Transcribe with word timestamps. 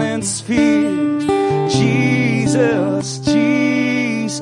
silence 0.00 0.40
fear. 0.40 1.68
Jesus, 1.68 3.18
Jesus. 3.18 4.40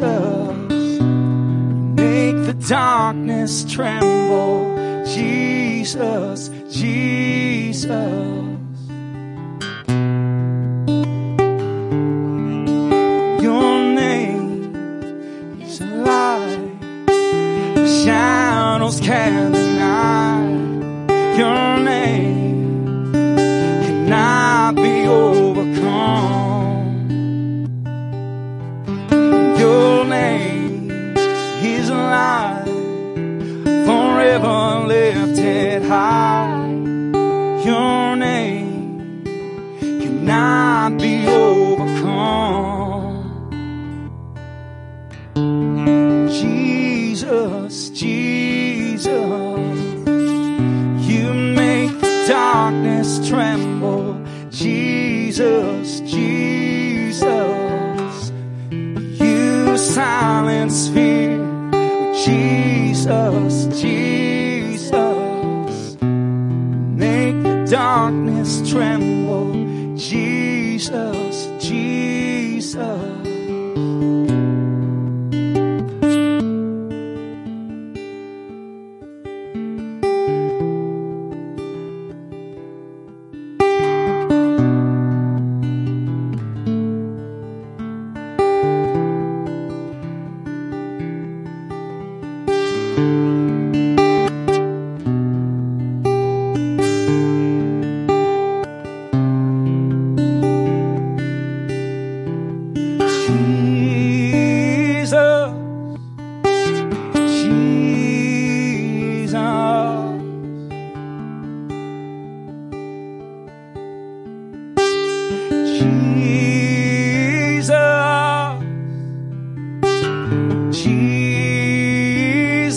Make 1.97 2.37
the 2.47 2.57
darkness 2.69 3.65
tremble. 3.65 5.05
Jesus, 5.05 6.51
Jesus. 6.71 7.89
Your 13.43 13.79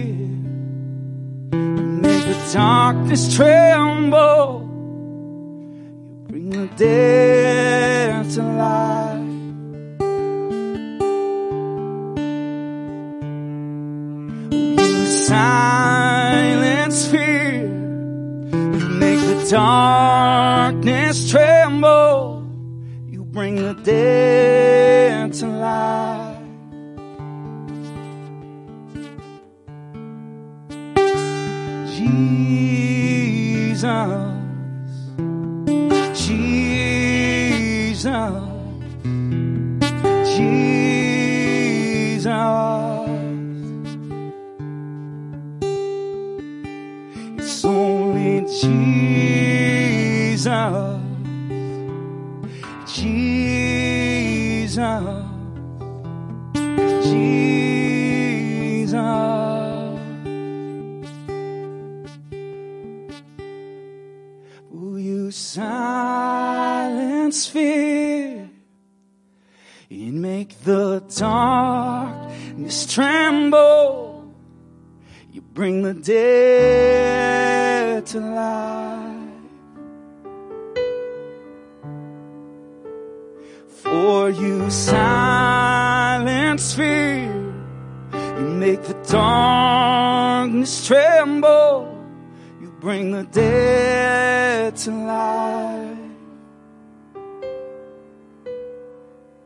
you 1.52 1.58
make 2.00 2.24
the 2.26 2.50
darkness 2.52 3.34
tremble, 3.34 4.68
you 6.12 6.26
bring 6.28 6.50
the 6.50 6.68
dead 6.76 8.30
to 8.30 8.42
life. 8.42 8.89
Darkness 19.50 21.28
tremble, 21.28 22.46
you 23.06 23.24
bring 23.24 23.56
the 23.56 23.74
dead 23.74 24.19
Jesus, 50.50 51.00
Jesus, 52.92 54.80
Jesus. 57.04 58.94
Will 64.70 64.98
you 64.98 65.30
silence 65.30 67.46
fear 67.46 68.50
and 69.88 70.20
make 70.20 70.58
the 70.64 70.98
darkness 71.16 72.92
tremble? 72.92 74.34
You 75.30 75.42
bring 75.42 75.82
the 75.82 75.94
dead 75.94 78.04
to 78.06 78.18
life. 78.18 78.99
For 83.90 84.30
you 84.30 84.70
silence 84.70 85.54
fear, 86.74 87.24
you 88.14 88.46
make 88.64 88.82
the 88.84 88.94
darkness 89.08 90.86
tremble. 90.86 91.88
You 92.60 92.70
bring 92.78 93.10
the 93.10 93.24
dead 93.24 94.76
to 94.76 94.92
life. 94.92 95.98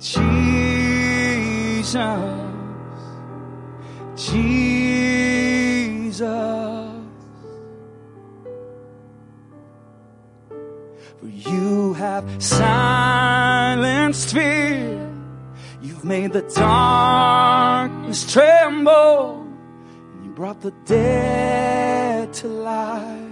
Jesus, 0.00 0.64
Jesus. 4.16 5.23
For 11.24 11.30
you 11.30 11.94
have 11.94 12.22
silenced 12.42 14.34
fear. 14.34 15.10
You've 15.80 16.04
made 16.04 16.34
the 16.34 16.42
darkness 16.42 18.30
tremble. 18.30 19.48
And 20.12 20.26
you 20.26 20.32
brought 20.32 20.60
the 20.60 20.72
dead 20.84 22.30
to 22.34 22.48
life. 22.48 23.30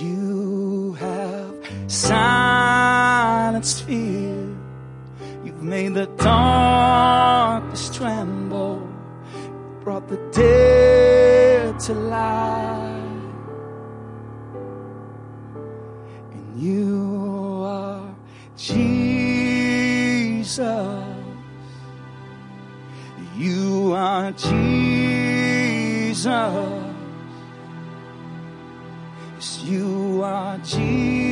You 0.00 0.96
have 0.98 1.54
silenced 1.86 3.82
fear. 3.84 4.56
You've 5.44 5.62
made 5.62 5.92
the 5.92 6.06
darkness 6.16 7.94
tremble. 7.94 8.88
You 9.34 9.80
brought 9.84 10.08
the 10.08 10.16
dead 10.32 11.78
to 11.80 11.92
life. 11.92 12.77
Jesus. 24.32 26.24
Yes, 29.36 29.62
you 29.64 30.22
are 30.22 30.58
Jesus. 30.58 31.28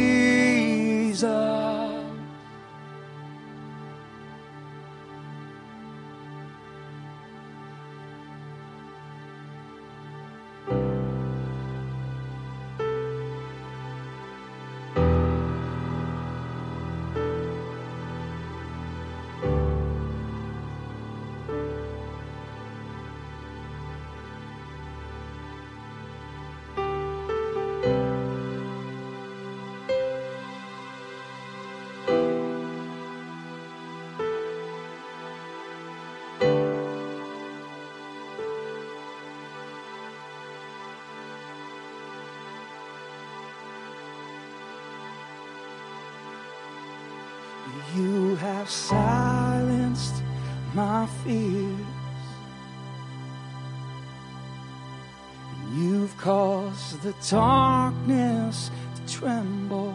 The 57.03 57.15
darkness 57.29 58.71
to 58.95 59.13
tremble. 59.13 59.95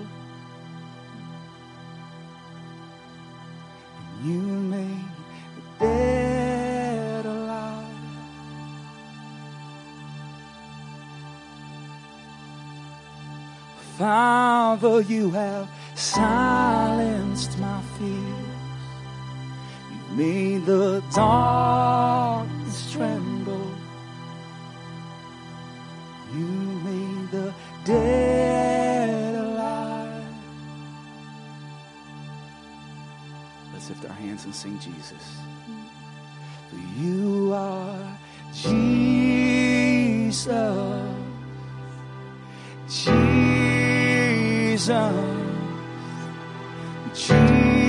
And 4.20 4.26
you 4.26 4.42
made 4.42 5.06
the 5.56 5.86
dead 5.86 7.26
alive. 7.26 7.88
Father, 13.98 15.02
you 15.02 15.32
have 15.32 15.70
silenced 15.96 17.58
my 17.60 17.82
fears. 17.98 18.18
You've 19.92 20.18
made 20.18 20.66
the 20.66 21.04
darkness 21.14 22.92
tremble. 22.92 23.41
Dead 27.92 29.36
alive. 29.36 30.24
Let's 33.74 33.90
lift 33.90 34.06
our 34.06 34.14
hands 34.14 34.46
and 34.46 34.56
sing 34.56 34.80
Jesus. 34.80 35.38
For 36.70 36.78
you 37.00 37.52
are 37.54 38.18
Jesus. 38.54 40.48
Jesus. 42.88 44.88
Jesus. 47.14 47.82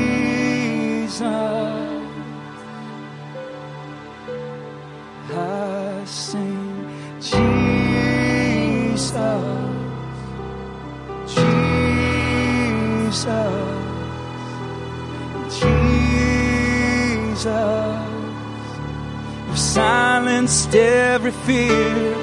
Silenced 19.73 20.75
every 20.75 21.31
fear. 21.31 22.15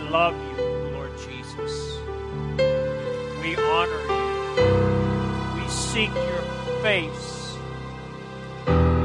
Love 0.10 0.36
you, 0.58 0.63
Lord 0.93 1.12
Jesus. 1.19 2.00
We 2.58 3.56
honor 3.56 4.04
you. 4.10 5.62
We 5.62 5.67
seek 5.69 6.12
your 6.13 6.41
face. 6.82 7.56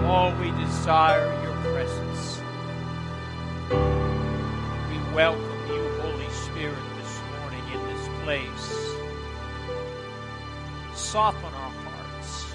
All 0.07 0.33
we 0.41 0.51
desire 0.53 1.27
your 1.43 1.57
presence. 1.75 2.41
We 3.71 5.15
welcome 5.15 5.67
you, 5.69 5.83
Holy 6.01 6.31
Spirit, 6.31 6.85
this 6.99 7.21
morning 7.39 7.65
in 7.75 7.81
this 7.93 8.09
place. 8.23 8.67
Soften 10.99 11.53
our 11.53 11.73
hearts. 11.85 12.55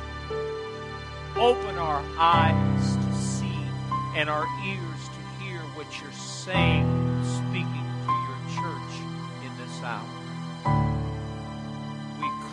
Open 1.35 1.77
our 1.77 2.03
eyes 2.17 2.95
to 2.95 3.13
see 3.13 3.59
and 4.15 4.27
our 4.27 4.47
ears 4.65 5.09
to 5.13 5.43
hear 5.43 5.59
what 5.75 6.01
you're 6.01 6.11
saying, 6.11 7.08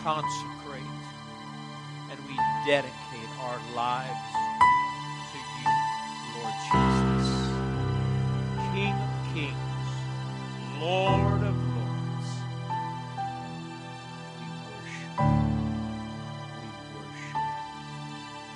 consecrate 0.07 1.03
and 2.09 2.17
we 2.29 2.35
dedicate 2.65 3.29
our 3.41 3.59
lives 3.75 4.31
to 5.33 5.37
you, 5.59 5.67
Lord 6.39 6.55
Jesus. 6.63 7.27
King 8.71 8.95
of 8.95 9.11
kings, 9.35 9.91
Lord 10.79 11.43
of 11.43 11.55
lords, 11.75 12.29
we 14.39 14.47
worship. 14.63 15.19
We 16.55 16.67
worship. 16.95 17.43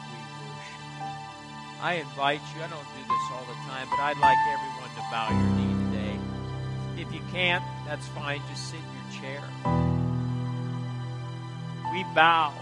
We 0.07 0.19
worship. 0.47 0.87
I 1.81 1.99
invite 1.99 2.39
you, 2.55 2.63
I 2.63 2.69
don't 2.69 2.79
do 2.95 3.03
this 3.09 3.25
all 3.33 3.43
the 3.43 3.59
time, 3.67 3.87
but 3.91 3.99
I'd 3.99 4.19
like 4.19 4.39
everyone 4.55 4.91
to 4.95 5.03
bow 5.11 5.27
your 5.35 5.51
knee 5.59 5.75
today. 5.91 6.15
If 7.01 7.13
you 7.13 7.19
can't, 7.33 7.65
that's 7.85 8.07
fine. 8.07 8.41
Just 8.49 8.69
sit 8.69 8.79
in 8.79 8.85
your 8.95 9.21
chair. 9.21 9.90
We 11.91 12.05
bow. 12.15 12.53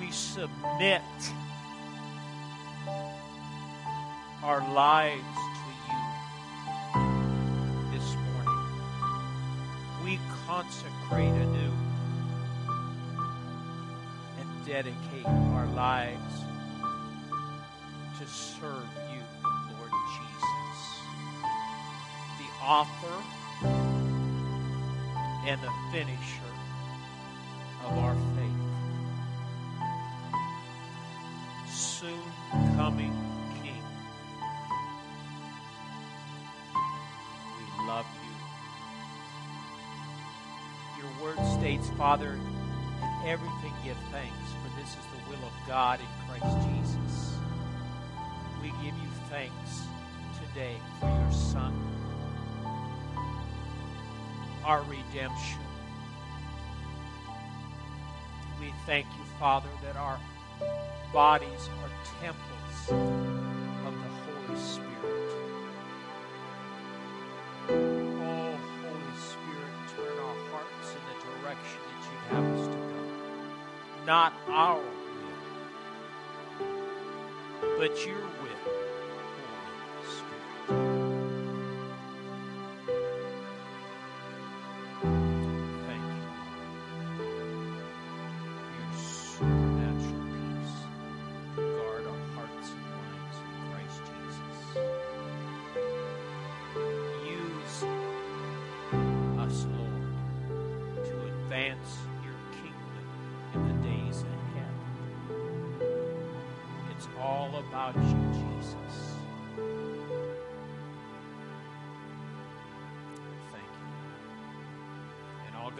We 0.00 0.10
submit 0.10 1.02
our 4.42 4.66
lives 4.72 5.36
to 5.58 5.70
you 5.92 6.00
this 7.92 8.16
morning. 8.16 8.64
We 10.02 10.18
consecrate 10.46 11.34
anew 11.34 11.72
and 14.40 14.48
dedicate 14.64 15.26
our 15.26 15.66
lives 15.74 16.44
to 18.18 18.26
serve 18.26 18.88
you, 19.12 19.20
Lord 19.76 19.92
Jesus, 20.16 20.80
the 22.38 22.64
author 22.64 23.22
and 25.46 25.60
the 25.60 25.70
finisher 25.90 26.52
of 27.84 27.98
our 27.98 28.14
faith. 28.36 28.62
Soon 31.68 32.22
coming 32.76 33.12
King. 33.62 33.82
We 37.58 37.64
love 37.86 38.06
you. 38.22 38.30
Your 41.02 41.12
word 41.22 41.40
states, 41.58 41.88
Father, 41.98 42.38
in 43.02 43.10
everything 43.26 43.74
give 43.84 43.98
thanks, 44.12 44.52
for 44.62 44.70
this 44.80 44.90
is 44.90 45.06
the 45.10 45.18
will 45.30 45.44
of 45.44 45.54
God 45.66 45.98
in 46.00 46.06
Christ 46.28 46.56
Jesus. 46.68 47.16
We 48.62 48.68
give 48.68 48.96
you 48.96 49.10
thanks 49.28 49.70
today 50.38 50.76
for 51.00 51.08
your 51.08 51.32
Son, 51.32 51.72
our 54.64 54.82
redemption, 54.82 55.58
We 58.62 58.72
thank 58.86 59.06
you, 59.18 59.24
Father, 59.40 59.68
that 59.82 59.96
our 59.96 60.20
bodies 61.12 61.68
are 61.82 61.90
temples 62.22 62.90
of 63.84 63.92
the 63.92 64.08
Holy 64.22 64.56
Spirit. 64.60 65.30
Oh, 67.68 68.54
Holy 68.84 69.16
Spirit, 69.18 69.74
turn 69.96 70.16
our 70.20 70.38
hearts 70.52 70.88
in 70.94 71.02
the 71.10 71.16
direction 71.26 71.80
that 71.88 72.02
you 72.06 72.18
have 72.30 72.46
us 72.56 72.66
to 72.68 72.72
go. 72.72 73.02
Not 74.06 74.32
our 74.48 74.78
will, 74.78 75.38
but 77.78 78.06
your 78.06 78.20
will, 78.20 78.41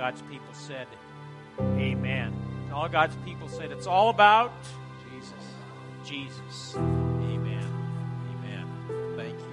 God's 0.02 0.22
people 0.22 0.52
said, 0.52 0.88
Amen. 1.60 2.34
And 2.64 2.72
all 2.74 2.88
God's 2.88 3.14
people 3.24 3.48
said, 3.48 3.70
It's 3.70 3.86
all 3.86 4.08
about 4.08 4.52
Jesus. 5.08 5.32
Jesus. 6.04 6.74
Amen. 6.76 7.64
Amen. 8.34 8.66
Thank 9.14 9.38
you. 9.38 9.46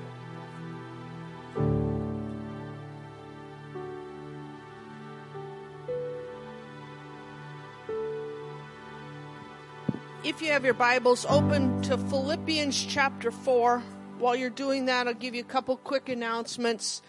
If 10.23 10.41
you 10.41 10.47
have 10.47 10.65
your 10.65 10.73
Bibles, 10.73 11.27
open 11.29 11.83
to 11.83 11.95
Philippians 11.95 12.87
chapter 12.87 13.29
4. 13.29 13.83
While 14.17 14.35
you're 14.35 14.49
doing 14.49 14.85
that, 14.85 15.07
I'll 15.07 15.13
give 15.13 15.35
you 15.35 15.41
a 15.41 15.43
couple 15.43 15.77
quick 15.77 16.09
announcements. 16.09 17.03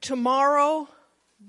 Tomorrow, 0.00 0.88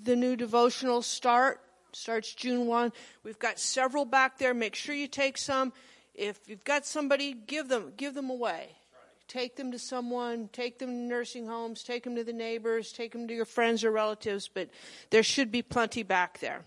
the 0.03 0.15
new 0.15 0.35
devotional 0.35 1.01
start 1.01 1.61
starts 1.93 2.33
June 2.33 2.67
1. 2.67 2.91
We've 3.23 3.39
got 3.39 3.59
several 3.59 4.05
back 4.05 4.37
there. 4.37 4.53
Make 4.53 4.75
sure 4.75 4.95
you 4.95 5.07
take 5.07 5.37
some. 5.37 5.73
If 6.13 6.47
you've 6.47 6.63
got 6.63 6.85
somebody, 6.85 7.33
give 7.33 7.67
them 7.67 7.93
give 7.97 8.13
them 8.13 8.29
away. 8.29 8.75
Take 9.27 9.55
them 9.55 9.71
to 9.71 9.79
someone, 9.79 10.49
take 10.51 10.77
them 10.79 10.89
to 10.89 10.95
nursing 10.95 11.47
homes, 11.47 11.83
take 11.83 12.03
them 12.03 12.17
to 12.17 12.23
the 12.23 12.33
neighbors, 12.33 12.91
take 12.91 13.13
them 13.13 13.29
to 13.29 13.33
your 13.33 13.45
friends 13.45 13.85
or 13.85 13.91
relatives, 13.91 14.49
but 14.53 14.69
there 15.09 15.23
should 15.23 15.53
be 15.53 15.61
plenty 15.61 16.03
back 16.03 16.39
there. 16.39 16.65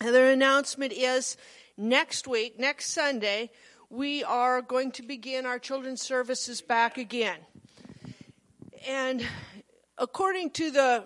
Another 0.00 0.30
announcement 0.30 0.94
is 0.94 1.36
next 1.76 2.26
week, 2.26 2.58
next 2.58 2.86
Sunday, 2.86 3.50
we 3.90 4.24
are 4.24 4.62
going 4.62 4.92
to 4.92 5.02
begin 5.02 5.44
our 5.44 5.58
children's 5.58 6.00
services 6.00 6.62
back 6.62 6.96
again. 6.96 7.38
And 8.88 9.22
according 9.98 10.52
to 10.52 10.70
the 10.70 11.04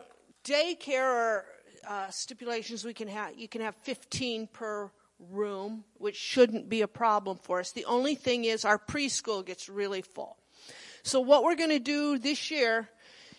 daycare 0.48 1.42
uh, 1.86 2.08
stipulations, 2.10 2.84
we 2.84 2.94
can 2.94 3.08
have 3.08 3.38
you 3.38 3.48
can 3.48 3.60
have 3.60 3.74
15 3.82 4.48
per 4.52 4.90
room, 5.30 5.84
which 5.94 6.16
shouldn't 6.16 6.68
be 6.68 6.82
a 6.82 6.88
problem 6.88 7.36
for 7.36 7.60
us. 7.60 7.72
The 7.72 7.84
only 7.84 8.14
thing 8.14 8.44
is 8.44 8.64
our 8.64 8.78
preschool 8.78 9.44
gets 9.44 9.68
really 9.68 10.02
full. 10.02 10.36
So 11.02 11.20
what 11.20 11.42
we're 11.42 11.56
going 11.56 11.70
to 11.70 11.78
do 11.78 12.18
this 12.18 12.50
year 12.50 12.88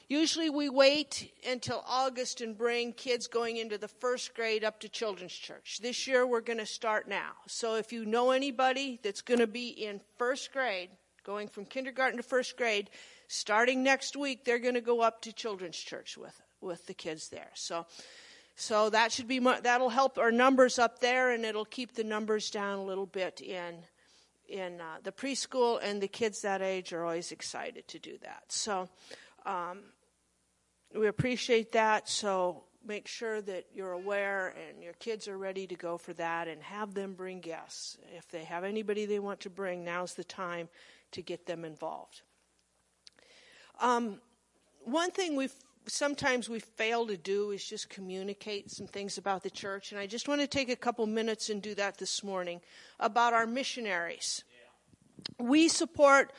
Usually 0.10 0.50
we 0.50 0.70
wait 0.70 1.32
until 1.48 1.84
August 1.88 2.42
and 2.42 2.58
bring 2.58 2.94
kids 2.94 3.28
going 3.28 3.58
into 3.58 3.78
the 3.78 3.88
first 3.88 4.34
grade 4.34 4.64
up 4.64 4.80
to 4.80 4.90
children's 4.90 5.34
church. 5.34 5.82
This 5.84 6.08
year 6.08 6.26
we're 6.26 6.42
going 6.42 6.58
to 6.58 6.66
start 6.66 7.08
now. 7.08 7.34
So 7.46 7.76
if 7.76 7.94
you 7.94 8.08
know 8.08 8.32
anybody 8.32 9.00
that's 9.04 9.22
going 9.22 9.40
to 9.40 9.46
be 9.46 9.68
in 9.68 10.02
first 10.18 10.52
grade, 10.52 10.90
going 11.24 11.48
from 11.48 11.66
kindergarten 11.66 12.18
to 12.18 12.24
first 12.24 12.58
grade, 12.58 12.90
starting 13.28 13.84
next 13.84 14.18
week 14.18 14.46
they're 14.46 14.58
going 14.58 14.74
to 14.74 14.82
go 14.82 15.02
up 15.02 15.22
to 15.22 15.32
children's 15.32 15.78
church 15.78 16.18
with 16.18 16.42
with 16.62 16.86
the 16.88 16.94
kids 16.94 17.30
there. 17.30 17.52
So 17.54 17.86
so 18.56 18.90
that 18.90 19.14
should 19.14 19.28
be 19.28 19.40
that'll 19.40 19.90
help 19.90 20.18
our 20.18 20.32
numbers 20.32 20.80
up 20.80 21.00
there 21.00 21.32
and 21.32 21.46
it'll 21.46 21.64
keep 21.64 21.94
the 21.94 22.04
numbers 22.04 22.50
down 22.50 22.80
a 22.80 22.84
little 22.84 23.06
bit 23.06 23.40
in 23.40 23.78
in 24.50 24.82
uh, 24.82 24.98
the 25.04 25.12
preschool 25.12 25.80
and 25.82 26.02
the 26.02 26.08
kids 26.08 26.42
that 26.42 26.62
age 26.62 26.92
are 26.92 27.06
always 27.06 27.32
excited 27.32 27.88
to 27.88 28.00
do 28.00 28.18
that. 28.22 28.44
So 28.50 28.90
um, 29.46 29.80
we 30.94 31.08
appreciate 31.08 31.72
that. 31.72 32.10
So 32.10 32.64
make 32.86 33.08
sure 33.08 33.42
that 33.42 33.68
you're 33.74 33.92
aware 33.92 34.54
and 34.68 34.84
your 34.84 34.94
kids 34.94 35.28
are 35.28 35.38
ready 35.38 35.68
to 35.68 35.76
go 35.76 35.98
for 35.98 36.14
that 36.14 36.48
and 36.48 36.62
have 36.64 36.94
them 36.94 37.14
bring 37.14 37.40
guests. 37.40 37.98
If 38.18 38.28
they 38.30 38.44
have 38.44 38.64
anybody 38.64 39.06
they 39.06 39.20
want 39.20 39.40
to 39.42 39.50
bring, 39.50 39.84
now's 39.84 40.16
the 40.16 40.24
time 40.24 40.68
to 41.12 41.22
get 41.22 41.46
them 41.46 41.64
involved. 41.64 42.24
Um, 43.80 44.20
one 44.84 45.12
thing 45.12 45.36
we 45.36 45.50
sometimes 45.88 46.50
we 46.50 46.60
fail 46.60 47.08
to 47.08 47.18
do 47.18 47.52
is 47.52 47.66
just 47.66 47.90
communicate 47.90 48.72
some 48.72 48.88
things 48.88 49.18
about 49.18 49.44
the 49.44 49.50
church, 49.50 49.92
and 49.92 50.00
I 50.00 50.08
just 50.08 50.28
want 50.28 50.42
to 50.42 50.48
take 50.48 50.70
a 50.70 50.76
couple 50.76 51.06
minutes 51.08 51.50
and 51.50 51.62
do 51.62 51.76
that 51.76 51.98
this 51.98 52.24
morning 52.24 52.62
about 53.00 53.34
our 53.34 53.48
missionaries. 53.48 54.44
We 55.38 55.68
support 55.68 56.32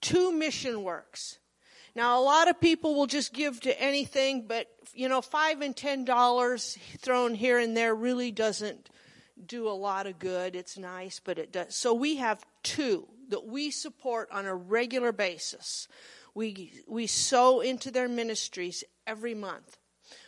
two 0.00 0.32
mission 0.32 0.82
works. 0.82 1.38
Now, 1.94 2.20
a 2.20 2.22
lot 2.22 2.48
of 2.48 2.60
people 2.60 2.94
will 2.94 3.06
just 3.06 3.32
give 3.32 3.60
to 3.62 3.80
anything, 3.80 4.46
but 4.46 4.68
you 4.94 5.08
know, 5.08 5.20
five 5.20 5.62
and 5.62 5.76
ten 5.76 6.04
dollars 6.04 6.78
thrown 6.98 7.34
here 7.34 7.58
and 7.58 7.76
there 7.76 7.94
really 7.94 8.30
doesn't 8.30 8.90
do 9.44 9.68
a 9.68 9.70
lot 9.70 10.06
of 10.06 10.18
good. 10.18 10.56
It's 10.56 10.78
nice, 10.78 11.20
but 11.20 11.38
it 11.38 11.52
does. 11.52 11.74
So 11.74 11.94
we 11.94 12.16
have 12.16 12.44
two 12.62 13.08
that 13.28 13.46
we 13.46 13.70
support 13.70 14.28
on 14.32 14.46
a 14.46 14.54
regular 14.54 15.12
basis. 15.12 15.88
We 16.38 16.70
we 16.86 17.08
sow 17.08 17.58
into 17.58 17.90
their 17.90 18.08
ministries 18.08 18.84
every 19.08 19.34
month. 19.34 19.76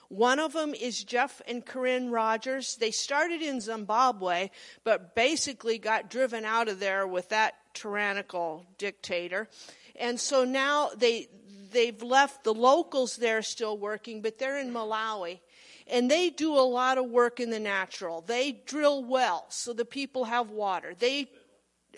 One 0.09 0.41
of 0.41 0.53
them 0.53 0.75
is 0.75 1.05
Jeff 1.05 1.41
and 1.47 1.65
Corinne 1.65 2.11
Rogers. 2.11 2.75
They 2.75 2.91
started 2.91 3.43
in 3.43 3.61
Zimbabwe, 3.61 4.51
but 4.83 5.15
basically 5.15 5.79
got 5.79 6.11
driven 6.11 6.45
out 6.45 6.67
of 6.67 6.81
there 6.81 7.07
with 7.07 7.29
that 7.29 7.55
tyrannical 7.75 8.67
dictator. 8.77 9.49
And 9.95 10.19
so 10.19 10.43
now 10.43 10.91
they 10.97 11.29
they've 11.71 12.03
left 12.03 12.43
the 12.43 12.55
locals 12.55 13.15
there 13.15 13.41
still 13.41 13.79
working, 13.79 14.21
but 14.21 14.37
they're 14.37 14.59
in 14.59 14.73
Malawi. 14.73 15.39
And 15.87 16.11
they 16.11 16.31
do 16.31 16.55
a 16.55 16.67
lot 16.67 16.99
of 16.99 17.05
work 17.05 17.39
in 17.39 17.51
the 17.51 17.61
natural. 17.61 18.21
They 18.21 18.51
drill 18.67 19.05
wells 19.05 19.55
so 19.55 19.73
the 19.73 19.85
people 19.85 20.25
have 20.25 20.51
water. 20.51 20.93
They 20.99 21.29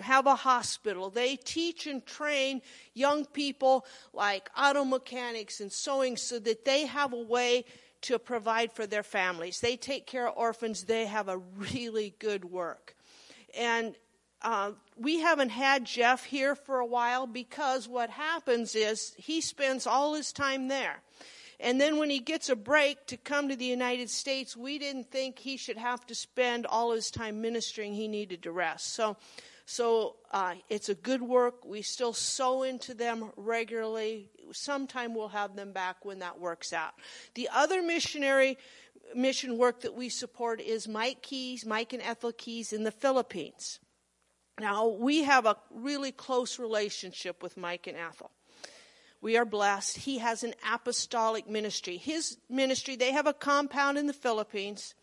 have 0.01 0.27
a 0.27 0.35
hospital. 0.35 1.11
They 1.11 1.37
teach 1.37 1.87
and 1.87 2.05
train 2.05 2.63
young 2.95 3.25
people 3.25 3.87
like 4.13 4.51
auto 4.57 4.85
mechanics 4.85 5.61
and 5.61 5.73
sewing 5.73 6.17
so 6.17 6.39
that 6.41 6.65
they 6.65 6.87
have 6.87 7.13
a 7.13 7.23
way 7.23 7.65
to 8.03 8.19
provide 8.19 8.73
for 8.73 8.87
their 8.87 9.03
families. 9.03 9.61
They 9.61 9.77
take 9.77 10.07
care 10.07 10.29
of 10.29 10.37
orphans. 10.37 10.85
They 10.85 11.07
have 11.07 11.29
a 11.29 11.39
really 11.39 12.15
good 12.19 12.45
work. 12.45 12.97
And 13.57 13.95
uh, 14.43 14.73
we 14.97 15.21
haven't 15.21 15.51
had 15.51 15.85
Jeff 15.85 16.25
here 16.25 16.55
for 16.55 16.81
a 16.81 16.87
while 16.87 17.27
because 17.27 17.89
what 17.89 18.11
happens 18.11 18.75
is 18.75 19.15
he 19.17 19.41
spends 19.41 19.87
all 19.87 20.15
his 20.15 20.33
time 20.33 20.69
there. 20.69 21.01
And 21.61 21.81
then 21.81 21.97
when 21.97 22.11
he 22.11 22.19
gets 22.19 22.49
a 22.49 22.57
break 22.57 23.07
to 23.07 23.17
come 23.17 23.49
to 23.49 23.55
the 23.55 23.65
United 23.65 24.11
States, 24.11 24.57
we 24.57 24.81
didn't 24.81 25.13
think 25.13 25.39
he 25.39 25.57
should 25.57 25.77
have 25.77 26.05
to 26.07 26.15
spend 26.15 26.67
all 26.67 26.91
his 26.91 27.09
time 27.09 27.41
ministering. 27.41 27.95
He 27.95 28.09
needed 28.09 28.43
to 28.43 28.51
rest. 28.51 28.95
So, 28.95 29.17
so 29.73 30.17
uh, 30.31 30.57
it's 30.69 30.91
a 30.91 30.95
good 30.95 31.23
work. 31.23 31.65
We 31.65 31.81
still 31.81 32.13
sow 32.13 32.63
into 32.63 32.93
them 32.93 33.33
regularly. 33.37 34.29
Sometime 34.53 35.15
we'll 35.15 35.29
have 35.29 35.57
them 35.57 35.73
back 35.73 36.05
when 36.05 36.19
that 36.19 36.39
works 36.39 36.75
out. 36.75 36.93
The 37.37 37.49
other 37.51 37.83
missionary 37.83 38.59
mission 39.15 39.57
work 39.57 39.81
that 39.81 39.95
we 39.95 40.11
support 40.11 40.61
is 40.61 40.87
Mike 40.87 41.23
Keys, 41.23 41.65
Mike 41.65 41.95
and 41.95 42.03
Ethel 42.03 42.33
Keys 42.33 42.75
in 42.75 42.85
the 42.85 42.91
Philippines. 42.91 43.79
Now, 44.61 44.89
we 44.89 45.23
have 45.23 45.47
a 45.47 45.57
really 45.71 46.13
close 46.13 46.59
relationship 46.59 47.43
with 47.43 47.57
Mike 47.57 47.87
and 47.87 47.97
Ethel. 47.97 48.31
We 49.23 49.39
are 49.39 49.47
blessed. 49.47 49.97
He 49.97 50.19
has 50.19 50.45
an 50.45 50.53
apostolic 50.71 51.49
ministry. 51.49 51.97
His 51.97 52.37
ministry, 52.51 52.97
they 52.97 53.13
have 53.13 53.27
a 53.27 53.33
compound 53.33 53.97
in 53.97 54.07
the 54.07 54.13
Philippines. 54.13 54.95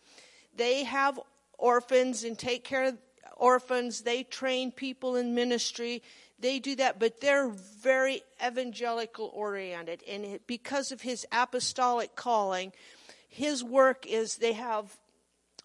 They 0.55 0.83
have 0.83 1.19
orphans 1.57 2.23
and 2.23 2.37
take 2.37 2.63
care 2.63 2.83
of 2.83 2.97
orphans. 3.39 4.01
They 4.01 4.23
train 4.23 4.71
people 4.71 5.15
in 5.15 5.33
ministry. 5.33 6.03
They 6.39 6.59
do 6.59 6.75
that, 6.75 6.99
but 6.99 7.19
they're 7.19 7.49
very 7.49 8.21
evangelical 8.45 9.31
oriented. 9.33 10.03
And 10.07 10.39
because 10.47 10.91
of 10.91 11.01
his 11.01 11.25
apostolic 11.31 12.15
calling, 12.15 12.71
his 13.27 13.63
work 13.63 14.05
is 14.05 14.35
they 14.35 14.53
have 14.53 14.97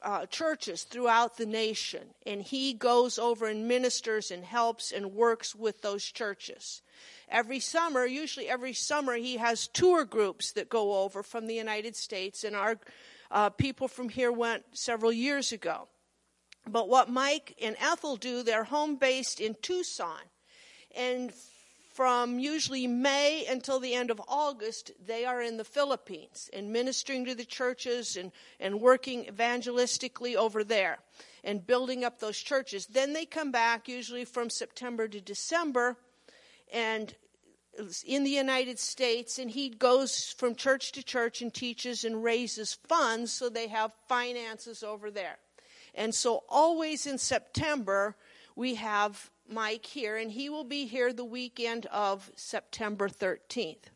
uh, 0.03 0.27
churches 0.27 0.83
throughout 0.83 1.37
the 1.39 1.47
nation, 1.47 2.03
and 2.27 2.43
he 2.43 2.75
goes 2.75 3.19
over 3.19 3.47
and 3.47 3.67
ministers 3.67 4.31
and 4.31 4.45
helps 4.45 4.93
and 4.93 5.15
works 5.15 5.55
with 5.55 5.81
those 5.81 6.05
churches. 6.05 6.83
Every 7.29 7.59
summer, 7.59 8.05
usually 8.05 8.49
every 8.49 8.75
summer, 8.75 9.15
he 9.15 9.39
has 9.39 9.67
tour 9.69 10.05
groups 10.05 10.53
that 10.53 10.69
go 10.69 11.03
over 11.03 11.23
from 11.23 11.47
the 11.47 11.55
United 11.55 11.97
States, 11.97 12.45
and 12.45 12.55
our 12.55 12.79
uh, 13.31 13.49
people 13.51 13.89
from 13.89 14.11
here 14.11 14.31
went 14.31 14.65
several 14.73 15.13
years 15.13 15.53
ago. 15.53 15.89
But 16.66 16.88
what 16.88 17.11
Mike 17.11 17.57
and 17.61 17.77
Ethel 17.79 18.16
do, 18.16 18.42
they're 18.42 18.64
home 18.64 18.96
based 18.96 19.40
in 19.40 19.57
Tucson. 19.61 20.20
And 20.96 21.33
from 21.92 22.38
usually 22.40 22.87
May 22.87 23.46
until 23.46 23.79
the 23.79 23.94
end 23.94 24.11
of 24.11 24.20
August, 24.27 24.90
they 25.07 25.24
are 25.24 25.40
in 25.40 25.59
the 25.59 25.64
Philippines 25.64 26.50
and 26.53 26.72
ministering 26.72 27.24
to 27.27 27.35
the 27.35 27.44
churches 27.44 28.16
and, 28.16 28.33
and 28.59 28.81
working 28.81 29.27
evangelistically 29.27 30.35
over 30.35 30.64
there 30.64 30.98
and 31.44 31.66
building 31.66 32.05
up 32.05 32.18
those 32.18 32.38
churches. 32.38 32.87
Then 32.87 33.12
they 33.12 33.27
come 33.27 33.53
back 33.53 33.87
usually 33.87 34.24
from 34.24 34.50
September 34.50 35.07
to 35.07 35.20
December 35.20 35.96
and 36.72 37.14
in 38.05 38.24
the 38.24 38.31
United 38.31 38.79
States, 38.79 39.38
and 39.38 39.50
he 39.50 39.68
goes 39.68 40.33
from 40.38 40.55
church 40.55 40.92
to 40.92 41.03
church 41.03 41.42
and 41.42 41.53
teaches 41.53 42.05
and 42.05 42.22
raises 42.22 42.74
funds 42.74 43.33
so 43.33 43.48
they 43.48 43.68
have 43.68 43.92
finances 44.09 44.83
over 44.83 45.11
there. 45.11 45.37
And 45.94 46.14
so, 46.14 46.44
always 46.48 47.07
in 47.07 47.18
September, 47.18 48.16
we 48.57 48.74
have 48.76 49.30
Mike 49.48 49.87
here, 49.87 50.16
and 50.16 50.33
he 50.33 50.48
will 50.48 50.64
be 50.64 50.87
here 50.87 51.12
the 51.12 51.24
weekend 51.24 51.87
of 51.87 52.30
September 52.37 53.09
13th. 53.09 53.90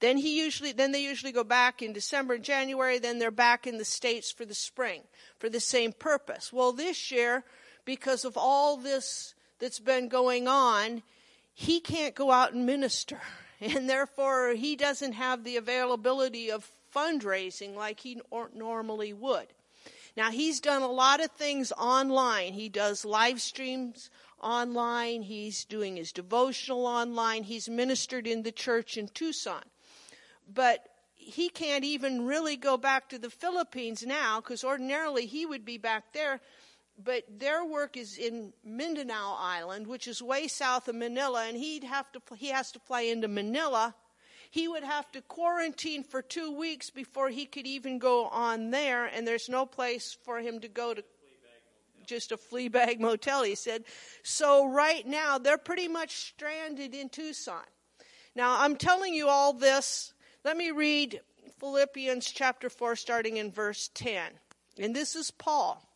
Then 0.00 0.16
he 0.16 0.42
usually 0.42 0.72
then 0.72 0.92
they 0.92 1.02
usually 1.02 1.32
go 1.32 1.44
back 1.44 1.82
in 1.82 1.92
December 1.92 2.34
and 2.34 2.44
January, 2.44 2.98
then 2.98 3.18
they're 3.18 3.30
back 3.30 3.66
in 3.66 3.76
the 3.76 3.84
States 3.84 4.32
for 4.32 4.46
the 4.46 4.54
spring 4.54 5.02
for 5.38 5.48
the 5.48 5.60
same 5.60 5.92
purpose. 5.92 6.52
Well, 6.52 6.72
this 6.72 7.10
year, 7.10 7.44
because 7.84 8.24
of 8.24 8.36
all 8.36 8.78
this 8.78 9.34
that's 9.58 9.78
been 9.78 10.08
going 10.08 10.48
on, 10.48 11.02
he 11.52 11.80
can't 11.80 12.14
go 12.14 12.30
out 12.30 12.52
and 12.52 12.66
minister. 12.66 13.20
And 13.62 13.90
therefore 13.90 14.54
he 14.54 14.74
doesn't 14.74 15.12
have 15.12 15.44
the 15.44 15.58
availability 15.58 16.50
of 16.50 16.66
fundraising 16.96 17.74
like 17.74 18.00
he 18.00 18.22
normally 18.54 19.12
would. 19.12 19.48
Now, 20.16 20.30
he's 20.30 20.60
done 20.60 20.82
a 20.82 20.90
lot 20.90 21.22
of 21.22 21.30
things 21.32 21.72
online. 21.72 22.52
He 22.52 22.68
does 22.68 23.04
live 23.04 23.40
streams 23.40 24.10
online, 24.42 25.22
he's 25.22 25.64
doing 25.64 25.96
his 25.96 26.12
devotional 26.12 26.86
online, 26.86 27.42
he's 27.44 27.68
ministered 27.68 28.26
in 28.26 28.42
the 28.42 28.52
church 28.52 28.96
in 28.96 29.08
Tucson. 29.08 29.62
But 30.52 30.86
he 31.14 31.48
can't 31.48 31.84
even 31.84 32.26
really 32.26 32.56
go 32.56 32.76
back 32.76 33.08
to 33.10 33.18
the 33.18 33.30
Philippines 33.30 34.04
now 34.04 34.40
because 34.40 34.64
ordinarily 34.64 35.26
he 35.26 35.46
would 35.46 35.64
be 35.64 35.78
back 35.78 36.12
there. 36.12 36.40
But 37.02 37.24
their 37.38 37.64
work 37.64 37.96
is 37.96 38.18
in 38.18 38.52
Mindanao 38.64 39.36
Island, 39.38 39.86
which 39.86 40.08
is 40.08 40.22
way 40.22 40.48
south 40.48 40.88
of 40.88 40.94
Manila, 40.94 41.46
and 41.46 41.56
he'd 41.56 41.84
have 41.84 42.10
to 42.12 42.20
he 42.36 42.48
has 42.48 42.72
to 42.72 42.78
fly 42.80 43.02
into 43.02 43.28
Manila 43.28 43.94
he 44.50 44.66
would 44.66 44.82
have 44.82 45.10
to 45.12 45.22
quarantine 45.22 46.02
for 46.02 46.22
two 46.22 46.52
weeks 46.56 46.90
before 46.90 47.28
he 47.28 47.46
could 47.46 47.66
even 47.66 47.98
go 47.98 48.26
on 48.26 48.70
there, 48.70 49.06
and 49.06 49.26
there's 49.26 49.48
no 49.48 49.64
place 49.64 50.16
for 50.24 50.40
him 50.40 50.60
to 50.60 50.68
go 50.68 50.92
to 50.92 51.02
just 52.04 52.32
a 52.32 52.36
flea 52.36 52.68
bag 52.68 53.00
motel, 53.00 53.44
he 53.44 53.54
said. 53.54 53.84
So 54.24 54.68
right 54.68 55.06
now, 55.06 55.38
they're 55.38 55.56
pretty 55.56 55.88
much 55.88 56.16
stranded 56.16 56.94
in 56.94 57.08
Tucson. 57.08 57.62
Now, 58.34 58.60
I'm 58.60 58.76
telling 58.76 59.14
you 59.14 59.28
all 59.28 59.52
this. 59.52 60.12
Let 60.44 60.56
me 60.56 60.72
read 60.72 61.20
Philippians 61.60 62.26
chapter 62.26 62.68
4, 62.68 62.96
starting 62.96 63.36
in 63.36 63.52
verse 63.52 63.88
10. 63.94 64.32
And 64.78 64.96
this 64.96 65.14
is 65.14 65.30
Paul 65.30 65.89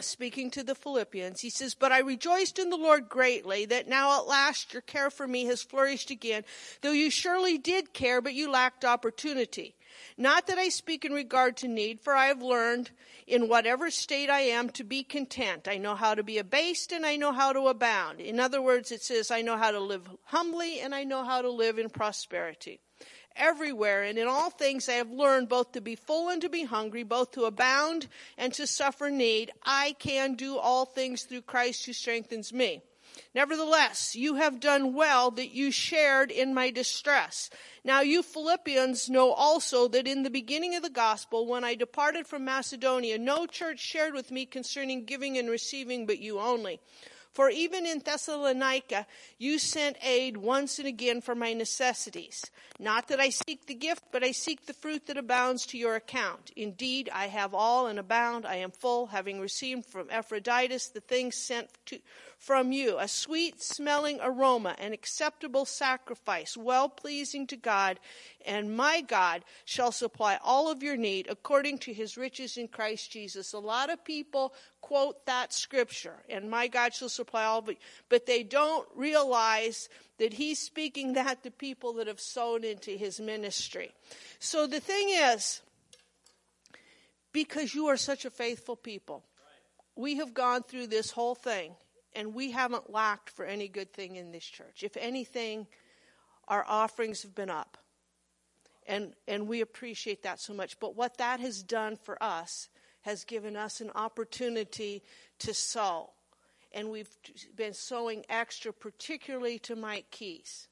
speaking 0.00 0.50
to 0.52 0.62
the 0.62 0.74
Philippians, 0.74 1.40
he 1.40 1.50
says, 1.50 1.74
But 1.74 1.92
I 1.92 2.00
rejoiced 2.00 2.58
in 2.58 2.70
the 2.70 2.76
Lord 2.76 3.08
greatly 3.08 3.64
that 3.66 3.88
now 3.88 4.18
at 4.18 4.26
last 4.26 4.72
your 4.72 4.82
care 4.82 5.10
for 5.10 5.26
me 5.26 5.44
has 5.46 5.62
flourished 5.62 6.10
again, 6.10 6.44
though 6.80 6.92
you 6.92 7.10
surely 7.10 7.58
did 7.58 7.92
care, 7.92 8.20
but 8.20 8.34
you 8.34 8.50
lacked 8.50 8.84
opportunity. 8.84 9.74
Not 10.16 10.46
that 10.46 10.58
I 10.58 10.68
speak 10.68 11.04
in 11.04 11.12
regard 11.12 11.56
to 11.58 11.68
need, 11.68 12.00
for 12.00 12.14
I 12.14 12.26
have 12.26 12.42
learned 12.42 12.90
in 13.26 13.48
whatever 13.48 13.90
state 13.90 14.30
I 14.30 14.40
am 14.40 14.70
to 14.70 14.84
be 14.84 15.02
content. 15.02 15.66
I 15.66 15.76
know 15.78 15.94
how 15.94 16.14
to 16.14 16.22
be 16.22 16.38
abased 16.38 16.92
and 16.92 17.04
I 17.04 17.16
know 17.16 17.32
how 17.32 17.52
to 17.52 17.68
abound. 17.68 18.20
In 18.20 18.38
other 18.38 18.62
words, 18.62 18.92
it 18.92 19.02
says, 19.02 19.30
I 19.30 19.42
know 19.42 19.56
how 19.56 19.70
to 19.70 19.80
live 19.80 20.08
humbly 20.24 20.80
and 20.80 20.94
I 20.94 21.04
know 21.04 21.24
how 21.24 21.42
to 21.42 21.50
live 21.50 21.78
in 21.78 21.90
prosperity 21.90 22.80
everywhere, 23.38 24.02
and 24.02 24.18
in 24.18 24.28
all 24.28 24.50
things 24.50 24.88
I 24.88 24.94
have 24.94 25.10
learned 25.10 25.48
both 25.48 25.72
to 25.72 25.80
be 25.80 25.94
full 25.94 26.28
and 26.28 26.42
to 26.42 26.48
be 26.48 26.64
hungry, 26.64 27.02
both 27.02 27.32
to 27.32 27.44
abound 27.44 28.08
and 28.36 28.52
to 28.54 28.66
suffer 28.66 29.10
need. 29.10 29.52
I 29.64 29.94
can 29.98 30.34
do 30.34 30.58
all 30.58 30.84
things 30.84 31.22
through 31.22 31.42
Christ 31.42 31.86
who 31.86 31.92
strengthens 31.92 32.52
me. 32.52 32.82
Nevertheless, 33.34 34.14
you 34.14 34.34
have 34.36 34.60
done 34.60 34.94
well 34.94 35.30
that 35.32 35.54
you 35.54 35.70
shared 35.70 36.30
in 36.30 36.54
my 36.54 36.70
distress. 36.70 37.50
Now 37.84 38.00
you 38.00 38.22
Philippians 38.22 39.08
know 39.08 39.32
also 39.32 39.88
that 39.88 40.06
in 40.06 40.22
the 40.22 40.30
beginning 40.30 40.74
of 40.74 40.82
the 40.82 40.90
gospel, 40.90 41.46
when 41.46 41.64
I 41.64 41.74
departed 41.74 42.26
from 42.26 42.44
Macedonia, 42.44 43.18
no 43.18 43.46
church 43.46 43.80
shared 43.80 44.14
with 44.14 44.30
me 44.30 44.46
concerning 44.46 45.04
giving 45.04 45.38
and 45.38 45.48
receiving, 45.48 46.06
but 46.06 46.18
you 46.18 46.38
only. 46.38 46.80
For 47.38 47.50
even 47.50 47.86
in 47.86 48.00
Thessalonica, 48.00 49.06
you 49.38 49.60
sent 49.60 49.96
aid 50.02 50.36
once 50.36 50.80
and 50.80 50.88
again 50.88 51.20
for 51.20 51.36
my 51.36 51.52
necessities. 51.52 52.44
Not 52.80 53.06
that 53.06 53.20
I 53.20 53.30
seek 53.30 53.66
the 53.66 53.76
gift, 53.76 54.02
but 54.10 54.24
I 54.24 54.32
seek 54.32 54.66
the 54.66 54.72
fruit 54.72 55.06
that 55.06 55.16
abounds 55.16 55.64
to 55.66 55.78
your 55.78 55.94
account. 55.94 56.50
Indeed, 56.56 57.08
I 57.14 57.28
have 57.28 57.54
all 57.54 57.86
and 57.86 57.96
abound. 57.96 58.44
I 58.44 58.56
am 58.56 58.72
full, 58.72 59.06
having 59.06 59.38
received 59.38 59.86
from 59.86 60.08
Epaphroditus 60.10 60.88
the 60.88 61.00
things 61.00 61.36
sent 61.36 61.68
to, 61.86 62.00
from 62.38 62.70
you, 62.70 62.96
a 62.98 63.08
sweet 63.08 63.60
smelling 63.60 64.20
aroma, 64.22 64.76
an 64.78 64.92
acceptable 64.92 65.64
sacrifice, 65.64 66.56
well 66.56 66.88
pleasing 66.88 67.48
to 67.48 67.56
God, 67.56 67.98
and 68.46 68.76
my 68.76 69.00
God 69.00 69.44
shall 69.64 69.90
supply 69.90 70.38
all 70.42 70.70
of 70.70 70.82
your 70.82 70.96
need 70.96 71.26
according 71.28 71.78
to 71.78 71.92
his 71.92 72.16
riches 72.16 72.56
in 72.56 72.68
Christ 72.68 73.10
Jesus. 73.10 73.52
A 73.52 73.58
lot 73.58 73.90
of 73.90 74.04
people 74.04 74.54
quote 74.80 75.26
that 75.26 75.52
scripture, 75.52 76.14
and 76.28 76.48
my 76.48 76.68
God 76.68 76.94
shall 76.94 77.08
supply 77.08 77.44
all 77.44 77.68
it, 77.68 77.78
but 78.08 78.26
they 78.26 78.44
don't 78.44 78.88
realize 78.94 79.88
that 80.18 80.32
he's 80.32 80.60
speaking 80.60 81.14
that 81.14 81.42
to 81.42 81.50
people 81.50 81.94
that 81.94 82.06
have 82.06 82.20
sown 82.20 82.62
into 82.62 82.92
his 82.92 83.18
ministry. 83.18 83.90
So 84.38 84.68
the 84.68 84.80
thing 84.80 85.08
is, 85.10 85.60
because 87.32 87.74
you 87.74 87.86
are 87.86 87.96
such 87.96 88.24
a 88.24 88.30
faithful 88.30 88.76
people, 88.76 89.24
we 89.96 90.18
have 90.18 90.34
gone 90.34 90.62
through 90.62 90.86
this 90.86 91.10
whole 91.10 91.34
thing 91.34 91.72
and 92.18 92.34
we 92.34 92.50
haven't 92.50 92.92
lacked 92.92 93.30
for 93.30 93.44
any 93.44 93.68
good 93.68 93.92
thing 93.92 94.16
in 94.16 94.32
this 94.32 94.44
church. 94.44 94.82
If 94.82 94.96
anything, 94.96 95.68
our 96.48 96.64
offerings 96.66 97.22
have 97.22 97.32
been 97.32 97.48
up. 97.48 97.78
And, 98.88 99.14
and 99.28 99.46
we 99.46 99.60
appreciate 99.60 100.24
that 100.24 100.40
so 100.40 100.52
much. 100.52 100.80
But 100.80 100.96
what 100.96 101.18
that 101.18 101.38
has 101.38 101.62
done 101.62 101.96
for 101.96 102.20
us 102.20 102.70
has 103.02 103.22
given 103.22 103.54
us 103.54 103.80
an 103.80 103.92
opportunity 103.94 105.04
to 105.38 105.54
sow. 105.54 106.10
And 106.72 106.90
we've 106.90 107.16
been 107.54 107.72
sowing 107.72 108.24
extra, 108.28 108.72
particularly 108.72 109.60
to 109.60 109.76
Mike 109.76 110.10
Keys. 110.10 110.66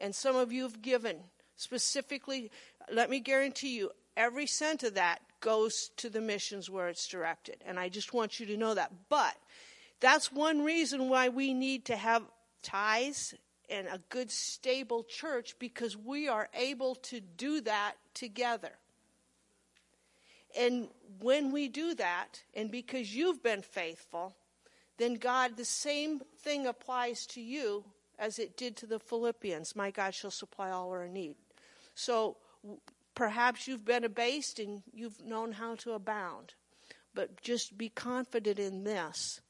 And 0.00 0.14
some 0.14 0.36
of 0.36 0.52
you 0.52 0.62
have 0.62 0.80
given 0.80 1.18
specifically, 1.56 2.50
let 2.90 3.10
me 3.10 3.20
guarantee 3.20 3.76
you, 3.76 3.90
every 4.16 4.46
cent 4.46 4.84
of 4.84 4.94
that 4.94 5.20
goes 5.40 5.90
to 5.98 6.08
the 6.08 6.22
missions 6.22 6.70
where 6.70 6.88
it's 6.88 7.06
directed. 7.06 7.56
And 7.66 7.78
I 7.78 7.90
just 7.90 8.14
want 8.14 8.40
you 8.40 8.46
to 8.46 8.56
know 8.56 8.72
that. 8.72 8.90
But 9.10 9.36
that's 10.00 10.32
one 10.32 10.62
reason 10.64 11.08
why 11.08 11.28
we 11.28 11.54
need 11.54 11.86
to 11.86 11.96
have 11.96 12.22
ties 12.62 13.34
and 13.68 13.86
a 13.88 14.00
good, 14.08 14.30
stable 14.30 15.02
church 15.04 15.54
because 15.58 15.96
we 15.96 16.28
are 16.28 16.48
able 16.54 16.94
to 16.96 17.20
do 17.20 17.60
that 17.62 17.94
together. 18.14 18.72
And 20.58 20.88
when 21.20 21.52
we 21.52 21.68
do 21.68 21.94
that, 21.94 22.42
and 22.54 22.70
because 22.70 23.14
you've 23.14 23.42
been 23.42 23.62
faithful, 23.62 24.34
then 24.96 25.14
God, 25.14 25.56
the 25.56 25.64
same 25.64 26.20
thing 26.38 26.66
applies 26.66 27.26
to 27.28 27.40
you 27.40 27.84
as 28.18 28.38
it 28.38 28.56
did 28.56 28.76
to 28.78 28.86
the 28.86 28.98
Philippians. 28.98 29.76
My 29.76 29.90
God 29.90 30.14
shall 30.14 30.30
supply 30.30 30.70
all 30.70 30.90
our 30.90 31.06
need. 31.06 31.36
So 31.94 32.36
perhaps 33.14 33.68
you've 33.68 33.84
been 33.84 34.04
abased 34.04 34.58
and 34.58 34.82
you've 34.92 35.22
known 35.24 35.52
how 35.52 35.74
to 35.76 35.92
abound. 35.92 36.54
But 37.14 37.42
just 37.42 37.76
be 37.76 37.88
confident 37.88 38.58
in 38.58 38.84
this 38.84 39.40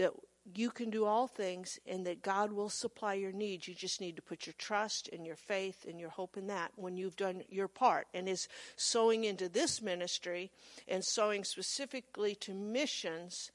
that 0.00 0.12
you 0.54 0.70
can 0.70 0.90
do 0.90 1.04
all 1.04 1.26
things 1.26 1.78
and 1.86 2.06
that 2.06 2.22
God 2.22 2.52
will 2.52 2.70
supply 2.70 3.14
your 3.14 3.32
needs. 3.32 3.68
You 3.68 3.74
just 3.74 4.00
need 4.00 4.16
to 4.16 4.22
put 4.22 4.46
your 4.46 4.54
trust 4.58 5.08
and 5.12 5.24
your 5.24 5.36
faith 5.36 5.84
and 5.88 6.00
your 6.00 6.08
hope 6.08 6.36
in 6.36 6.46
that 6.48 6.72
when 6.76 6.96
you've 6.96 7.16
done 7.16 7.42
your 7.48 7.68
part. 7.68 8.06
And 8.14 8.28
is 8.28 8.48
sowing 8.76 9.24
into 9.24 9.48
this 9.48 9.82
ministry 9.82 10.50
and 10.88 11.04
sowing 11.04 11.44
specifically 11.44 12.34
to 12.36 12.54
missions, 12.54 13.52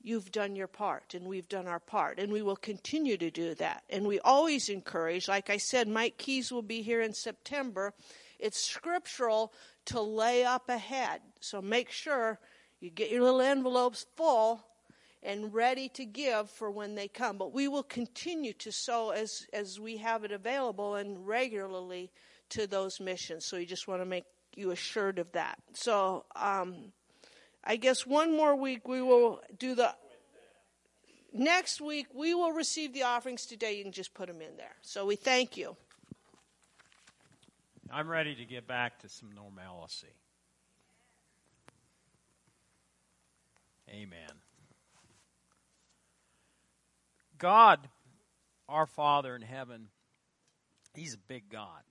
you've 0.00 0.32
done 0.32 0.56
your 0.56 0.66
part 0.66 1.14
and 1.14 1.26
we've 1.26 1.48
done 1.48 1.68
our 1.68 1.78
part. 1.78 2.18
And 2.18 2.32
we 2.32 2.42
will 2.42 2.56
continue 2.56 3.18
to 3.18 3.30
do 3.30 3.54
that. 3.56 3.84
And 3.90 4.06
we 4.06 4.18
always 4.20 4.68
encourage, 4.68 5.28
like 5.28 5.50
I 5.50 5.58
said, 5.58 5.86
Mike 5.86 6.16
Keys 6.16 6.50
will 6.50 6.62
be 6.62 6.82
here 6.82 7.02
in 7.02 7.12
September 7.12 7.92
it's 8.42 8.60
scriptural 8.60 9.52
to 9.84 10.00
lay 10.00 10.44
up 10.44 10.68
ahead. 10.68 11.20
So 11.38 11.62
make 11.62 11.90
sure 11.90 12.40
you 12.80 12.90
get 12.90 13.08
your 13.08 13.22
little 13.22 13.40
envelopes 13.40 14.04
full 14.16 14.66
and 15.22 15.54
ready 15.54 15.88
to 15.90 16.04
give 16.04 16.50
for 16.50 16.70
when 16.70 16.94
they 16.94 17.08
come. 17.08 17.38
But 17.38 17.52
we 17.52 17.68
will 17.68 17.82
continue 17.82 18.52
to 18.54 18.72
sow 18.72 19.10
as, 19.10 19.46
as 19.52 19.78
we 19.78 19.98
have 19.98 20.24
it 20.24 20.32
available 20.32 20.96
and 20.96 21.26
regularly 21.26 22.10
to 22.50 22.66
those 22.66 23.00
missions. 23.00 23.44
So 23.44 23.56
we 23.56 23.66
just 23.66 23.86
want 23.86 24.00
to 24.00 24.06
make 24.06 24.24
you 24.56 24.70
assured 24.70 25.18
of 25.18 25.30
that. 25.32 25.58
So 25.72 26.24
um, 26.36 26.92
I 27.64 27.76
guess 27.76 28.06
one 28.06 28.36
more 28.36 28.56
week 28.56 28.88
we 28.88 29.00
will 29.00 29.40
do 29.58 29.74
the. 29.74 29.94
Next 31.32 31.80
week 31.80 32.08
we 32.14 32.34
will 32.34 32.52
receive 32.52 32.92
the 32.92 33.04
offerings 33.04 33.46
today. 33.46 33.76
You 33.78 33.84
can 33.84 33.92
just 33.92 34.12
put 34.12 34.26
them 34.26 34.42
in 34.42 34.56
there. 34.56 34.74
So 34.82 35.06
we 35.06 35.16
thank 35.16 35.56
you. 35.56 35.76
I'm 37.90 38.08
ready 38.08 38.34
to 38.34 38.44
get 38.44 38.66
back 38.66 38.98
to 39.00 39.08
some 39.08 39.30
normalcy. 39.34 40.08
Amen. 43.88 44.41
God, 47.42 47.88
our 48.68 48.86
Father 48.86 49.34
in 49.34 49.42
heaven, 49.42 49.88
He's 50.94 51.14
a 51.14 51.18
big 51.26 51.50
God. 51.50 51.82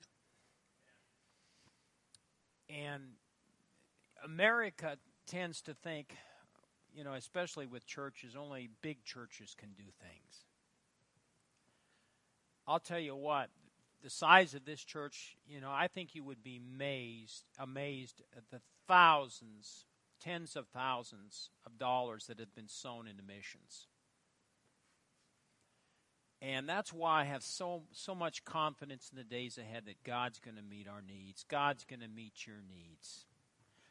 And 2.70 3.04
America 4.24 4.96
tends 5.28 5.62
to 5.64 5.74
think, 5.74 6.16
you 6.96 7.04
know, 7.04 7.14
especially 7.16 7.66
with 7.66 7.86
churches, 7.86 8.34
only 8.40 8.70
big 8.82 9.04
churches 9.04 9.54
can 9.58 9.72
do 9.72 9.84
things. 9.84 10.46
I'll 12.66 12.80
tell 12.80 13.00
you 13.00 13.18
what, 13.18 13.50
the 14.02 14.10
size 14.10 14.54
of 14.54 14.64
this 14.64 14.82
church, 14.82 15.36
you 15.46 15.60
know, 15.60 15.70
I 15.70 15.90
think 15.90 16.16
you 16.16 16.24
would 16.24 16.44
be 16.44 16.62
amazed, 16.76 17.44
amazed 17.60 18.22
at 18.38 18.44
the 18.52 18.62
thousands, 18.88 19.84
tens 20.22 20.56
of 20.56 20.68
thousands 20.68 21.50
of 21.66 21.78
dollars 21.78 22.28
that 22.28 22.40
have 22.40 22.56
been 22.56 22.70
sown 22.70 23.06
into 23.06 23.22
missions. 23.22 23.88
And 26.42 26.68
that's 26.68 26.92
why 26.92 27.22
I 27.22 27.24
have 27.26 27.44
so 27.44 27.84
so 27.92 28.16
much 28.16 28.44
confidence 28.44 29.12
in 29.12 29.18
the 29.18 29.24
days 29.24 29.58
ahead 29.60 29.86
that 29.86 30.04
God's 30.04 30.40
going 30.40 30.58
to 30.58 30.64
meet 30.64 30.88
our 30.88 31.04
needs. 31.08 31.46
God's 31.48 31.84
going 31.84 32.00
to 32.00 32.08
meet 32.08 32.48
your 32.48 32.62
needs. 32.68 33.26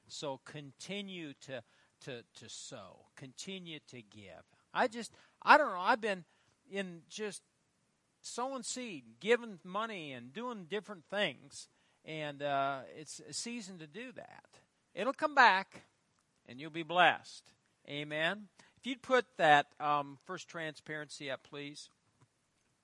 So 0.09 0.41
continue 0.45 1.33
to 1.43 1.63
to 2.05 2.25
to 2.41 2.49
sow. 2.49 3.07
Continue 3.15 3.79
to 3.89 4.03
give. 4.03 4.43
I 4.75 4.89
just 4.89 5.13
I 5.43 5.59
don't 5.59 5.73
know. 5.73 5.81
I've 5.81 6.01
been 6.01 6.25
in 6.71 7.03
just 7.09 7.43
sowing 8.21 8.65
seed, 8.65 9.05
giving 9.21 9.61
money, 9.65 10.13
and 10.13 10.33
doing 10.33 10.67
different 10.69 11.05
things, 11.09 11.69
and 12.05 12.43
uh, 12.43 12.81
it's 12.99 13.21
a 13.29 13.33
season 13.33 13.79
to 13.79 13.87
do 13.87 14.13
that. 14.17 14.59
It'll 14.95 15.13
come 15.13 15.35
back, 15.35 15.83
and 16.47 16.61
you'll 16.61 16.71
be 16.71 16.83
blessed. 16.83 17.53
Amen. 17.89 18.49
If 18.77 18.87
you'd 18.87 19.03
put 19.03 19.27
that 19.37 19.67
um, 19.79 20.19
first 20.27 20.49
transparency 20.49 21.31
up, 21.31 21.43
please. 21.49 21.91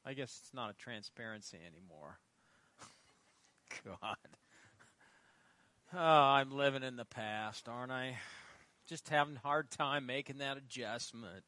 I 0.07 0.15
guess 0.15 0.41
it's 0.41 0.55
not 0.55 0.71
a 0.71 0.75
transparency 0.75 1.59
anymore. 1.67 2.21
God. 3.85 4.17
Oh, 5.93 5.99
I'm 5.99 6.53
living 6.53 6.85
in 6.85 6.95
the 6.95 7.05
past, 7.05 7.69
aren't 7.69 7.91
I? 7.91 8.17
Just 8.87 9.09
having 9.09 9.35
a 9.35 9.41
hard 9.41 9.69
time 9.69 10.07
making 10.07 10.39
that 10.39 10.59
adjustment. 10.59 11.43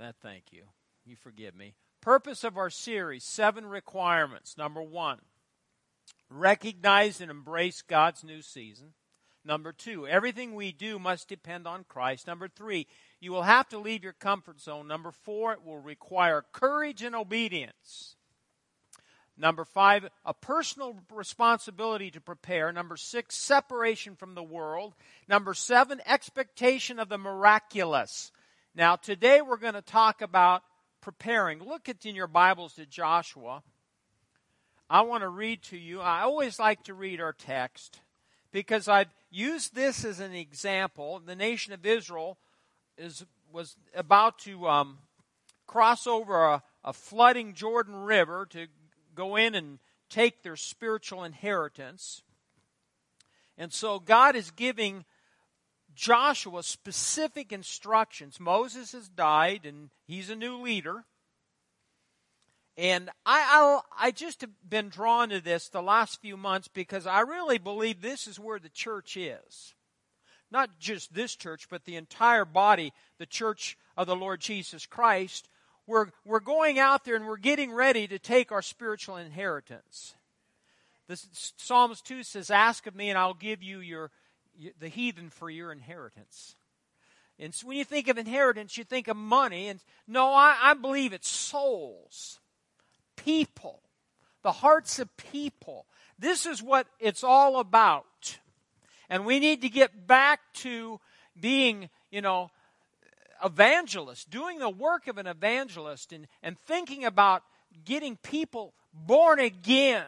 That 0.00 0.16
thank 0.20 0.52
you. 0.52 0.62
You 1.06 1.14
forgive 1.14 1.54
me. 1.54 1.74
Purpose 2.00 2.42
of 2.42 2.56
our 2.56 2.70
series, 2.70 3.22
seven 3.22 3.64
requirements. 3.64 4.58
Number 4.58 4.82
one, 4.82 5.20
recognize 6.28 7.20
and 7.20 7.30
embrace 7.30 7.82
God's 7.82 8.24
new 8.24 8.42
season. 8.42 8.94
Number 9.44 9.72
two, 9.72 10.08
everything 10.08 10.54
we 10.54 10.72
do 10.72 10.98
must 10.98 11.28
depend 11.28 11.68
on 11.68 11.84
Christ. 11.84 12.26
Number 12.26 12.48
three, 12.48 12.88
you 13.20 13.32
will 13.32 13.42
have 13.42 13.68
to 13.70 13.78
leave 13.78 14.04
your 14.04 14.12
comfort 14.12 14.60
zone. 14.60 14.86
Number 14.86 15.10
four, 15.10 15.52
it 15.52 15.64
will 15.64 15.78
require 15.78 16.44
courage 16.52 17.02
and 17.02 17.14
obedience. 17.14 18.16
Number 19.36 19.64
five, 19.64 20.08
a 20.24 20.34
personal 20.34 20.96
responsibility 21.14 22.10
to 22.10 22.20
prepare. 22.20 22.72
Number 22.72 22.96
six, 22.96 23.36
separation 23.36 24.16
from 24.16 24.34
the 24.34 24.42
world. 24.42 24.94
Number 25.28 25.54
seven, 25.54 26.00
expectation 26.06 26.98
of 26.98 27.08
the 27.08 27.18
miraculous. 27.18 28.32
Now, 28.74 28.96
today 28.96 29.40
we're 29.40 29.56
going 29.56 29.74
to 29.74 29.82
talk 29.82 30.22
about 30.22 30.62
preparing. 31.00 31.60
Look 31.60 31.88
at 31.88 32.04
in 32.04 32.16
your 32.16 32.26
Bibles 32.26 32.74
to 32.74 32.86
Joshua. 32.86 33.62
I 34.90 35.02
want 35.02 35.22
to 35.22 35.28
read 35.28 35.62
to 35.64 35.76
you. 35.76 36.00
I 36.00 36.22
always 36.22 36.58
like 36.58 36.82
to 36.84 36.94
read 36.94 37.20
our 37.20 37.32
text 37.32 38.00
because 38.50 38.88
I've 38.88 39.14
used 39.30 39.74
this 39.74 40.04
as 40.04 40.18
an 40.18 40.32
example. 40.32 41.20
The 41.24 41.36
nation 41.36 41.72
of 41.72 41.86
Israel 41.86 42.38
is 42.98 43.24
was 43.50 43.76
about 43.94 44.38
to 44.40 44.68
um, 44.68 44.98
cross 45.66 46.06
over 46.06 46.44
a, 46.44 46.62
a 46.84 46.92
flooding 46.92 47.54
Jordan 47.54 47.96
River 47.96 48.46
to 48.50 48.66
go 49.14 49.36
in 49.36 49.54
and 49.54 49.78
take 50.10 50.42
their 50.42 50.56
spiritual 50.56 51.24
inheritance. 51.24 52.22
And 53.56 53.72
so 53.72 53.98
God 53.98 54.36
is 54.36 54.50
giving 54.50 55.04
Joshua 55.94 56.62
specific 56.62 57.52
instructions. 57.52 58.38
Moses 58.38 58.92
has 58.92 59.08
died 59.08 59.64
and 59.64 59.90
he's 60.06 60.30
a 60.30 60.36
new 60.36 60.60
leader. 60.60 61.04
And 62.76 63.10
I, 63.26 63.80
I, 63.98 64.06
I 64.06 64.10
just 64.12 64.42
have 64.42 64.50
been 64.68 64.88
drawn 64.88 65.30
to 65.30 65.40
this 65.40 65.68
the 65.68 65.82
last 65.82 66.20
few 66.20 66.36
months 66.36 66.68
because 66.68 67.06
I 67.06 67.20
really 67.20 67.58
believe 67.58 68.00
this 68.00 68.28
is 68.28 68.38
where 68.38 68.60
the 68.60 68.68
church 68.68 69.16
is 69.16 69.74
not 70.50 70.78
just 70.78 71.14
this 71.14 71.36
church, 71.36 71.68
but 71.68 71.84
the 71.84 71.96
entire 71.96 72.44
body, 72.44 72.92
the 73.18 73.26
church 73.26 73.76
of 73.96 74.06
the 74.06 74.16
Lord 74.16 74.40
Jesus 74.40 74.86
Christ, 74.86 75.48
we're, 75.86 76.06
we're 76.24 76.40
going 76.40 76.78
out 76.78 77.04
there 77.04 77.16
and 77.16 77.26
we're 77.26 77.36
getting 77.36 77.72
ready 77.72 78.06
to 78.08 78.18
take 78.18 78.52
our 78.52 78.62
spiritual 78.62 79.16
inheritance. 79.16 80.14
This, 81.08 81.26
Psalms 81.56 82.02
2 82.02 82.22
says, 82.22 82.50
Ask 82.50 82.86
of 82.86 82.94
me, 82.94 83.08
and 83.08 83.18
I'll 83.18 83.34
give 83.34 83.62
you 83.62 83.80
your, 83.80 84.10
the 84.78 84.88
heathen 84.88 85.30
for 85.30 85.48
your 85.48 85.72
inheritance. 85.72 86.56
And 87.38 87.54
so 87.54 87.68
when 87.68 87.78
you 87.78 87.84
think 87.84 88.08
of 88.08 88.18
inheritance, 88.18 88.76
you 88.76 88.84
think 88.84 89.08
of 89.08 89.16
money. 89.16 89.68
And 89.68 89.80
no, 90.06 90.32
I, 90.32 90.56
I 90.60 90.74
believe 90.74 91.12
it's 91.12 91.28
souls, 91.28 92.40
people, 93.16 93.80
the 94.42 94.52
hearts 94.52 94.98
of 94.98 95.16
people. 95.16 95.86
This 96.18 96.46
is 96.46 96.62
what 96.62 96.86
it's 96.98 97.24
all 97.24 97.60
about. 97.60 98.38
And 99.08 99.24
we 99.24 99.38
need 99.38 99.62
to 99.62 99.68
get 99.68 100.06
back 100.06 100.40
to 100.54 101.00
being, 101.40 101.88
you 102.10 102.20
know, 102.20 102.50
evangelists, 103.44 104.24
doing 104.24 104.58
the 104.58 104.68
work 104.68 105.06
of 105.06 105.18
an 105.18 105.26
evangelist 105.26 106.12
and, 106.12 106.26
and 106.42 106.58
thinking 106.66 107.04
about 107.04 107.42
getting 107.84 108.16
people 108.16 108.74
born 108.92 109.38
again, 109.38 110.04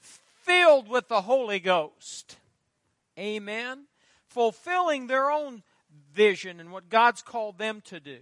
filled 0.00 0.88
with 0.88 1.08
the 1.08 1.22
Holy 1.22 1.58
Ghost. 1.58 2.36
Amen. 3.18 3.84
Fulfilling 4.26 5.06
their 5.06 5.30
own 5.30 5.62
vision 6.12 6.60
and 6.60 6.72
what 6.72 6.88
God's 6.88 7.22
called 7.22 7.58
them 7.58 7.80
to 7.86 8.00
do. 8.00 8.20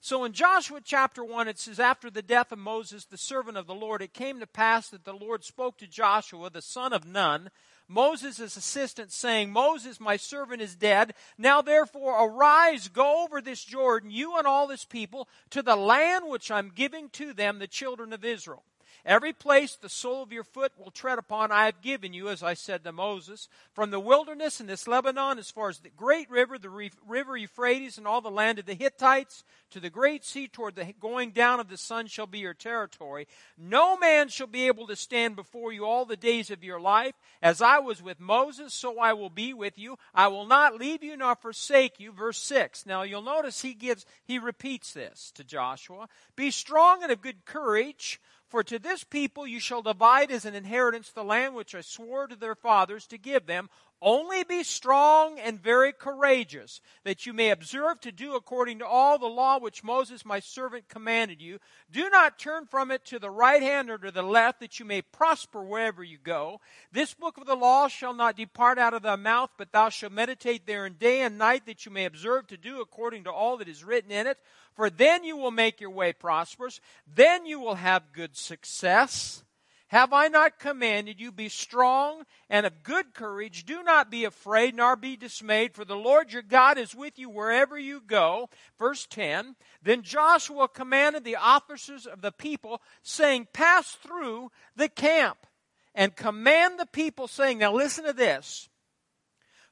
So 0.00 0.24
in 0.24 0.32
Joshua 0.32 0.80
chapter 0.82 1.24
1, 1.24 1.48
it 1.48 1.58
says, 1.58 1.80
After 1.80 2.08
the 2.08 2.22
death 2.22 2.52
of 2.52 2.58
Moses, 2.58 3.04
the 3.04 3.18
servant 3.18 3.56
of 3.56 3.66
the 3.66 3.74
Lord, 3.74 4.00
it 4.00 4.14
came 4.14 4.38
to 4.38 4.46
pass 4.46 4.88
that 4.90 5.04
the 5.04 5.12
Lord 5.12 5.44
spoke 5.44 5.76
to 5.78 5.88
Joshua, 5.88 6.50
the 6.50 6.62
son 6.62 6.92
of 6.92 7.04
Nun, 7.04 7.50
Moses' 7.88 8.56
assistant, 8.56 9.12
saying, 9.12 9.50
Moses, 9.50 9.98
my 9.98 10.16
servant, 10.16 10.60
is 10.60 10.76
dead. 10.76 11.14
Now 11.38 11.62
therefore 11.62 12.22
arise, 12.22 12.88
go 12.88 13.24
over 13.24 13.40
this 13.40 13.64
Jordan, 13.64 14.10
you 14.10 14.36
and 14.36 14.46
all 14.46 14.66
this 14.66 14.84
people, 14.84 15.26
to 15.50 15.62
the 15.62 15.76
land 15.76 16.26
which 16.28 16.50
I'm 16.50 16.70
giving 16.74 17.08
to 17.10 17.32
them, 17.32 17.58
the 17.58 17.66
children 17.66 18.12
of 18.12 18.24
Israel. 18.24 18.62
Every 19.08 19.32
place 19.32 19.74
the 19.74 19.88
sole 19.88 20.22
of 20.22 20.32
your 20.34 20.44
foot 20.44 20.70
will 20.76 20.90
tread 20.90 21.18
upon, 21.18 21.50
I 21.50 21.64
have 21.64 21.80
given 21.80 22.12
you, 22.12 22.28
as 22.28 22.42
I 22.42 22.52
said 22.52 22.84
to 22.84 22.92
Moses, 22.92 23.48
from 23.72 23.90
the 23.90 23.98
wilderness 23.98 24.60
and 24.60 24.68
this 24.68 24.86
Lebanon, 24.86 25.38
as 25.38 25.50
far 25.50 25.70
as 25.70 25.78
the 25.78 25.88
great 25.88 26.30
river, 26.30 26.58
the 26.58 26.68
river 26.68 27.34
Euphrates, 27.34 27.96
and 27.96 28.06
all 28.06 28.20
the 28.20 28.30
land 28.30 28.58
of 28.58 28.66
the 28.66 28.74
Hittites, 28.74 29.44
to 29.70 29.80
the 29.80 29.88
great 29.88 30.26
sea 30.26 30.46
toward 30.46 30.76
the 30.76 30.92
going 31.00 31.30
down 31.30 31.58
of 31.58 31.70
the 31.70 31.78
sun 31.78 32.06
shall 32.06 32.26
be 32.26 32.40
your 32.40 32.52
territory. 32.52 33.26
No 33.56 33.96
man 33.96 34.28
shall 34.28 34.46
be 34.46 34.66
able 34.66 34.86
to 34.88 34.96
stand 34.96 35.36
before 35.36 35.72
you 35.72 35.86
all 35.86 36.04
the 36.04 36.14
days 36.14 36.50
of 36.50 36.62
your 36.62 36.78
life. 36.78 37.14
As 37.40 37.62
I 37.62 37.78
was 37.78 38.02
with 38.02 38.20
Moses, 38.20 38.74
so 38.74 38.98
I 38.98 39.14
will 39.14 39.30
be 39.30 39.54
with 39.54 39.78
you. 39.78 39.96
I 40.14 40.28
will 40.28 40.46
not 40.46 40.78
leave 40.78 41.02
you 41.02 41.16
nor 41.16 41.34
forsake 41.34 41.98
you. 41.98 42.12
Verse 42.12 42.38
6. 42.42 42.84
Now 42.84 43.04
you'll 43.04 43.22
notice 43.22 43.62
he 43.62 43.72
gives, 43.72 44.04
he 44.26 44.38
repeats 44.38 44.92
this 44.92 45.32
to 45.36 45.44
Joshua. 45.44 46.08
Be 46.36 46.50
strong 46.50 47.02
and 47.02 47.10
of 47.10 47.22
good 47.22 47.46
courage. 47.46 48.20
For 48.48 48.64
to 48.64 48.78
this 48.78 49.04
people 49.04 49.46
you 49.46 49.60
shall 49.60 49.82
divide 49.82 50.30
as 50.30 50.46
an 50.46 50.54
inheritance 50.54 51.10
the 51.10 51.22
land 51.22 51.54
which 51.54 51.74
I 51.74 51.82
swore 51.82 52.26
to 52.26 52.36
their 52.36 52.54
fathers 52.54 53.06
to 53.08 53.18
give 53.18 53.46
them. 53.46 53.68
Only 54.00 54.44
be 54.44 54.62
strong 54.62 55.40
and 55.40 55.60
very 55.60 55.92
courageous, 55.92 56.80
that 57.02 57.26
you 57.26 57.32
may 57.32 57.50
observe 57.50 58.00
to 58.02 58.12
do 58.12 58.36
according 58.36 58.78
to 58.78 58.86
all 58.86 59.18
the 59.18 59.26
law 59.26 59.58
which 59.58 59.82
Moses 59.82 60.24
my 60.24 60.38
servant 60.38 60.88
commanded 60.88 61.42
you. 61.42 61.58
Do 61.90 62.08
not 62.08 62.38
turn 62.38 62.66
from 62.66 62.92
it 62.92 63.04
to 63.06 63.18
the 63.18 63.30
right 63.30 63.60
hand 63.60 63.90
or 63.90 63.98
to 63.98 64.12
the 64.12 64.22
left, 64.22 64.60
that 64.60 64.78
you 64.78 64.84
may 64.84 65.02
prosper 65.02 65.62
wherever 65.62 66.04
you 66.04 66.16
go. 66.16 66.60
This 66.92 67.12
book 67.12 67.38
of 67.38 67.46
the 67.46 67.56
law 67.56 67.88
shall 67.88 68.14
not 68.14 68.36
depart 68.36 68.78
out 68.78 68.94
of 68.94 69.02
thy 69.02 69.16
mouth, 69.16 69.50
but 69.58 69.72
thou 69.72 69.88
shalt 69.88 70.12
meditate 70.12 70.64
therein 70.64 70.94
day 70.94 71.22
and 71.22 71.36
night, 71.36 71.66
that 71.66 71.84
you 71.84 71.90
may 71.90 72.04
observe 72.04 72.46
to 72.48 72.56
do 72.56 72.80
according 72.80 73.24
to 73.24 73.32
all 73.32 73.56
that 73.56 73.68
is 73.68 73.82
written 73.82 74.12
in 74.12 74.28
it. 74.28 74.38
For 74.74 74.90
then 74.90 75.24
you 75.24 75.36
will 75.36 75.50
make 75.50 75.80
your 75.80 75.90
way 75.90 76.12
prosperous. 76.12 76.80
Then 77.12 77.46
you 77.46 77.58
will 77.58 77.74
have 77.74 78.12
good 78.12 78.36
success. 78.36 79.42
Have 79.88 80.12
I 80.12 80.28
not 80.28 80.58
commanded 80.58 81.18
you, 81.18 81.32
be 81.32 81.48
strong 81.48 82.24
and 82.50 82.66
of 82.66 82.82
good 82.82 83.14
courage? 83.14 83.64
Do 83.64 83.82
not 83.82 84.10
be 84.10 84.24
afraid, 84.24 84.74
nor 84.74 84.96
be 84.96 85.16
dismayed, 85.16 85.74
for 85.74 85.84
the 85.86 85.96
Lord 85.96 86.30
your 86.30 86.42
God 86.42 86.76
is 86.76 86.94
with 86.94 87.18
you 87.18 87.30
wherever 87.30 87.78
you 87.78 88.02
go. 88.06 88.50
Verse 88.78 89.06
10 89.06 89.56
Then 89.82 90.02
Joshua 90.02 90.68
commanded 90.68 91.24
the 91.24 91.36
officers 91.36 92.06
of 92.06 92.20
the 92.20 92.32
people, 92.32 92.82
saying, 93.02 93.48
Pass 93.54 93.92
through 93.92 94.50
the 94.76 94.90
camp 94.90 95.46
and 95.94 96.14
command 96.14 96.78
the 96.78 96.86
people, 96.86 97.26
saying, 97.26 97.56
Now 97.56 97.72
listen 97.72 98.04
to 98.04 98.12
this. 98.12 98.68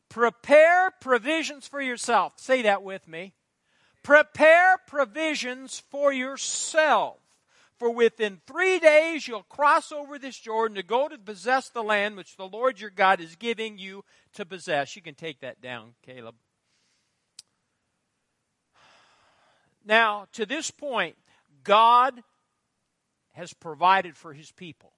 Prepare 0.09 0.93
provisions 0.99 1.69
for 1.69 1.83
yourself. 1.83 2.33
Say 2.37 2.62
that 2.62 2.83
with 2.83 3.07
me. 3.07 3.35
Prepare 4.03 4.79
provisions 4.87 5.83
for 5.91 6.11
yourself 6.11 7.19
for 7.79 7.91
within 7.91 8.41
three 8.47 8.79
days 8.79 9.29
you'll 9.29 9.43
cross 9.43 9.93
over 9.93 10.18
this 10.18 10.39
Jordan 10.39 10.77
to 10.77 10.83
go 10.83 11.09
to 11.09 11.18
possess 11.18 11.68
the 11.68 11.83
land 11.83 12.16
which 12.16 12.37
the 12.37 12.49
Lord 12.49 12.81
your 12.81 12.91
God 12.91 13.20
is 13.20 13.37
giving 13.37 13.79
you 13.79 14.05
to 14.35 14.45
possess. 14.45 14.97
You 14.97 15.03
can 15.03 15.14
take 15.14 15.41
that 15.41 15.61
down, 15.61 15.95
Caleb. 16.03 16.37
Now, 19.85 20.27
to 20.33 20.47
this 20.47 20.70
point, 20.70 21.16
God 21.62 22.22
has 23.35 23.53
provided 23.53 24.16
for 24.16 24.33
his 24.33 24.51
people. 24.51 24.93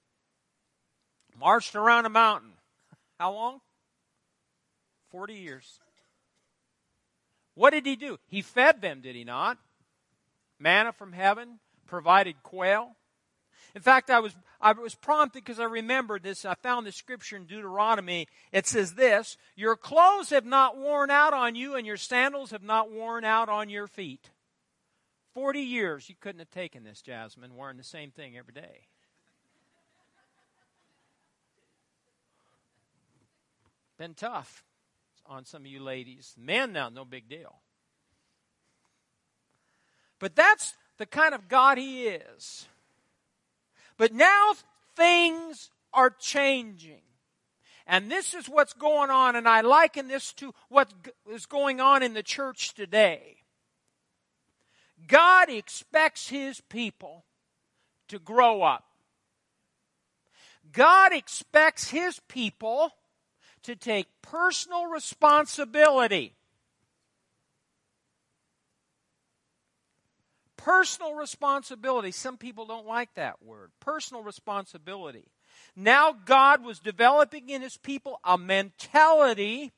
Marched 1.39 1.75
around 1.75 2.07
a 2.07 2.11
mountain. 2.11 2.53
How 3.19 3.33
long? 3.33 3.61
40 5.11 5.35
years. 5.35 5.81
What 7.55 7.71
did 7.71 7.87
he 7.87 7.97
do? 7.97 8.19
He 8.27 8.41
fed 8.41 8.81
them, 8.81 9.01
did 9.01 9.17
he 9.17 9.25
not? 9.25 9.59
Manna 10.59 10.93
from 10.93 11.13
heaven, 11.13 11.59
provided 11.89 12.43
quail. 12.43 12.95
In 13.75 13.83
fact, 13.83 14.11
I 14.11 14.21
was, 14.21 14.35
I 14.61 14.73
was 14.73 14.95
prompted 14.95 15.45
because 15.45 15.61
I 15.61 15.65
remembered 15.65 16.23
this. 16.23 16.45
I 16.45 16.55
found 16.55 16.87
the 16.87 16.93
scripture 16.93 17.37
in 17.37 17.45
Deuteronomy. 17.45 18.29
It 18.53 18.67
says 18.67 18.95
this 18.95 19.37
Your 19.57 19.77
clothes 19.77 20.31
have 20.31 20.47
not 20.47 20.79
worn 20.79 21.11
out 21.11 21.33
on 21.33 21.55
you, 21.55 21.75
and 21.75 21.87
your 21.87 21.97
sandals 21.97 22.53
have 22.53 22.63
not 22.63 22.91
worn 22.91 23.25
out 23.25 23.49
on 23.49 23.69
your 23.69 23.87
feet. 23.87 24.31
Forty 25.35 25.61
years 25.61 26.09
you 26.09 26.15
couldn't 26.21 26.41
have 26.41 26.51
taken 26.51 26.85
this, 26.85 27.03
Jasmine, 27.03 27.57
wearing 27.57 27.77
the 27.77 27.85
same 27.85 28.11
thing 28.11 28.37
every 28.37 28.55
day. 28.55 28.87
Been 33.99 34.15
tough 34.15 34.63
on 35.27 35.45
some 35.45 35.63
of 35.63 35.67
you 35.67 35.83
ladies. 35.83 36.35
Men 36.39 36.73
now, 36.73 36.89
no 36.89 37.05
big 37.05 37.29
deal. 37.29 37.61
But 40.19 40.35
that's 40.35 40.75
the 40.99 41.07
kind 41.07 41.35
of 41.35 41.49
God 41.49 41.79
He 41.79 42.07
is. 42.09 42.67
But 43.97 44.13
now 44.13 44.53
things 44.95 45.71
are 45.93 46.11
changing. 46.11 47.01
And 47.87 48.11
this 48.11 48.35
is 48.35 48.49
what's 48.49 48.75
going 48.75 49.11
on, 49.11 49.35
and 49.35 49.49
I 49.49 49.63
liken 49.63 50.09
this 50.09 50.33
to 50.35 50.53
what 50.69 50.93
is 51.33 51.47
going 51.47 51.81
on 51.81 52.03
in 52.03 52.13
the 52.13 52.23
church 52.23 52.75
today. 52.75 53.37
God 55.07 55.49
expects 55.49 56.29
His 56.29 56.61
people 56.61 57.25
to 58.09 58.19
grow 58.19 58.63
up. 58.63 58.85
God 60.73 61.15
expects 61.15 61.89
His 61.89 62.21
people 62.29 62.93
to 63.63 63.75
take 63.75 64.07
personal 64.21 64.87
responsibility 64.87 66.35
Personal 70.69 71.15
responsibility. 71.15 72.11
Some 72.11 72.37
people 72.37 72.67
don't 72.67 72.87
like 72.87 73.15
that 73.15 73.43
word. 73.43 73.71
Personal 73.81 74.23
responsibility. 74.23 75.25
Now 75.75 76.13
God 76.13 76.63
was 76.63 76.79
developing 76.79 77.49
in 77.49 77.63
his 77.63 77.79
people 77.79 78.21
a 78.23 78.37
mentality 78.37 79.73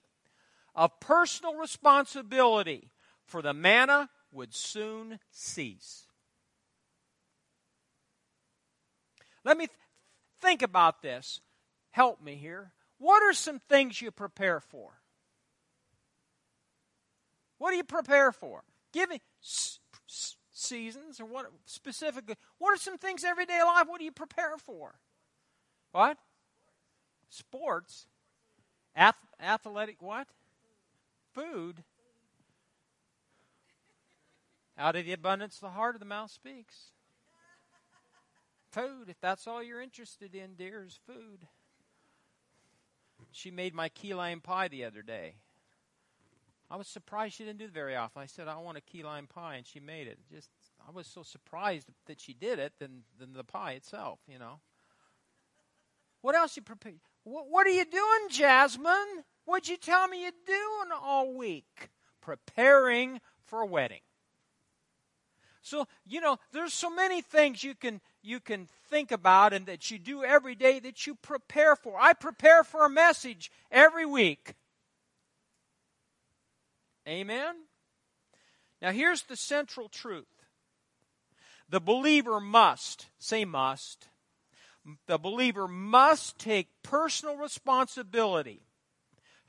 of 0.74 0.98
personal 0.98 1.54
responsibility, 1.54 2.90
for 3.24 3.40
the 3.40 3.54
manna 3.54 4.10
would 4.32 4.52
soon 4.52 5.20
cease. 5.30 6.06
Let 9.44 9.56
me 9.56 9.68
th- 9.68 9.78
think 10.40 10.60
about 10.60 11.02
this. 11.02 11.40
Help 11.92 12.20
me 12.20 12.34
here. 12.34 12.72
What 12.98 13.22
are 13.22 13.32
some 13.32 13.60
things 13.68 14.02
you 14.02 14.10
prepare 14.10 14.58
for? 14.58 14.90
What 17.58 17.70
do 17.70 17.76
you 17.76 17.84
prepare 17.84 18.32
for? 18.32 18.64
Give 18.92 19.08
me 19.08 19.20
seasons 20.52 21.20
or 21.20 21.24
what 21.24 21.46
specifically? 21.64 22.36
What 22.58 22.74
are 22.74 22.80
some 22.80 22.98
things 22.98 23.24
everyday 23.24 23.62
life? 23.62 23.84
What 23.86 23.98
do 23.98 24.04
you 24.04 24.12
prepare 24.12 24.56
for? 24.58 24.94
What? 25.92 26.18
Sports. 27.28 28.06
Ath- 28.94 29.14
athletic 29.40 30.02
what? 30.02 30.26
Food. 31.32 31.84
Out 34.76 34.96
of 34.96 35.04
the 35.04 35.12
abundance 35.12 35.58
the 35.58 35.70
heart 35.70 35.94
of 35.94 36.00
the 36.00 36.06
mouth 36.06 36.30
speaks. 36.30 36.92
Food, 38.70 39.08
if 39.08 39.20
that's 39.20 39.46
all 39.46 39.62
you're 39.62 39.82
interested 39.82 40.34
in, 40.34 40.54
dear, 40.54 40.84
is 40.84 40.98
food. 41.06 41.46
She 43.32 43.50
made 43.50 43.74
my 43.74 43.88
key 43.88 44.14
lime 44.14 44.40
pie 44.40 44.68
the 44.68 44.84
other 44.84 45.02
day. 45.02 45.34
I 46.70 46.76
was 46.76 46.86
surprised 46.86 47.34
she 47.34 47.44
didn't 47.44 47.58
do 47.58 47.64
it 47.64 47.72
very 47.72 47.96
often. 47.96 48.22
I 48.22 48.26
said, 48.26 48.46
I 48.46 48.56
want 48.58 48.78
a 48.78 48.80
key 48.80 49.02
lime 49.02 49.26
pie, 49.26 49.56
and 49.56 49.66
she 49.66 49.80
made 49.80 50.06
it. 50.06 50.18
Just, 50.32 50.50
I 50.86 50.92
was 50.92 51.08
so 51.08 51.22
surprised 51.22 51.88
that 52.06 52.20
she 52.20 52.32
did 52.32 52.60
it 52.60 52.74
than, 52.78 53.02
than 53.18 53.32
the 53.32 53.42
pie 53.42 53.72
itself, 53.72 54.20
you 54.28 54.38
know. 54.38 54.60
What 56.22 56.36
else 56.36 56.56
you 56.56 56.62
prepare? 56.62 56.92
What, 57.24 57.46
what 57.48 57.66
are 57.66 57.70
you 57.70 57.84
doing, 57.84 58.28
Jasmine? 58.30 59.24
What'd 59.46 59.68
you 59.68 59.78
tell 59.78 60.06
me 60.06 60.22
you're 60.22 60.32
doing 60.46 60.98
all 61.02 61.34
week? 61.34 61.90
Preparing 62.20 63.20
for 63.46 63.62
a 63.62 63.66
wedding. 63.66 64.00
So, 65.62 65.86
you 66.06 66.20
know, 66.20 66.38
there's 66.52 66.72
so 66.72 66.88
many 66.88 67.20
things 67.20 67.62
you 67.64 67.74
can 67.74 68.00
you 68.22 68.40
can 68.40 68.68
think 68.88 69.12
about 69.12 69.52
and 69.52 69.66
that 69.66 69.90
you 69.90 69.98
do 69.98 70.24
every 70.24 70.54
day 70.54 70.78
that 70.80 71.06
you 71.06 71.14
prepare 71.14 71.74
for. 71.74 71.98
I 71.98 72.12
prepare 72.12 72.64
for 72.64 72.84
a 72.84 72.90
message 72.90 73.50
every 73.70 74.06
week. 74.06 74.54
Amen? 77.10 77.56
Now, 78.80 78.92
here's 78.92 79.22
the 79.22 79.36
central 79.36 79.88
truth 79.88 80.26
the 81.68 81.80
believer 81.80 82.40
must, 82.40 83.06
say 83.18 83.44
must, 83.44 84.08
the 85.06 85.18
believer 85.18 85.66
must 85.66 86.38
take 86.38 86.68
personal 86.82 87.36
responsibility 87.36 88.62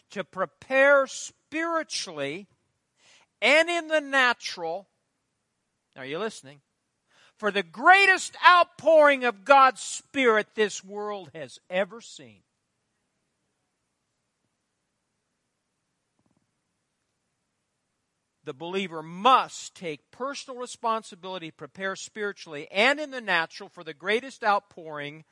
to 0.10 0.24
prepare 0.24 1.08
spiritually 1.08 2.48
and 3.42 3.70
in 3.70 3.88
the 3.88 4.02
natural. 4.02 4.88
Are 5.96 6.06
you 6.06 6.20
listening? 6.20 6.62
For 7.38 7.52
the 7.52 7.64
greatest 7.64 8.36
outpouring 8.48 9.24
of 9.24 9.46
God's 9.46 9.82
Spirit 9.82 10.50
this 10.56 10.84
world 10.84 11.32
has 11.34 11.60
ever 11.70 12.02
seen. 12.02 12.42
The 18.44 18.54
believer 18.54 19.04
must 19.04 19.76
take 19.76 20.12
personal 20.12 20.60
responsibility, 20.60 21.52
prepare 21.52 21.96
spiritually 21.96 22.68
and 22.72 23.00
in 23.00 23.12
the 23.12 23.22
natural 23.22 23.70
for 23.70 23.84
the 23.84 23.94
greatest 23.94 24.44
outpouring 24.44 25.24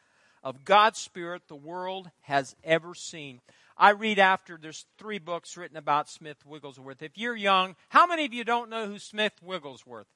of 0.44 0.64
God's 0.64 1.00
Spirit 1.00 1.44
the 1.48 1.56
world 1.56 2.12
has 2.22 2.56
ever 2.64 2.94
seen. 2.94 3.42
I 3.78 3.92
read 3.92 4.20
after, 4.20 4.58
there's 4.62 4.86
three 4.98 5.20
books 5.20 5.58
written 5.58 5.78
about 5.78 6.10
Smith 6.10 6.46
Wigglesworth. 6.46 7.02
If 7.02 7.18
you're 7.18 7.36
young, 7.36 7.76
how 7.90 8.06
many 8.06 8.26
of 8.26 8.34
you 8.34 8.44
don't 8.44 8.70
know 8.70 8.88
who 8.88 9.00
Smith 9.00 9.34
Wigglesworth? 9.42 10.08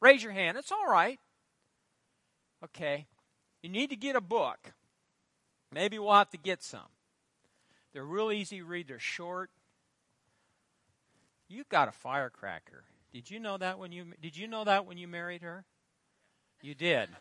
Raise 0.00 0.22
your 0.22 0.32
hand. 0.32 0.56
It's 0.58 0.72
all 0.72 0.86
right. 0.86 1.18
Okay. 2.64 3.06
You 3.62 3.70
need 3.70 3.90
to 3.90 3.96
get 3.96 4.16
a 4.16 4.20
book. 4.20 4.72
Maybe 5.72 5.98
we'll 5.98 6.12
have 6.12 6.30
to 6.30 6.38
get 6.38 6.62
some. 6.62 6.88
They're 7.92 8.04
real 8.04 8.30
easy 8.30 8.58
to 8.58 8.64
read, 8.64 8.88
they're 8.88 8.98
short. 8.98 9.50
You 11.50 11.64
got 11.68 11.88
a 11.88 11.92
firecracker. 11.92 12.84
Did 13.12 13.28
you 13.28 13.40
know 13.40 13.58
that 13.58 13.80
when 13.80 13.90
you 13.90 14.12
did 14.22 14.36
you 14.36 14.46
know 14.46 14.62
that 14.62 14.86
when 14.86 14.98
you 14.98 15.08
married 15.08 15.42
her? 15.42 15.64
You 16.62 16.76
did. 16.76 17.08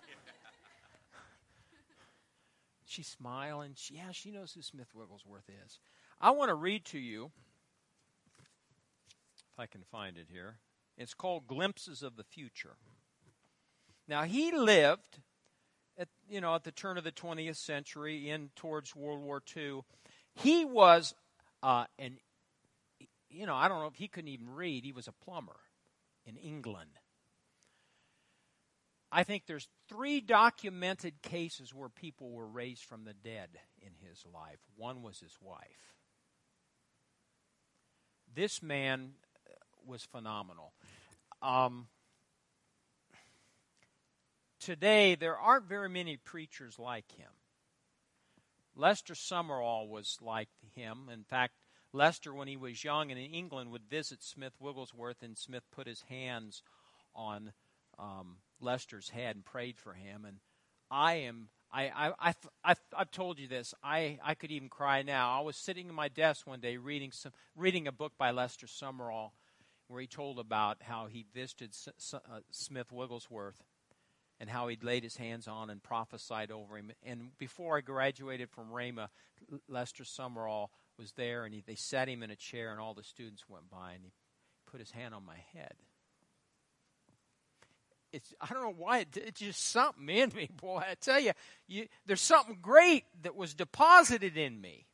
She's 2.86 3.08
smiling. 3.08 3.72
She, 3.76 3.96
yeah, 3.96 4.12
she 4.12 4.30
knows 4.30 4.54
who 4.54 4.62
Smith 4.62 4.90
Wigglesworth 4.94 5.50
is. 5.66 5.80
I 6.22 6.30
want 6.30 6.50
to 6.50 6.56
read 6.56 6.86
to 6.86 7.00
you, 7.00 7.32
if 9.52 9.60
I 9.60 9.66
can 9.66 9.82
find 9.92 10.16
it 10.16 10.28
here. 10.32 10.58
It's 10.96 11.16
called 11.16 11.48
Glimpses 11.48 12.04
of 12.04 12.16
the 12.16 12.24
Future. 12.24 12.76
Now, 14.08 14.24
he 14.24 14.52
lived 14.52 15.20
at, 15.98 16.10
you 16.30 16.42
know, 16.42 16.54
at 16.54 16.66
the 16.66 16.72
turn 16.72 16.98
of 16.98 17.04
the 17.04 17.12
20th 17.12 17.56
century 17.56 18.30
in 18.30 18.50
towards 18.56 18.96
World 18.96 19.22
War 19.22 19.42
II. 19.56 19.82
He 20.36 20.66
was 20.66 21.16
uh, 21.64 21.86
an, 21.98 22.18
you 23.30 23.46
know, 23.46 23.56
I 23.56 23.68
don't 23.68 23.80
know 23.80 23.88
if 23.88 23.96
he 23.96 24.08
couldn't 24.08 24.30
even 24.30 24.50
read. 24.50 24.84
He 24.84 24.92
was 24.92 25.08
a 25.08 25.12
plumber 25.12 25.60
in 26.26 26.36
England. 26.36 26.92
I 29.12 29.24
think 29.24 29.44
there's 29.48 29.68
three 29.88 30.22
documented 30.22 31.22
cases 31.22 31.74
where 31.74 31.90
people 31.90 32.32
were 32.32 32.48
raised 32.48 32.84
from 32.84 33.06
the 33.06 33.14
dead 33.14 33.50
in 33.82 33.92
his 34.08 34.24
life. 34.32 34.60
One 34.76 35.02
was 35.02 35.20
his 35.20 35.36
wife. 35.42 35.96
This 38.34 38.62
man 38.62 39.14
uh, 39.48 39.54
was 39.86 40.04
phenomenal. 40.04 40.74
Um, 41.42 41.88
today, 44.60 45.16
there 45.16 45.38
aren't 45.38 45.68
very 45.68 45.90
many 45.90 46.18
preachers 46.18 46.78
like 46.78 47.12
him. 47.14 47.32
Lester 48.76 49.16
Sumrall 49.16 49.90
was 49.90 50.20
like 50.22 50.50
him. 50.76 51.10
In 51.12 51.24
fact, 51.24 51.54
Lester, 51.92 52.34
when 52.34 52.48
he 52.48 52.58
was 52.58 52.84
young 52.84 53.12
and 53.12 53.20
in 53.20 53.34
England, 53.34 53.72
would 53.72 53.90
visit 53.90 54.24
Smith 54.24 54.54
Wigglesworth, 54.60 55.24
and 55.24 55.38
Smith 55.38 55.64
put 55.72 55.88
his 55.88 56.02
hands 56.10 56.62
on 57.16 57.52
um, 57.98 58.38
Lester's 58.60 59.10
head 59.10 59.36
and 59.36 59.46
prayed 59.46 59.78
for 59.78 59.94
him. 59.94 60.26
And 60.26 60.38
I 60.92 61.14
am, 61.16 61.50
I, 61.72 61.90
I, 61.90 62.14
I, 62.20 62.34
I've, 62.64 62.80
I've 62.96 63.12
told 63.12 63.40
you 63.40 63.48
this. 63.48 63.74
I, 63.84 64.20
I 64.24 64.36
could 64.36 64.52
even 64.52 64.70
cry 64.70 65.02
now. 65.02 65.38
I 65.38 65.42
was 65.42 65.56
sitting 65.56 65.90
in 65.90 65.96
my 65.96 66.08
desk 66.08 66.46
one 66.46 66.60
day 66.60 66.78
reading 66.78 67.12
some, 67.12 67.34
reading 67.56 67.88
a 67.88 67.92
book 67.92 68.14
by 68.18 68.32
Lester 68.32 68.68
Sumrall, 68.68 69.32
where 69.88 70.02
he 70.02 70.08
told 70.08 70.38
about 70.40 70.78
how 70.82 71.08
he 71.08 71.26
visited 71.34 71.72
S- 71.72 72.14
uh, 72.14 72.20
Smith 72.52 72.92
Wigglesworth 72.92 73.64
and 74.40 74.50
how 74.50 74.68
he'd 74.68 74.84
laid 74.84 75.04
his 75.04 75.18
hands 75.18 75.48
on 75.48 75.70
and 75.70 75.84
prophesied 75.84 76.52
over 76.52 76.78
him. 76.78 76.92
And 77.04 77.38
before 77.38 77.78
I 77.78 77.82
graduated 77.82 78.50
from 78.50 78.70
Rhema, 78.70 79.10
Lester 79.68 80.04
Sumrall 80.04 80.68
was 81.00 81.14
there, 81.14 81.46
and 81.46 81.54
he, 81.54 81.64
they 81.66 81.76
sat 81.76 82.08
him 82.08 82.22
in 82.22 82.30
a 82.30 82.36
chair, 82.36 82.72
and 82.72 82.80
all 82.80 82.94
the 82.94 83.04
students 83.04 83.50
went 83.50 83.70
by, 83.72 83.94
and 83.94 84.04
he 84.04 84.12
put 84.70 84.80
his 84.80 84.92
hand 84.92 85.16
on 85.16 85.26
my 85.26 85.38
head 85.54 85.74
it's 88.12 88.34
I 88.42 88.54
don't 88.54 88.64
know 88.64 88.76
why 88.76 89.00
it, 89.00 89.18
it's 89.18 89.40
just 89.40 89.72
something 89.72 90.10
in 90.10 90.32
me, 90.36 90.50
boy. 90.62 90.82
I 90.90 90.96
tell 90.96 91.20
you, 91.20 91.32
you, 91.68 91.88
there's 92.06 92.22
something 92.22 92.58
great 92.62 93.06
that 93.24 93.36
was 93.36 93.54
deposited 93.54 94.38
in 94.38 94.60
me. 94.60 94.86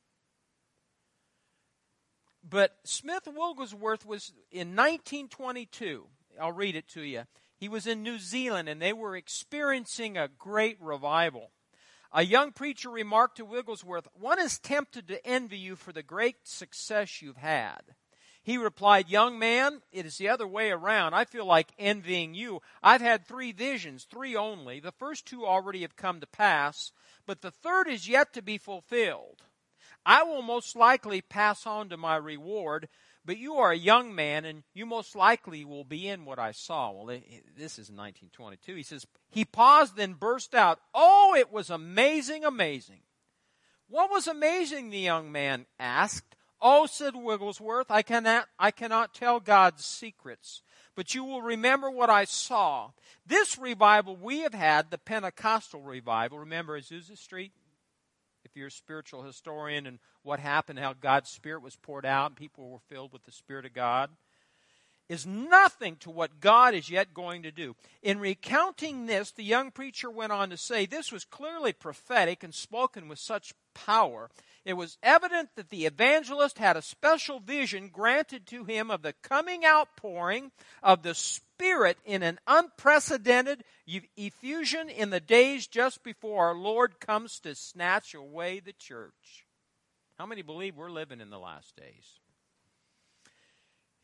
But 2.47 2.75
Smith 2.83 3.27
Wigglesworth 3.27 4.05
was 4.05 4.31
in 4.51 4.75
1922. 4.75 6.05
I'll 6.39 6.51
read 6.51 6.75
it 6.75 6.87
to 6.89 7.01
you. 7.01 7.23
He 7.57 7.69
was 7.69 7.87
in 7.87 8.03
New 8.03 8.19
Zealand 8.19 8.69
and 8.69 8.81
they 8.81 8.93
were 8.93 9.15
experiencing 9.15 10.17
a 10.17 10.27
great 10.27 10.77
revival. 10.79 11.51
A 12.17 12.23
young 12.23 12.53
preacher 12.53 12.89
remarked 12.89 13.35
to 13.37 13.45
Wigglesworth, 13.45 14.07
One 14.13 14.39
is 14.39 14.57
tempted 14.57 15.05
to 15.09 15.27
envy 15.27 15.57
you 15.57 15.75
for 15.75 15.91
the 15.91 16.01
great 16.01 16.47
success 16.47 17.21
you've 17.21 17.35
had. 17.35 17.81
He 18.41 18.57
replied, 18.57 19.09
Young 19.09 19.37
man, 19.37 19.81
it 19.91 20.05
is 20.05 20.17
the 20.17 20.29
other 20.29 20.47
way 20.47 20.71
around. 20.71 21.13
I 21.13 21.25
feel 21.25 21.45
like 21.45 21.73
envying 21.77 22.33
you. 22.33 22.61
I've 22.81 23.01
had 23.01 23.25
three 23.25 23.51
visions, 23.51 24.05
three 24.05 24.33
only. 24.33 24.79
The 24.79 24.93
first 24.93 25.25
two 25.25 25.45
already 25.45 25.81
have 25.81 25.97
come 25.97 26.21
to 26.21 26.27
pass, 26.27 26.93
but 27.25 27.41
the 27.41 27.51
third 27.51 27.89
is 27.89 28.07
yet 28.07 28.31
to 28.31 28.41
be 28.41 28.57
fulfilled. 28.57 29.43
I 30.05 30.23
will 30.23 30.41
most 30.41 30.73
likely 30.73 31.19
pass 31.19 31.67
on 31.67 31.89
to 31.89 31.97
my 31.97 32.15
reward, 32.15 32.87
but 33.25 33.37
you 33.37 33.55
are 33.55 33.71
a 33.71 33.77
young 33.77 34.13
man 34.13 34.45
and 34.45 34.63
you 34.73 34.85
most 34.85 35.15
likely 35.15 35.65
will 35.65 35.83
be 35.83 36.07
in 36.07 36.25
what 36.25 36.39
I 36.39 36.51
saw. 36.51 36.91
Well, 36.91 37.07
this 37.07 37.79
is 37.79 37.89
1922. 37.89 38.75
He 38.75 38.83
says, 38.83 39.07
he 39.29 39.45
paused, 39.45 39.95
then 39.95 40.13
burst 40.13 40.53
out, 40.53 40.79
Oh, 40.93 41.35
it 41.37 41.51
was 41.51 41.69
amazing, 41.69 42.45
amazing. 42.45 43.01
What 43.87 44.11
was 44.11 44.27
amazing? 44.27 44.89
The 44.89 44.99
young 44.99 45.31
man 45.31 45.65
asked. 45.79 46.35
Oh, 46.61 46.85
said 46.85 47.15
Wigglesworth, 47.15 47.91
I 47.91 48.01
cannot, 48.01 48.47
I 48.57 48.71
cannot 48.71 49.13
tell 49.13 49.39
God's 49.39 49.85
secrets, 49.85 50.61
but 50.95 51.13
you 51.13 51.23
will 51.23 51.41
remember 51.41 51.91
what 51.91 52.09
I 52.09 52.23
saw. 52.23 52.91
This 53.25 53.57
revival 53.57 54.15
we 54.15 54.39
have 54.39 54.53
had, 54.53 54.89
the 54.89 54.97
Pentecostal 54.97 55.81
revival, 55.81 56.39
remember 56.39 56.79
Azusa 56.79 57.17
Street? 57.17 57.51
You're 58.55 58.67
a 58.67 58.71
spiritual 58.71 59.23
historian 59.23 59.85
and 59.87 59.99
what 60.23 60.39
happened, 60.39 60.79
how 60.79 60.93
God's 60.93 61.29
Spirit 61.29 61.61
was 61.61 61.75
poured 61.75 62.05
out 62.05 62.31
and 62.31 62.35
people 62.35 62.69
were 62.69 62.79
filled 62.89 63.13
with 63.13 63.23
the 63.25 63.31
Spirit 63.31 63.65
of 63.65 63.73
God, 63.73 64.09
is 65.07 65.25
nothing 65.25 65.97
to 65.97 66.09
what 66.09 66.39
God 66.39 66.73
is 66.73 66.89
yet 66.89 67.13
going 67.13 67.43
to 67.43 67.51
do. 67.51 67.75
In 68.01 68.19
recounting 68.19 69.05
this, 69.05 69.31
the 69.31 69.43
young 69.43 69.71
preacher 69.71 70.09
went 70.09 70.31
on 70.31 70.49
to 70.49 70.57
say 70.57 70.85
this 70.85 71.11
was 71.11 71.25
clearly 71.25 71.73
prophetic 71.73 72.43
and 72.43 72.53
spoken 72.53 73.07
with 73.07 73.19
such 73.19 73.53
power 73.73 74.29
it 74.65 74.73
was 74.73 74.97
evident 75.03 75.49
that 75.55 75.69
the 75.69 75.85
evangelist 75.85 76.57
had 76.57 76.75
a 76.75 76.81
special 76.81 77.39
vision 77.39 77.89
granted 77.89 78.47
to 78.47 78.65
him 78.65 78.89
of 78.89 79.03
the 79.03 79.13
coming 79.21 79.63
outpouring 79.63 80.51
of 80.81 81.03
the 81.03 81.13
Spirit 81.13 81.44
in 82.05 82.23
an 82.23 82.39
unprecedented 82.47 83.63
effusion 84.17 84.89
in 84.89 85.09
the 85.09 85.19
days 85.19 85.67
just 85.67 86.03
before 86.03 86.47
our 86.47 86.55
Lord 86.55 86.99
comes 86.99 87.39
to 87.39 87.55
snatch 87.55 88.13
away 88.13 88.59
the 88.59 88.73
church. 88.73 89.45
How 90.17 90.25
many 90.25 90.41
believe 90.41 90.75
we're 90.75 90.89
living 90.89 91.21
in 91.21 91.29
the 91.29 91.39
last 91.39 91.75
days? 91.75 92.19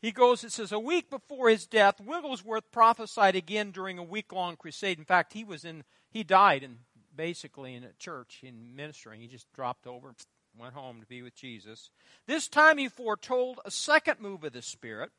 He 0.00 0.10
goes, 0.10 0.42
it 0.42 0.50
says, 0.50 0.72
a 0.72 0.80
week 0.80 1.10
before 1.10 1.48
his 1.48 1.66
death, 1.66 2.00
Wigglesworth 2.00 2.72
prophesied 2.72 3.36
again 3.36 3.70
during 3.70 3.98
a 3.98 4.02
week 4.02 4.32
long 4.32 4.56
crusade. 4.56 4.98
In 4.98 5.04
fact, 5.04 5.32
he 5.32 5.44
was 5.44 5.64
in, 5.64 5.84
he 6.10 6.24
died 6.24 6.64
in 6.64 6.78
basically 7.14 7.74
in 7.74 7.84
a 7.84 7.92
church 7.98 8.40
in 8.42 8.74
ministering. 8.74 9.20
He 9.20 9.28
just 9.28 9.46
dropped 9.52 9.86
over, 9.86 10.14
went 10.58 10.74
home 10.74 11.00
to 11.00 11.06
be 11.06 11.22
with 11.22 11.36
Jesus. 11.36 11.90
This 12.26 12.48
time 12.48 12.78
he 12.78 12.88
foretold 12.88 13.60
a 13.64 13.70
second 13.70 14.18
move 14.18 14.42
of 14.42 14.52
the 14.52 14.62
Spirit. 14.62 15.10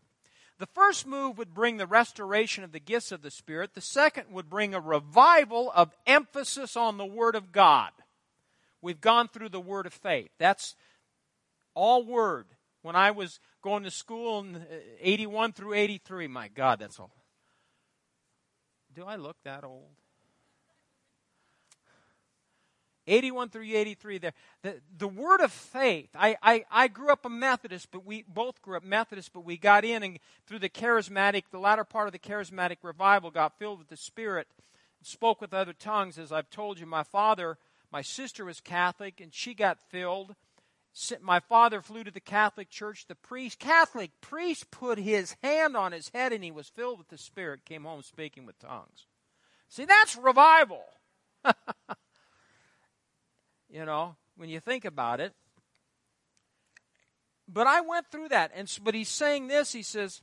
The 0.64 0.68
first 0.68 1.06
move 1.06 1.38
would 1.38 1.54
bring 1.54 1.76
the 1.76 1.86
restoration 1.86 2.64
of 2.64 2.72
the 2.72 2.80
gifts 2.80 3.12
of 3.12 3.22
the 3.22 3.32
Spirit. 3.32 3.74
The 3.74 3.82
second 3.82 4.28
would 4.32 4.50
bring 4.50 4.74
a 4.74 4.80
revival 4.80 5.70
of 5.76 5.94
emphasis 6.08 6.78
on 6.78 6.96
the 6.96 7.06
Word 7.06 7.36
of 7.36 7.52
God. 7.52 7.92
We've 8.82 9.02
gone 9.02 9.28
through 9.28 9.50
the 9.50 9.60
Word 9.60 9.88
of 9.88 9.94
faith. 9.94 10.30
That's 10.40 10.76
all 11.74 12.06
Word. 12.06 12.46
When 12.82 12.96
I 12.96 13.12
was 13.12 13.42
going 13.62 13.84
to 13.84 13.92
school 13.92 14.40
in 14.40 14.56
uh, 14.56 14.62
81 15.02 15.52
through 15.52 15.74
83, 15.74 16.28
my 16.28 16.48
God, 16.48 16.80
that's 16.80 16.98
all. 16.98 17.12
Do 18.96 19.04
I 19.04 19.18
look 19.18 19.36
that 19.44 19.66
old? 19.66 19.98
81 23.08 23.50
through 23.50 23.64
83 23.64 24.18
there. 24.18 24.34
The, 24.62 24.82
the 24.98 25.08
word 25.08 25.42
of 25.42 25.52
faith. 25.52 26.10
I, 26.16 26.38
I, 26.42 26.66
I 26.72 26.88
grew 26.88 27.12
up 27.12 27.26
a 27.26 27.30
Methodist, 27.30 27.90
but 27.92 28.06
we 28.06 28.24
both 28.28 28.62
grew 28.62 28.78
up 28.78 28.84
Methodist, 28.84 29.34
but 29.34 29.44
we 29.44 29.58
got 29.58 29.84
in 29.84 30.04
and 30.04 30.20
through 30.48 30.60
the 30.60 30.70
charismatic, 30.70 31.44
the 31.52 31.60
latter 31.60 31.84
part 31.84 32.08
of 32.08 32.14
the 32.14 32.20
charismatic 32.20 32.78
revival, 32.82 33.32
got 33.32 33.58
filled 33.58 33.80
with 33.80 33.90
the 33.90 33.98
Spirit, 33.98 34.48
spoke 35.02 35.42
with 35.42 35.54
other 35.54 35.74
tongues. 35.74 36.18
As 36.18 36.32
I've 36.32 36.50
told 36.50 36.80
you, 36.80 36.86
my 36.86 37.04
father, 37.04 37.58
my 37.92 38.02
sister 38.02 38.46
was 38.46 38.62
Catholic, 38.62 39.20
and 39.20 39.34
she 39.34 39.54
got 39.54 39.80
filled. 39.90 40.36
My 41.22 41.40
father 41.40 41.82
flew 41.82 42.04
to 42.04 42.12
the 42.12 42.20
Catholic 42.20 42.70
Church. 42.70 43.06
The 43.08 43.16
priest, 43.16 43.60
Catholic 43.60 44.12
priest, 44.22 44.70
put 44.70 45.00
his 45.00 45.36
hand 45.42 45.76
on 45.76 45.92
his 45.92 46.10
head 46.10 46.32
and 46.32 46.44
he 46.44 46.52
was 46.52 46.70
filled 46.70 47.00
with 47.00 47.10
the 47.10 47.18
Spirit, 47.18 47.66
came 47.66 47.84
home 47.84 48.04
speaking 48.04 48.46
with 48.46 48.60
tongues. 48.60 49.08
See, 49.70 49.86
that's 49.86 50.16
revival. 50.16 50.84
you 53.74 53.86
know, 53.86 54.16
when 54.38 54.50
you 54.50 54.60
think 54.60 54.86
about 54.86 55.20
it. 55.20 55.34
But 57.48 57.66
I 57.66 57.82
went 57.82 58.10
through 58.12 58.30
that. 58.30 58.52
And 58.56 58.72
but 58.84 58.94
he's 58.94 59.10
saying 59.10 59.48
this, 59.48 59.74
he 59.74 59.82
says 59.82 60.22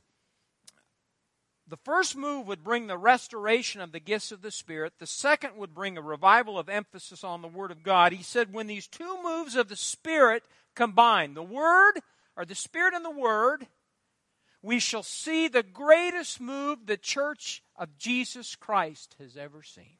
the 1.67 1.77
first 1.77 2.15
move 2.15 2.47
would 2.47 2.63
bring 2.63 2.87
the 2.87 2.97
restoration 2.97 3.81
of 3.81 3.91
the 3.91 3.99
gifts 3.99 4.31
of 4.31 4.41
the 4.41 4.51
Spirit. 4.51 4.93
The 4.99 5.05
second 5.05 5.57
would 5.57 5.75
bring 5.75 5.97
a 5.97 6.01
revival 6.01 6.57
of 6.57 6.69
emphasis 6.69 7.23
on 7.23 7.41
the 7.41 7.47
Word 7.47 7.71
of 7.71 7.83
God. 7.83 8.13
He 8.13 8.23
said, 8.23 8.53
when 8.53 8.67
these 8.67 8.87
two 8.87 9.21
moves 9.21 9.55
of 9.55 9.67
the 9.67 9.75
Spirit 9.75 10.43
combine, 10.73 11.33
the 11.33 11.43
Word, 11.43 11.99
or 12.37 12.45
the 12.45 12.55
Spirit 12.55 12.93
and 12.93 13.05
the 13.05 13.11
Word, 13.11 13.67
we 14.61 14.79
shall 14.79 15.03
see 15.03 15.47
the 15.47 15.63
greatest 15.63 16.39
move 16.39 16.85
the 16.85 16.97
church 16.97 17.63
of 17.75 17.97
Jesus 17.97 18.55
Christ 18.55 19.15
has 19.19 19.35
ever 19.35 19.61
seen. 19.61 19.97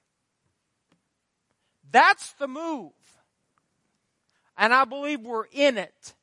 That's 1.91 2.31
the 2.33 2.47
move. 2.47 2.91
And 4.61 4.75
I 4.75 4.85
believe 4.85 5.21
we're 5.21 5.47
in 5.51 5.79
it. 5.79 6.13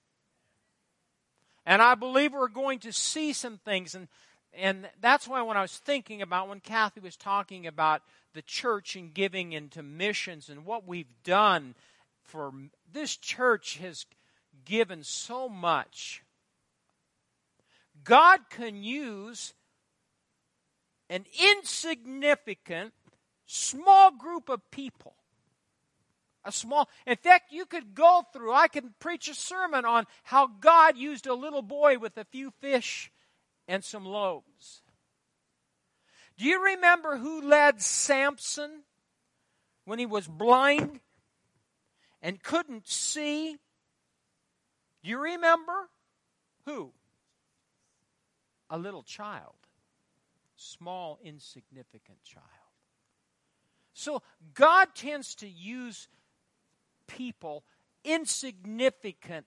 And 1.67 1.83
I 1.83 1.97
believe 1.97 2.33
we're 2.33 2.47
going 2.47 2.79
to 2.79 2.93
see 2.93 3.33
some 3.33 3.59
things. 3.59 3.97
And, 3.97 4.07
and 4.55 4.89
that's 5.01 5.27
why 5.27 5.43
when 5.43 5.57
I 5.57 5.63
was 5.63 5.77
thinking 5.77 6.23
about 6.23 6.49
when 6.49 6.61
Kathy 6.61 7.01
was 7.01 7.17
talking 7.17 7.67
about 7.67 8.03
the 8.35 8.43
church 8.43 8.95
and 8.95 9.13
giving 9.13 9.55
into 9.55 9.83
missions 9.83 10.49
and 10.49 10.65
what 10.65 10.87
we've 10.87 11.13
done 11.25 11.75
for 12.23 12.53
this 12.93 13.17
church 13.17 13.79
has 13.79 14.07
given 14.65 15.03
so 15.03 15.49
much. 15.49 16.23
God 18.05 18.51
can 18.51 18.77
use 18.85 19.53
an 21.11 21.25
insignificant, 21.43 22.93
small 23.47 24.13
group 24.13 24.49
of 24.49 24.71
people. 24.71 25.18
A 26.45 26.53
small, 26.53 26.89
in 27.07 27.17
fact, 27.17 27.53
you 27.53 27.67
could 27.67 27.95
go 27.95 28.25
through, 28.33 28.53
I 28.53 28.69
could 28.69 28.99
preach 29.01 29.29
a 29.29 29.35
sermon 29.35 29.85
on 29.85 30.07
how 30.23 30.47
God 30.47 30.97
used 30.97 31.27
a 31.27 31.35
little 31.35 31.63
boy 31.63 31.99
with 31.99 32.17
a 32.17 32.25
few 32.25 32.53
fish 32.61 33.11
and 33.67 33.85
some 33.85 34.05
loaves. 34.05 34.83
Do 36.39 36.45
you 36.45 36.65
remember 36.65 37.17
who 37.17 37.43
led 37.43 37.83
Samson 37.83 38.83
when 39.85 39.99
he 39.99 40.07
was 40.07 40.27
blind 40.29 41.01
and 42.23 42.43
couldn't 42.43 42.87
see? 42.87 43.57
Do 45.03 45.11
you 45.11 45.19
remember? 45.19 45.89
Who? 46.65 46.93
A 48.71 48.79
little 48.79 49.03
child. 49.03 49.55
Small, 50.55 51.19
insignificant 51.23 52.23
child. 52.23 52.45
So 53.93 54.23
God 54.55 54.89
tends 54.95 55.35
to 55.37 55.49
use 55.49 56.07
people, 57.09 57.65
insignificant 58.05 59.47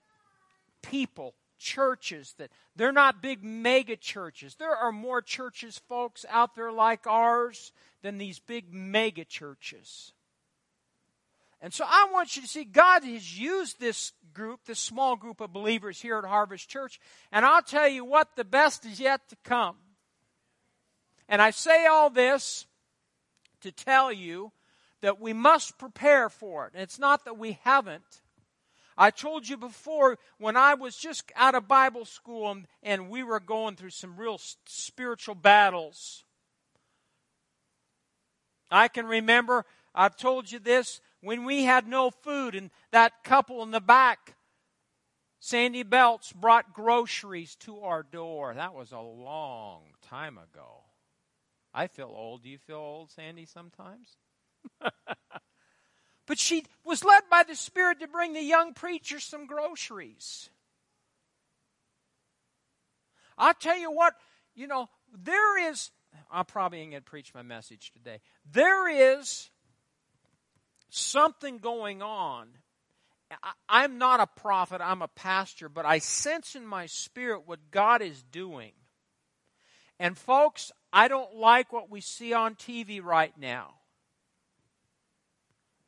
people, 0.82 1.34
churches 1.58 2.34
that 2.38 2.50
they're 2.76 2.92
not 2.92 3.22
big 3.22 3.42
mega 3.42 3.96
churches. 3.96 4.56
There 4.56 4.74
are 4.76 4.92
more 4.92 5.22
churches, 5.22 5.80
folks, 5.88 6.26
out 6.28 6.54
there 6.54 6.72
like 6.72 7.06
ours 7.06 7.72
than 8.02 8.18
these 8.18 8.40
big 8.40 8.74
mega 8.74 9.24
churches. 9.24 10.12
And 11.60 11.72
so 11.72 11.84
I 11.86 12.08
want 12.12 12.34
you 12.34 12.42
to 12.42 12.48
see 12.48 12.64
God 12.64 13.04
has 13.04 13.38
used 13.38 13.78
this 13.78 14.12
group, 14.34 14.60
this 14.66 14.80
small 14.80 15.14
group 15.14 15.40
of 15.40 15.52
believers 15.52 16.00
here 16.00 16.18
at 16.18 16.24
Harvest 16.24 16.68
Church, 16.68 16.98
and 17.30 17.46
I'll 17.46 17.62
tell 17.62 17.88
you 17.88 18.04
what, 18.04 18.34
the 18.34 18.44
best 18.44 18.84
is 18.84 18.98
yet 18.98 19.28
to 19.28 19.36
come. 19.44 19.76
And 21.28 21.40
I 21.40 21.50
say 21.50 21.86
all 21.86 22.10
this 22.10 22.66
to 23.60 23.70
tell 23.70 24.12
you 24.12 24.50
that 25.02 25.20
we 25.20 25.32
must 25.32 25.78
prepare 25.78 26.28
for 26.28 26.66
it. 26.66 26.72
And 26.74 26.82
it's 26.82 26.98
not 26.98 27.24
that 27.26 27.36
we 27.36 27.58
haven't. 27.62 28.22
I 28.96 29.10
told 29.10 29.48
you 29.48 29.56
before 29.56 30.18
when 30.38 30.56
I 30.56 30.74
was 30.74 30.96
just 30.96 31.30
out 31.36 31.54
of 31.54 31.68
Bible 31.68 32.04
school 32.04 32.50
and, 32.50 32.66
and 32.82 33.10
we 33.10 33.22
were 33.22 33.40
going 33.40 33.76
through 33.76 33.90
some 33.90 34.16
real 34.16 34.38
spiritual 34.66 35.34
battles. 35.34 36.24
I 38.70 38.88
can 38.88 39.06
remember, 39.06 39.64
I've 39.94 40.16
told 40.16 40.50
you 40.50 40.58
this, 40.58 41.00
when 41.20 41.44
we 41.44 41.64
had 41.64 41.86
no 41.86 42.10
food 42.10 42.54
and 42.54 42.70
that 42.90 43.24
couple 43.24 43.62
in 43.62 43.70
the 43.70 43.80
back, 43.80 44.34
Sandy 45.40 45.82
Belts, 45.82 46.32
brought 46.32 46.72
groceries 46.72 47.56
to 47.56 47.80
our 47.80 48.02
door. 48.02 48.54
That 48.54 48.74
was 48.74 48.92
a 48.92 49.00
long 49.00 49.82
time 50.08 50.38
ago. 50.38 50.84
I 51.74 51.86
feel 51.86 52.12
old. 52.14 52.42
Do 52.42 52.48
you 52.48 52.58
feel 52.58 52.76
old, 52.76 53.10
Sandy, 53.10 53.46
sometimes? 53.46 54.16
but 56.26 56.38
she 56.38 56.64
was 56.84 57.04
led 57.04 57.22
by 57.30 57.42
the 57.42 57.54
Spirit 57.54 58.00
to 58.00 58.08
bring 58.08 58.32
the 58.32 58.42
young 58.42 58.74
preacher 58.74 59.20
some 59.20 59.46
groceries. 59.46 60.50
I'll 63.38 63.54
tell 63.54 63.78
you 63.78 63.90
what, 63.90 64.14
you 64.54 64.66
know, 64.66 64.88
there 65.12 65.70
is, 65.70 65.90
I'm 66.30 66.44
probably 66.44 66.80
ain't 66.80 66.92
going 66.92 67.02
to 67.02 67.10
preach 67.10 67.34
my 67.34 67.42
message 67.42 67.90
today. 67.92 68.20
There 68.50 69.18
is 69.18 69.50
something 70.90 71.58
going 71.58 72.02
on. 72.02 72.48
I'm 73.68 73.96
not 73.96 74.20
a 74.20 74.26
prophet, 74.26 74.82
I'm 74.82 75.00
a 75.00 75.08
pastor, 75.08 75.70
but 75.70 75.86
I 75.86 75.98
sense 75.98 76.54
in 76.54 76.66
my 76.66 76.84
spirit 76.86 77.42
what 77.46 77.70
God 77.70 78.02
is 78.02 78.22
doing. 78.22 78.72
And 79.98 80.18
folks, 80.18 80.70
I 80.92 81.08
don't 81.08 81.36
like 81.36 81.72
what 81.72 81.90
we 81.90 82.00
see 82.00 82.34
on 82.34 82.56
TV 82.56 83.02
right 83.02 83.32
now. 83.38 83.74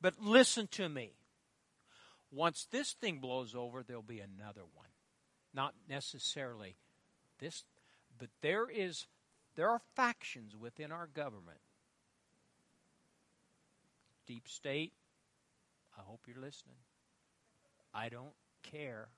But 0.04 0.20
listen 0.20 0.66
to 0.72 0.86
me. 0.86 1.12
Once 2.30 2.66
this 2.70 2.92
thing 2.92 3.20
blows 3.20 3.54
over, 3.54 3.82
there'll 3.82 4.02
be 4.02 4.20
another 4.20 4.60
one. 4.74 4.88
Not 5.54 5.72
necessarily 5.88 6.76
this, 7.38 7.64
but 8.18 8.28
there 8.42 8.68
is 8.68 9.06
there 9.56 9.70
are 9.70 9.80
factions 9.96 10.54
within 10.54 10.92
our 10.92 11.06
government. 11.06 11.56
Deep 14.26 14.46
state, 14.46 14.92
I 15.96 16.02
hope 16.02 16.20
you're 16.26 16.36
listening. 16.36 16.76
I 17.94 18.10
don't 18.10 18.34
care. 18.62 19.08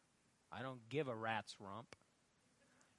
I 0.53 0.62
don't 0.62 0.89
give 0.89 1.09
a 1.09 1.16
rat's 1.16 1.57
rump. 1.59 1.97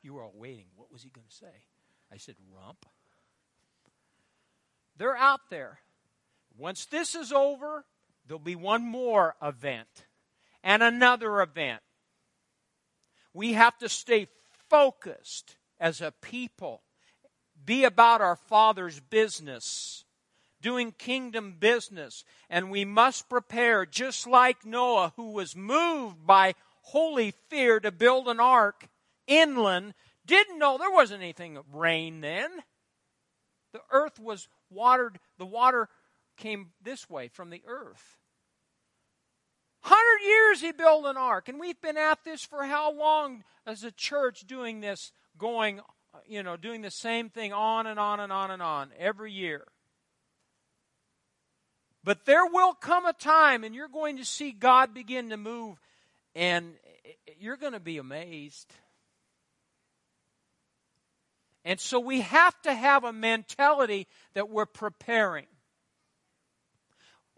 You 0.01 0.15
were 0.15 0.23
all 0.23 0.33
waiting. 0.35 0.65
What 0.75 0.91
was 0.91 1.03
he 1.03 1.09
going 1.09 1.27
to 1.29 1.33
say? 1.33 1.63
I 2.11 2.17
said, 2.17 2.35
rump. 2.53 2.85
They're 4.97 5.15
out 5.15 5.49
there. 5.49 5.79
Once 6.57 6.85
this 6.85 7.13
is 7.13 7.31
over, 7.31 7.85
there'll 8.25 8.39
be 8.39 8.55
one 8.55 8.83
more 8.83 9.35
event 9.41 10.05
and 10.63 10.81
another 10.81 11.41
event. 11.41 11.81
We 13.33 13.53
have 13.53 13.77
to 13.77 13.89
stay 13.89 14.27
focused 14.69 15.57
as 15.79 16.01
a 16.01 16.11
people, 16.11 16.81
be 17.63 17.83
about 17.83 18.21
our 18.21 18.35
Father's 18.35 18.99
business, 18.99 20.05
doing 20.59 20.91
kingdom 20.91 21.57
business, 21.59 22.23
and 22.49 22.71
we 22.71 22.83
must 22.83 23.29
prepare, 23.29 23.85
just 23.85 24.25
like 24.25 24.65
Noah, 24.65 25.13
who 25.15 25.31
was 25.31 25.55
moved 25.55 26.25
by 26.25 26.55
holy 26.81 27.31
fear 27.49 27.79
to 27.79 27.91
build 27.91 28.27
an 28.27 28.39
ark 28.39 28.87
inland, 29.27 29.93
didn't 30.25 30.57
know 30.57 30.77
there 30.77 30.89
wasn't 30.89 31.21
anything 31.21 31.59
rain 31.71 32.21
then. 32.21 32.49
The 33.73 33.81
earth 33.91 34.19
was 34.19 34.47
watered, 34.71 35.19
the 35.37 35.45
water 35.45 35.89
came 36.37 36.71
this 36.81 37.09
way 37.09 37.27
from 37.27 37.49
the 37.49 37.63
earth. 37.67 38.17
Hundred 39.81 40.25
years 40.25 40.61
he 40.61 40.71
built 40.71 41.05
an 41.05 41.17
ark, 41.17 41.49
and 41.49 41.59
we've 41.59 41.79
been 41.81 41.97
at 41.97 42.23
this 42.23 42.43
for 42.43 42.65
how 42.65 42.91
long 42.91 43.43
as 43.65 43.83
a 43.83 43.91
church 43.91 44.45
doing 44.47 44.81
this, 44.81 45.11
going, 45.37 45.81
you 46.27 46.43
know, 46.43 46.57
doing 46.57 46.81
the 46.81 46.91
same 46.91 47.29
thing 47.29 47.53
on 47.53 47.87
and 47.87 47.99
on 47.99 48.19
and 48.19 48.31
on 48.31 48.51
and 48.51 48.61
on 48.61 48.89
every 48.97 49.31
year. 49.31 49.65
But 52.03 52.25
there 52.25 52.45
will 52.45 52.73
come 52.73 53.05
a 53.05 53.13
time, 53.13 53.63
and 53.63 53.75
you're 53.75 53.87
going 53.87 54.17
to 54.17 54.25
see 54.25 54.51
God 54.51 54.93
begin 54.93 55.29
to 55.29 55.37
move, 55.37 55.79
and 56.35 56.73
you're 57.39 57.57
going 57.57 57.73
to 57.73 57.79
be 57.79 57.97
amazed. 57.97 58.73
And 61.65 61.81
so 61.81 61.99
we 61.99 62.21
have 62.21 62.61
to 62.61 62.73
have 62.73 63.03
a 63.03 63.11
mentality 63.11 64.07
that 64.35 64.49
we're 64.49 64.65
preparing. 64.65 65.47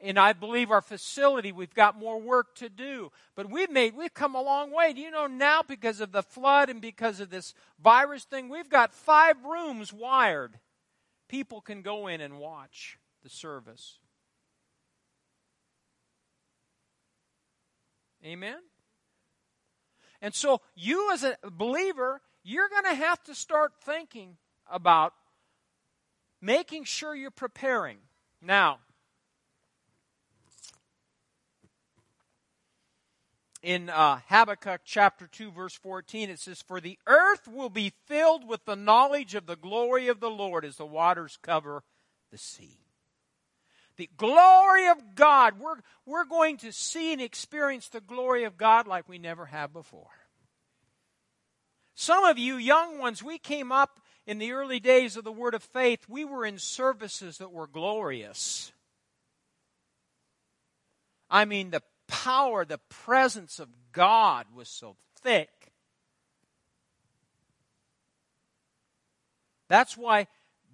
And 0.02 0.18
I 0.18 0.34
believe 0.34 0.72
our 0.72 0.82
facility, 0.82 1.52
we've 1.52 1.74
got 1.74 1.98
more 1.98 2.20
work 2.22 2.56
to 2.56 2.70
do. 2.70 3.12
But 3.36 3.50
we've 3.50 3.70
made, 3.70 3.96
we've 3.96 4.14
come 4.14 4.34
a 4.34 4.42
long 4.42 4.72
way. 4.72 4.94
Do 4.94 5.02
you 5.02 5.12
know 5.12 5.28
now 5.28 5.62
because 5.62 6.00
of 6.00 6.12
the 6.12 6.24
flood 6.24 6.70
and 6.70 6.80
because 6.82 7.20
of 7.20 7.30
this 7.30 7.54
virus 7.84 8.24
thing, 8.24 8.50
we've 8.50 8.70
got 8.70 8.94
five 8.94 9.44
rooms 9.44 9.92
wired. 9.92 10.60
People 11.28 11.60
can 11.60 11.82
go 11.82 12.08
in 12.08 12.22
and 12.22 12.40
watch 12.40 12.98
the 13.24 13.30
service. 13.30 14.00
Amen? 18.26 18.58
And 20.22 20.34
so 20.34 20.62
you 20.76 21.12
as 21.14 21.24
a 21.24 21.38
believer, 21.52 22.22
you're 22.44 22.70
going 22.70 22.84
to 22.84 22.96
have 22.96 23.24
to 23.24 23.36
start 23.36 23.74
thinking 23.84 24.38
about 24.70 25.14
making 26.42 26.84
sure 26.86 27.16
you're 27.16 27.32
preparing. 27.32 27.98
Now, 28.42 28.80
in 33.62 33.90
uh, 33.90 34.20
Habakkuk 34.28 34.82
chapter 34.86 35.28
2, 35.28 35.52
verse 35.52 35.74
14, 35.76 36.30
it 36.30 36.40
says, 36.40 36.62
For 36.62 36.80
the 36.80 36.98
earth 37.08 37.48
will 37.48 37.70
be 37.70 37.94
filled 38.06 38.48
with 38.48 38.66
the 38.66 38.76
knowledge 38.76 39.36
of 39.36 39.46
the 39.46 39.56
glory 39.56 40.08
of 40.08 40.20
the 40.20 40.30
Lord 40.30 40.64
as 40.64 40.78
the 40.78 40.86
waters 40.86 41.38
cover 41.42 41.84
the 42.32 42.38
sea. 42.38 42.80
The 43.98 44.10
glory 44.16 44.88
of 44.88 45.16
God. 45.16 45.60
We're, 45.60 45.76
we're 46.06 46.26
going 46.26 46.58
to 46.58 46.72
see 46.72 47.12
and 47.12 47.22
experience 47.22 47.90
the 47.90 48.00
glory 48.00 48.46
of 48.46 48.58
God 48.58 48.88
like 48.88 49.10
we 49.10 49.18
never 49.18 49.48
have 49.48 49.74
before. 49.74 50.08
Some 51.96 52.24
of 52.24 52.38
you 52.38 52.56
young 52.56 52.98
ones, 52.98 53.22
we 53.22 53.38
came 53.38 53.74
up 53.74 54.00
in 54.26 54.38
the 54.38 54.54
early 54.54 54.80
days 54.80 55.18
of 55.18 55.26
the 55.26 55.32
Word 55.34 55.54
of 55.54 55.64
Faith, 55.64 56.06
we 56.08 56.24
were 56.24 56.46
in 56.46 56.60
services 56.60 57.40
that 57.40 57.52
were 57.52 57.68
glorious. 57.68 58.72
I 61.30 61.46
mean, 61.46 61.72
the 61.72 61.82
power, 62.10 62.66
the 62.66 62.80
presence 62.90 63.60
of 63.60 63.70
God 63.94 64.48
was 64.54 64.68
so 64.68 64.98
thick. 65.22 65.50
That's 69.70 69.96
why 69.96 70.28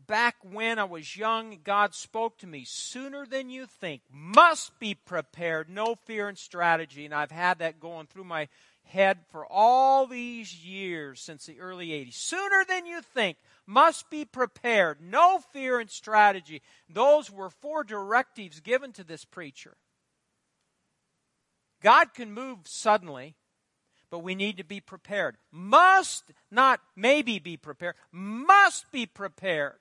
back 0.08 0.36
when 0.42 0.80
I 0.80 0.86
was 0.86 1.18
young, 1.18 1.58
God 1.64 1.94
spoke 1.94 2.38
to 2.40 2.48
me 2.48 2.64
sooner 2.66 3.26
than 3.26 3.50
you 3.50 3.66
think. 3.66 4.02
Must 4.12 4.78
be 4.80 4.96
prepared, 4.96 5.70
no 5.70 5.96
fear 6.06 6.28
and 6.30 6.38
strategy. 6.38 7.06
And 7.06 7.14
I've 7.14 7.32
had 7.32 7.60
that 7.60 7.80
going 7.80 8.08
through 8.08 8.24
my 8.24 8.48
head 8.84 9.20
for 9.32 9.46
all 9.46 10.08
these 10.08 10.64
years 10.64 11.20
since 11.20 11.46
the 11.46 11.60
early 11.60 11.90
80s. 11.90 12.14
Sooner 12.14 12.64
than 12.68 12.86
you 12.86 13.02
think, 13.02 13.38
must 13.66 14.10
be 14.10 14.26
prepared, 14.26 15.00
no 15.02 15.40
fear 15.52 15.80
and 15.80 15.90
strategy. 15.90 16.62
Those 16.90 17.32
were 17.32 17.50
four 17.50 17.84
directives 17.84 18.60
given 18.60 18.92
to 18.94 19.04
this 19.04 19.26
preacher. 19.26 19.76
God 21.86 22.16
can 22.16 22.34
move 22.34 22.62
suddenly, 22.64 23.36
but 24.10 24.24
we 24.24 24.34
need 24.34 24.58
to 24.58 24.64
be 24.64 24.80
prepared. 24.80 25.38
Must, 25.52 26.24
not 26.50 26.80
maybe 26.96 27.38
be 27.38 27.58
prepared, 27.58 27.94
must 28.12 28.92
be 28.92 29.06
prepared. 29.06 29.76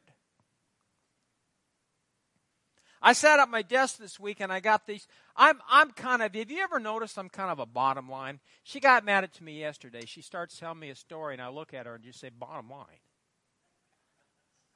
I 3.00 3.14
sat 3.14 3.40
at 3.40 3.48
my 3.48 3.62
desk 3.62 3.96
this 3.96 4.20
week 4.20 4.40
and 4.40 4.52
I 4.52 4.60
got 4.60 4.86
these. 4.86 5.08
I'm, 5.34 5.62
I'm 5.66 5.92
kind 5.92 6.22
of, 6.22 6.34
have 6.34 6.50
you 6.50 6.62
ever 6.62 6.78
noticed 6.78 7.18
I'm 7.18 7.30
kind 7.30 7.50
of 7.50 7.58
a 7.58 7.64
bottom 7.64 8.10
line? 8.10 8.40
She 8.64 8.80
got 8.80 9.06
mad 9.06 9.24
at 9.24 9.40
me 9.40 9.60
yesterday. 9.60 10.04
She 10.04 10.20
starts 10.20 10.58
telling 10.58 10.80
me 10.80 10.90
a 10.90 10.94
story 10.94 11.32
and 11.32 11.40
I 11.40 11.48
look 11.48 11.72
at 11.72 11.86
her 11.86 11.94
and 11.94 12.04
just 12.04 12.20
say, 12.20 12.28
bottom 12.28 12.68
line. 12.68 13.00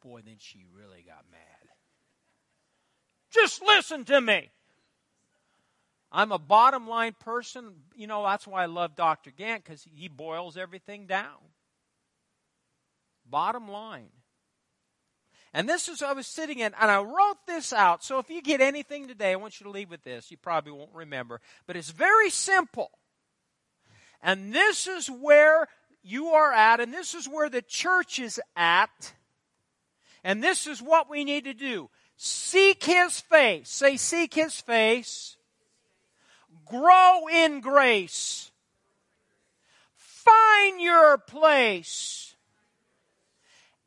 Boy, 0.02 0.22
then 0.24 0.36
she 0.38 0.64
really 0.74 1.04
got 1.06 1.26
mad. 1.30 1.68
Just 3.30 3.60
listen 3.60 4.06
to 4.06 4.18
me. 4.18 4.48
I'm 6.10 6.32
a 6.32 6.38
bottom 6.38 6.88
line 6.88 7.14
person. 7.20 7.74
You 7.94 8.06
know, 8.06 8.22
that's 8.22 8.46
why 8.46 8.62
I 8.62 8.66
love 8.66 8.96
Dr. 8.96 9.30
Gant 9.30 9.64
because 9.64 9.86
he 9.94 10.08
boils 10.08 10.56
everything 10.56 11.06
down. 11.06 11.36
Bottom 13.28 13.68
line. 13.68 14.08
And 15.54 15.68
this 15.68 15.88
is 15.88 16.02
I 16.02 16.12
was 16.12 16.26
sitting 16.26 16.58
in, 16.58 16.74
and 16.78 16.90
I 16.90 17.00
wrote 17.00 17.46
this 17.46 17.72
out. 17.72 18.04
So 18.04 18.18
if 18.18 18.28
you 18.30 18.42
get 18.42 18.60
anything 18.60 19.08
today, 19.08 19.32
I 19.32 19.36
want 19.36 19.60
you 19.60 19.64
to 19.64 19.70
leave 19.70 19.90
with 19.90 20.04
this. 20.04 20.30
You 20.30 20.36
probably 20.36 20.72
won't 20.72 20.94
remember, 20.94 21.40
but 21.66 21.76
it's 21.76 21.90
very 21.90 22.30
simple. 22.30 22.90
And 24.22 24.52
this 24.52 24.86
is 24.86 25.08
where 25.08 25.68
you 26.02 26.28
are 26.28 26.52
at, 26.52 26.80
and 26.80 26.92
this 26.92 27.14
is 27.14 27.28
where 27.28 27.48
the 27.48 27.62
church 27.62 28.18
is 28.18 28.40
at. 28.56 29.14
And 30.22 30.42
this 30.42 30.66
is 30.66 30.82
what 30.82 31.08
we 31.08 31.24
need 31.24 31.44
to 31.44 31.54
do 31.54 31.88
seek 32.16 32.84
his 32.84 33.20
face. 33.20 33.70
Say, 33.70 33.96
seek 33.96 34.34
his 34.34 34.60
face. 34.60 35.37
Grow 36.68 37.28
in 37.28 37.60
grace. 37.60 38.50
Find 39.94 40.80
your 40.80 41.18
place 41.18 42.34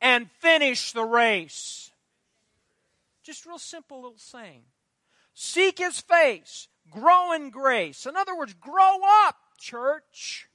and 0.00 0.30
finish 0.40 0.92
the 0.92 1.04
race. 1.04 1.92
Just 3.22 3.46
real 3.46 3.58
simple 3.58 4.02
little 4.02 4.18
saying. 4.18 4.62
Seek 5.34 5.78
his 5.78 6.00
face, 6.00 6.68
grow 6.90 7.32
in 7.32 7.50
grace. 7.50 8.04
In 8.06 8.16
other 8.16 8.36
words, 8.36 8.54
grow 8.54 8.98
up, 9.26 9.36
church. 9.58 10.48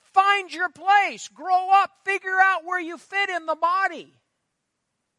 Find 0.00 0.52
your 0.52 0.68
place, 0.68 1.28
grow 1.28 1.70
up, 1.70 1.90
figure 2.04 2.40
out 2.42 2.64
where 2.64 2.80
you 2.80 2.98
fit 2.98 3.30
in 3.30 3.46
the 3.46 3.54
body. 3.54 4.14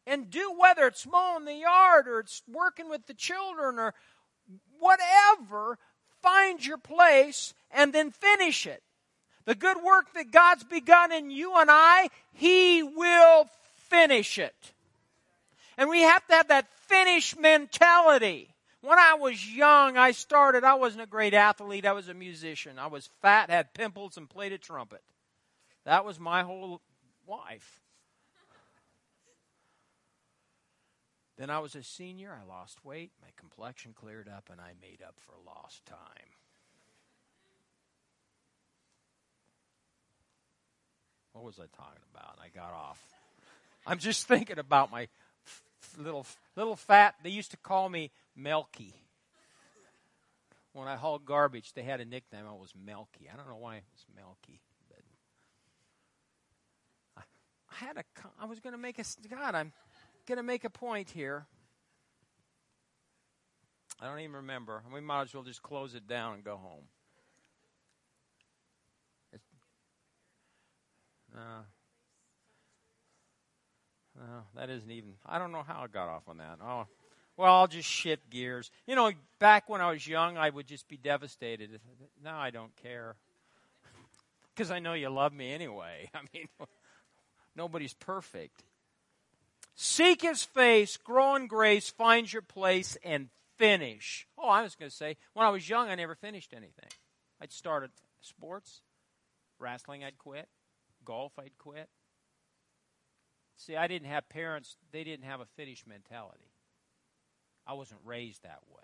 And 0.06 0.30
do 0.30 0.54
whether 0.58 0.86
it's 0.86 1.06
mowing 1.06 1.44
the 1.44 1.54
yard 1.54 2.08
or 2.08 2.20
it's 2.20 2.42
working 2.50 2.88
with 2.88 3.06
the 3.06 3.14
children 3.14 3.78
or 3.78 3.94
whatever, 4.80 5.78
find 6.22 6.64
your 6.64 6.78
place 6.78 7.54
and 7.70 7.92
then 7.92 8.10
finish 8.10 8.66
it. 8.66 8.82
The 9.44 9.54
good 9.54 9.78
work 9.82 10.12
that 10.14 10.30
God's 10.30 10.64
begun 10.64 11.12
in 11.12 11.30
you 11.30 11.56
and 11.56 11.70
I, 11.70 12.08
He 12.32 12.82
will 12.82 13.48
finish 13.88 14.38
it. 14.38 14.72
And 15.76 15.88
we 15.88 16.02
have 16.02 16.26
to 16.26 16.34
have 16.34 16.48
that 16.48 16.68
finish 16.86 17.36
mentality. 17.36 18.48
When 18.80 18.98
I 18.98 19.14
was 19.14 19.46
young, 19.46 19.96
I 19.96 20.12
started, 20.12 20.64
I 20.64 20.74
wasn't 20.74 21.02
a 21.02 21.06
great 21.06 21.34
athlete, 21.34 21.86
I 21.86 21.92
was 21.92 22.08
a 22.08 22.14
musician. 22.14 22.78
I 22.78 22.86
was 22.88 23.08
fat, 23.22 23.50
had 23.50 23.74
pimples, 23.74 24.16
and 24.16 24.28
played 24.28 24.52
a 24.52 24.58
trumpet. 24.58 25.02
That 25.84 26.04
was 26.04 26.20
my 26.20 26.42
whole 26.42 26.80
life. 27.26 27.80
Then 31.38 31.50
I 31.50 31.60
was 31.60 31.76
a 31.76 31.84
senior, 31.84 32.36
I 32.36 32.44
lost 32.46 32.84
weight, 32.84 33.12
my 33.22 33.28
complexion 33.36 33.94
cleared 33.94 34.28
up, 34.28 34.50
and 34.50 34.60
I 34.60 34.72
made 34.82 35.02
up 35.06 35.14
for 35.20 35.34
lost 35.46 35.86
time. 35.86 35.96
What 41.32 41.44
was 41.44 41.60
I 41.60 41.66
talking 41.76 42.02
about? 42.12 42.38
I 42.42 42.48
got 42.48 42.72
off. 42.72 43.00
I'm 43.86 43.98
just 43.98 44.26
thinking 44.26 44.58
about 44.58 44.90
my 44.90 45.02
f- 45.46 45.94
little 45.96 46.26
little 46.56 46.74
fat. 46.74 47.14
They 47.22 47.30
used 47.30 47.52
to 47.52 47.56
call 47.56 47.88
me 47.88 48.10
Melky. 48.34 48.92
When 50.72 50.88
I 50.88 50.96
hauled 50.96 51.24
garbage, 51.24 51.72
they 51.74 51.82
had 51.82 52.00
a 52.00 52.04
nickname. 52.04 52.46
I 52.48 52.52
was 52.52 52.72
Melky. 52.84 53.28
I 53.32 53.36
don't 53.36 53.48
know 53.48 53.56
why 53.56 53.76
it 53.76 53.84
was 53.92 54.04
Melky, 54.16 54.60
but 54.88 54.98
I, 57.16 57.20
I 57.70 57.86
had 57.86 57.96
a. 57.96 58.04
I 58.40 58.46
was 58.46 58.58
going 58.58 58.72
to 58.72 58.78
make 58.78 58.98
a. 58.98 59.04
God, 59.30 59.54
I'm 59.54 59.72
going 60.28 60.36
to 60.36 60.42
make 60.42 60.64
a 60.64 60.70
point 60.70 61.08
here. 61.10 61.46
I 64.00 64.06
don't 64.06 64.20
even 64.20 64.36
remember. 64.36 64.82
We 64.92 65.00
might 65.00 65.22
as 65.22 65.34
well 65.34 65.42
just 65.42 65.62
close 65.62 65.94
it 65.94 66.06
down 66.06 66.34
and 66.34 66.44
go 66.44 66.56
home. 66.56 66.84
Uh, 71.34 71.62
uh, 74.20 74.40
that 74.56 74.70
isn't 74.70 74.90
even. 74.90 75.14
I 75.24 75.38
don't 75.38 75.52
know 75.52 75.62
how 75.66 75.82
I 75.82 75.86
got 75.86 76.08
off 76.08 76.22
on 76.28 76.38
that. 76.38 76.58
Oh, 76.62 76.86
well, 77.36 77.54
I'll 77.54 77.66
just 77.66 77.88
shift 77.88 78.28
gears. 78.30 78.70
You 78.86 78.96
know, 78.96 79.12
back 79.38 79.68
when 79.68 79.80
I 79.80 79.90
was 79.92 80.06
young, 80.06 80.36
I 80.36 80.50
would 80.50 80.66
just 80.66 80.88
be 80.88 80.96
devastated. 80.96 81.80
Now 82.22 82.38
I 82.38 82.50
don't 82.50 82.74
care 82.76 83.14
because 84.54 84.70
I 84.70 84.78
know 84.80 84.94
you 84.94 85.08
love 85.08 85.32
me 85.32 85.52
anyway. 85.52 86.10
I 86.14 86.20
mean, 86.34 86.48
nobody's 87.56 87.94
perfect. 87.94 88.64
Seek 89.80 90.22
His 90.22 90.42
face, 90.42 90.96
grow 90.96 91.36
in 91.36 91.46
grace, 91.46 91.88
find 91.88 92.30
your 92.32 92.42
place, 92.42 92.96
and 93.04 93.28
finish. 93.58 94.26
Oh, 94.36 94.48
I 94.48 94.62
was 94.62 94.74
going 94.74 94.90
to 94.90 94.96
say, 94.96 95.16
when 95.34 95.46
I 95.46 95.50
was 95.50 95.68
young, 95.68 95.88
I 95.88 95.94
never 95.94 96.16
finished 96.16 96.52
anything. 96.52 96.90
I'd 97.40 97.52
started 97.52 97.90
sports, 98.20 98.82
wrestling, 99.60 100.02
I'd 100.02 100.18
quit 100.18 100.48
golf, 101.08 101.32
I'd 101.38 101.56
quit. 101.58 101.88
See, 103.56 103.76
I 103.76 103.88
didn't 103.88 104.08
have 104.08 104.28
parents, 104.28 104.76
they 104.92 105.04
didn't 105.04 105.24
have 105.24 105.40
a 105.40 105.46
finish 105.56 105.84
mentality. 105.86 106.52
I 107.66 107.72
wasn't 107.72 108.00
raised 108.04 108.42
that 108.42 108.60
way. 108.68 108.82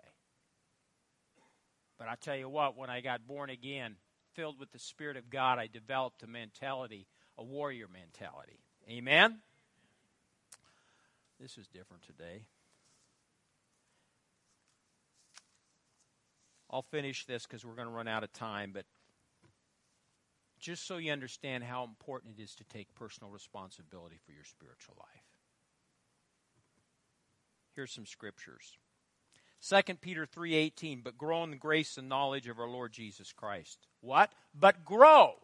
But 1.99 2.07
I 2.07 2.15
tell 2.15 2.35
you 2.35 2.49
what, 2.49 2.75
when 2.75 2.89
I 2.89 3.01
got 3.01 3.27
born 3.27 3.51
again, 3.51 3.97
filled 4.33 4.59
with 4.59 4.71
the 4.71 4.79
Spirit 4.79 5.17
of 5.17 5.29
God, 5.29 5.59
I 5.59 5.67
developed 5.67 6.23
a 6.23 6.27
mentality, 6.27 7.07
a 7.37 7.43
warrior 7.43 7.87
mentality. 7.87 8.59
Amen? 8.89 9.37
This 11.39 11.57
is 11.57 11.67
different 11.67 12.03
today. 12.03 12.43
I'll 16.69 16.81
finish 16.81 17.25
this 17.25 17.45
because 17.45 17.65
we're 17.65 17.75
going 17.75 17.87
to 17.87 17.93
run 17.93 18.07
out 18.07 18.23
of 18.23 18.33
time, 18.33 18.71
but 18.73 18.85
just 20.59 20.87
so 20.87 20.97
you 20.97 21.11
understand 21.11 21.63
how 21.63 21.83
important 21.83 22.39
it 22.39 22.43
is 22.43 22.55
to 22.55 22.63
take 22.63 22.93
personal 22.95 23.29
responsibility 23.29 24.17
for 24.25 24.31
your 24.31 24.43
spiritual 24.43 24.95
life. 24.97 25.23
Here's 27.75 27.91
some 27.91 28.05
scriptures. 28.05 28.77
2 29.61 29.95
Peter 30.01 30.25
3:18 30.25 31.03
but 31.03 31.17
grow 31.17 31.43
in 31.43 31.51
the 31.51 31.57
grace 31.57 31.97
and 31.97 32.07
knowledge 32.07 32.47
of 32.47 32.59
our 32.59 32.67
Lord 32.67 32.93
Jesus 32.93 33.31
Christ. 33.31 33.87
What? 34.01 34.31
But 34.53 34.85
grow 34.85 35.35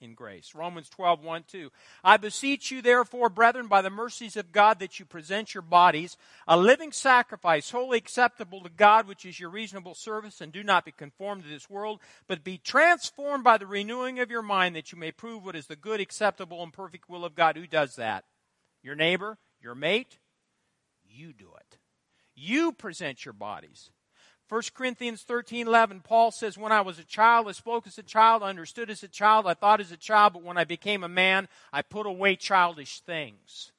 in 0.00 0.14
grace. 0.14 0.54
Romans 0.54 0.88
12, 0.88 1.22
1, 1.22 1.44
2. 1.48 1.70
I 2.02 2.16
beseech 2.16 2.70
you, 2.70 2.82
therefore, 2.82 3.28
brethren, 3.28 3.68
by 3.68 3.82
the 3.82 3.90
mercies 3.90 4.36
of 4.36 4.52
God, 4.52 4.78
that 4.80 4.98
you 4.98 5.04
present 5.04 5.54
your 5.54 5.62
bodies 5.62 6.16
a 6.46 6.56
living 6.56 6.92
sacrifice, 6.92 7.70
holy 7.70 7.98
acceptable 7.98 8.62
to 8.62 8.70
God, 8.70 9.08
which 9.08 9.24
is 9.24 9.40
your 9.40 9.50
reasonable 9.50 9.94
service, 9.94 10.40
and 10.40 10.52
do 10.52 10.62
not 10.62 10.84
be 10.84 10.92
conformed 10.92 11.44
to 11.44 11.48
this 11.48 11.70
world, 11.70 12.00
but 12.26 12.44
be 12.44 12.58
transformed 12.58 13.44
by 13.44 13.56
the 13.56 13.66
renewing 13.66 14.20
of 14.20 14.30
your 14.30 14.42
mind, 14.42 14.76
that 14.76 14.92
you 14.92 14.98
may 14.98 15.12
prove 15.12 15.44
what 15.44 15.56
is 15.56 15.66
the 15.66 15.76
good, 15.76 16.00
acceptable, 16.00 16.62
and 16.62 16.72
perfect 16.72 17.08
will 17.08 17.24
of 17.24 17.34
God. 17.34 17.56
Who 17.56 17.66
does 17.66 17.96
that? 17.96 18.24
Your 18.82 18.94
neighbor? 18.94 19.38
Your 19.60 19.74
mate? 19.74 20.18
You 21.08 21.32
do 21.32 21.52
it. 21.58 21.78
You 22.34 22.72
present 22.72 23.24
your 23.24 23.34
bodies. 23.34 23.90
1 24.54 24.62
Corinthians 24.72 25.22
13 25.22 25.66
11, 25.66 26.02
Paul 26.02 26.30
says, 26.30 26.56
When 26.56 26.70
I 26.70 26.80
was 26.80 27.00
a 27.00 27.04
child, 27.04 27.48
I 27.48 27.50
spoke 27.50 27.88
as 27.88 27.98
a 27.98 28.04
child, 28.04 28.44
I 28.44 28.50
understood 28.50 28.88
as 28.88 29.02
a 29.02 29.08
child, 29.08 29.48
I 29.48 29.54
thought 29.54 29.80
as 29.80 29.90
a 29.90 29.96
child, 29.96 30.34
but 30.34 30.44
when 30.44 30.56
I 30.56 30.62
became 30.62 31.02
a 31.02 31.08
man, 31.08 31.48
I 31.72 31.82
put 31.82 32.06
away 32.06 32.36
childish 32.36 33.00
things. 33.00 33.72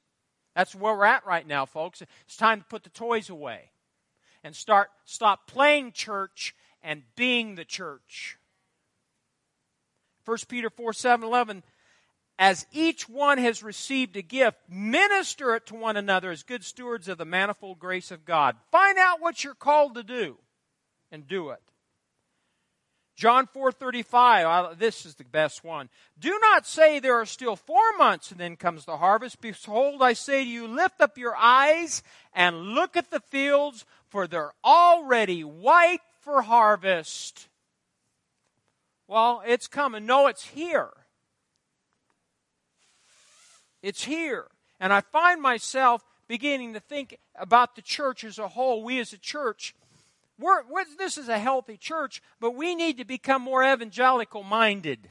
That's 0.54 0.74
where 0.74 0.94
we're 0.94 1.06
at 1.06 1.24
right 1.24 1.46
now, 1.46 1.64
folks. 1.64 2.02
It's 2.26 2.36
time 2.36 2.60
to 2.60 2.66
put 2.66 2.84
the 2.84 2.90
toys 2.90 3.30
away 3.30 3.70
and 4.44 4.54
start 4.54 4.90
stop 5.06 5.46
playing 5.46 5.92
church 5.92 6.54
and 6.82 7.04
being 7.16 7.54
the 7.54 7.64
church. 7.64 8.36
1 10.26 10.36
Peter 10.46 10.68
4 10.68 10.92
7 10.92 11.26
11, 11.26 11.62
as 12.38 12.66
each 12.70 13.08
one 13.08 13.38
has 13.38 13.62
received 13.62 14.14
a 14.18 14.20
gift, 14.20 14.58
minister 14.68 15.56
it 15.56 15.64
to 15.68 15.74
one 15.74 15.96
another 15.96 16.30
as 16.30 16.42
good 16.42 16.66
stewards 16.66 17.08
of 17.08 17.16
the 17.16 17.24
manifold 17.24 17.78
grace 17.78 18.10
of 18.10 18.26
God. 18.26 18.56
Find 18.70 18.98
out 18.98 19.22
what 19.22 19.42
you're 19.42 19.54
called 19.54 19.94
to 19.94 20.02
do 20.02 20.36
and 21.16 21.26
do 21.26 21.48
it. 21.48 21.62
John 23.16 23.46
4:35 23.46 24.78
this 24.78 25.06
is 25.06 25.14
the 25.14 25.24
best 25.24 25.64
one. 25.64 25.88
Do 26.18 26.38
not 26.38 26.66
say 26.66 26.98
there 26.98 27.18
are 27.18 27.24
still 27.24 27.56
4 27.56 27.96
months 27.96 28.30
and 28.30 28.38
then 28.38 28.56
comes 28.56 28.84
the 28.84 28.98
harvest. 28.98 29.40
Behold 29.40 30.02
I 30.02 30.12
say 30.12 30.44
to 30.44 30.50
you 30.50 30.68
lift 30.68 31.00
up 31.00 31.16
your 31.16 31.34
eyes 31.34 32.02
and 32.34 32.74
look 32.74 32.94
at 32.94 33.10
the 33.10 33.20
fields 33.20 33.86
for 34.08 34.26
they're 34.26 34.52
already 34.62 35.42
white 35.42 36.02
for 36.20 36.42
harvest. 36.42 37.48
Well, 39.08 39.42
it's 39.46 39.68
coming. 39.68 40.04
No, 40.04 40.26
it's 40.26 40.44
here. 40.48 40.90
It's 43.80 44.04
here. 44.04 44.48
And 44.78 44.92
I 44.92 45.00
find 45.00 45.40
myself 45.40 46.04
beginning 46.28 46.74
to 46.74 46.80
think 46.80 47.16
about 47.34 47.76
the 47.76 47.82
church 47.82 48.24
as 48.24 48.38
a 48.38 48.48
whole. 48.48 48.82
We 48.82 49.00
as 49.00 49.14
a 49.14 49.18
church 49.18 49.74
we're, 50.38 50.62
we're, 50.68 50.84
this 50.98 51.16
is 51.16 51.28
a 51.28 51.38
healthy 51.38 51.76
church, 51.76 52.22
but 52.40 52.54
we 52.54 52.74
need 52.74 52.98
to 52.98 53.04
become 53.04 53.42
more 53.42 53.64
evangelical 53.64 54.42
minded. 54.42 55.08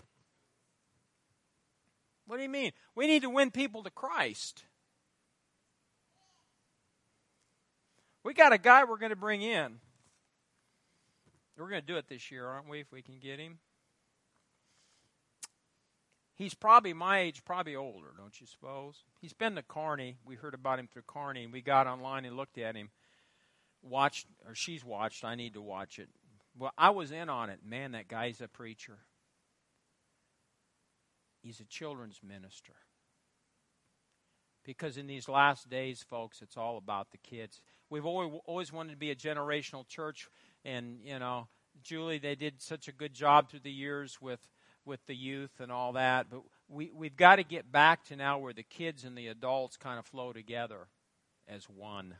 What 2.27 2.37
do 2.37 2.43
you 2.43 2.49
mean? 2.49 2.71
We 2.95 3.07
need 3.07 3.23
to 3.23 3.29
win 3.29 3.51
people 3.51 3.83
to 3.83 3.89
Christ. 3.89 4.63
We 8.23 8.33
got 8.33 8.53
a 8.53 8.57
guy 8.57 8.83
we're 8.83 8.97
going 8.97 9.11
to 9.11 9.15
bring 9.15 9.41
in. 9.41 9.79
We're 11.57 11.69
going 11.69 11.81
to 11.81 11.87
do 11.87 11.97
it 11.97 12.07
this 12.09 12.31
year, 12.31 12.45
aren't 12.47 12.69
we, 12.69 12.81
if 12.81 12.91
we 12.91 13.01
can 13.01 13.19
get 13.19 13.39
him? 13.39 13.59
He's 16.33 16.53
probably 16.53 16.93
my 16.93 17.19
age, 17.19 17.45
probably 17.45 17.75
older, 17.75 18.09
don't 18.17 18.39
you 18.41 18.45
suppose? 18.45 19.03
He's 19.21 19.31
been 19.31 19.55
to 19.55 19.63
Kearney. 19.63 20.17
We 20.25 20.35
heard 20.35 20.53
about 20.53 20.79
him 20.79 20.89
through 20.91 21.03
Kearney. 21.07 21.47
we 21.47 21.61
got 21.61 21.87
online 21.87 22.25
and 22.25 22.35
looked 22.35 22.57
at 22.57 22.75
him 22.75 22.89
watched 23.85 24.27
or 24.47 24.55
she's 24.55 24.83
watched. 24.83 25.23
I 25.23 25.35
need 25.35 25.53
to 25.53 25.61
watch 25.61 25.99
it. 25.99 26.09
Well, 26.57 26.73
I 26.77 26.89
was 26.89 27.11
in 27.11 27.29
on 27.29 27.49
it. 27.49 27.59
Man, 27.65 27.91
that 27.91 28.07
guy's 28.07 28.41
a 28.41 28.47
preacher. 28.47 28.97
He's 31.41 31.59
a 31.59 31.65
children's 31.65 32.21
minister. 32.27 32.73
Because 34.63 34.97
in 34.97 35.05
these 35.05 35.29
last 35.29 35.69
days, 35.69 36.01
folks, 36.01 36.41
it's 36.41 36.57
all 36.57 36.77
about 36.77 37.11
the 37.11 37.19
kids. 37.19 37.61
We've 37.89 38.05
always, 38.05 38.31
always 38.45 38.73
wanted 38.73 38.93
to 38.93 38.97
be 38.97 39.11
a 39.11 39.15
generational 39.15 39.87
church, 39.87 40.27
and 40.63 40.97
you 41.03 41.19
know, 41.19 41.47
Julie, 41.83 42.17
they 42.17 42.33
did 42.33 42.61
such 42.63 42.87
a 42.87 42.91
good 42.91 43.13
job 43.13 43.49
through 43.49 43.59
the 43.59 43.71
years 43.71 44.19
with 44.19 44.39
with 44.83 45.05
the 45.05 45.15
youth 45.15 45.59
and 45.59 45.71
all 45.71 45.93
that. 45.93 46.31
But 46.31 46.41
we 46.67 46.89
we've 46.95 47.15
got 47.15 47.35
to 47.35 47.43
get 47.43 47.71
back 47.71 48.05
to 48.05 48.15
now 48.15 48.39
where 48.39 48.53
the 48.53 48.63
kids 48.63 49.03
and 49.03 49.15
the 49.15 49.27
adults 49.27 49.77
kind 49.77 49.99
of 49.99 50.05
flow 50.07 50.33
together 50.33 50.87
as 51.47 51.65
one. 51.65 52.15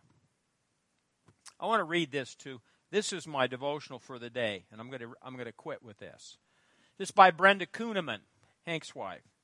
I 1.60 1.66
want 1.66 1.80
to 1.80 1.86
read 1.86 2.12
this 2.12 2.36
to 2.36 2.62
This 2.92 3.14
is 3.14 3.28
my 3.28 3.48
devotional 3.48 4.00
for 4.00 4.20
the 4.20 4.30
day, 4.30 4.66
and 4.72 4.80
I'm 4.80 4.90
going 4.90 5.02
to, 5.02 5.14
I'm 5.22 5.34
going 5.34 5.46
to 5.46 5.52
quit 5.52 5.84
with 5.84 5.98
this. 5.98 6.38
This 6.98 7.12
by 7.12 7.32
Brenda 7.32 7.66
Kunneman, 7.66 8.20
Hank's 8.66 8.96
wife. 8.96 9.35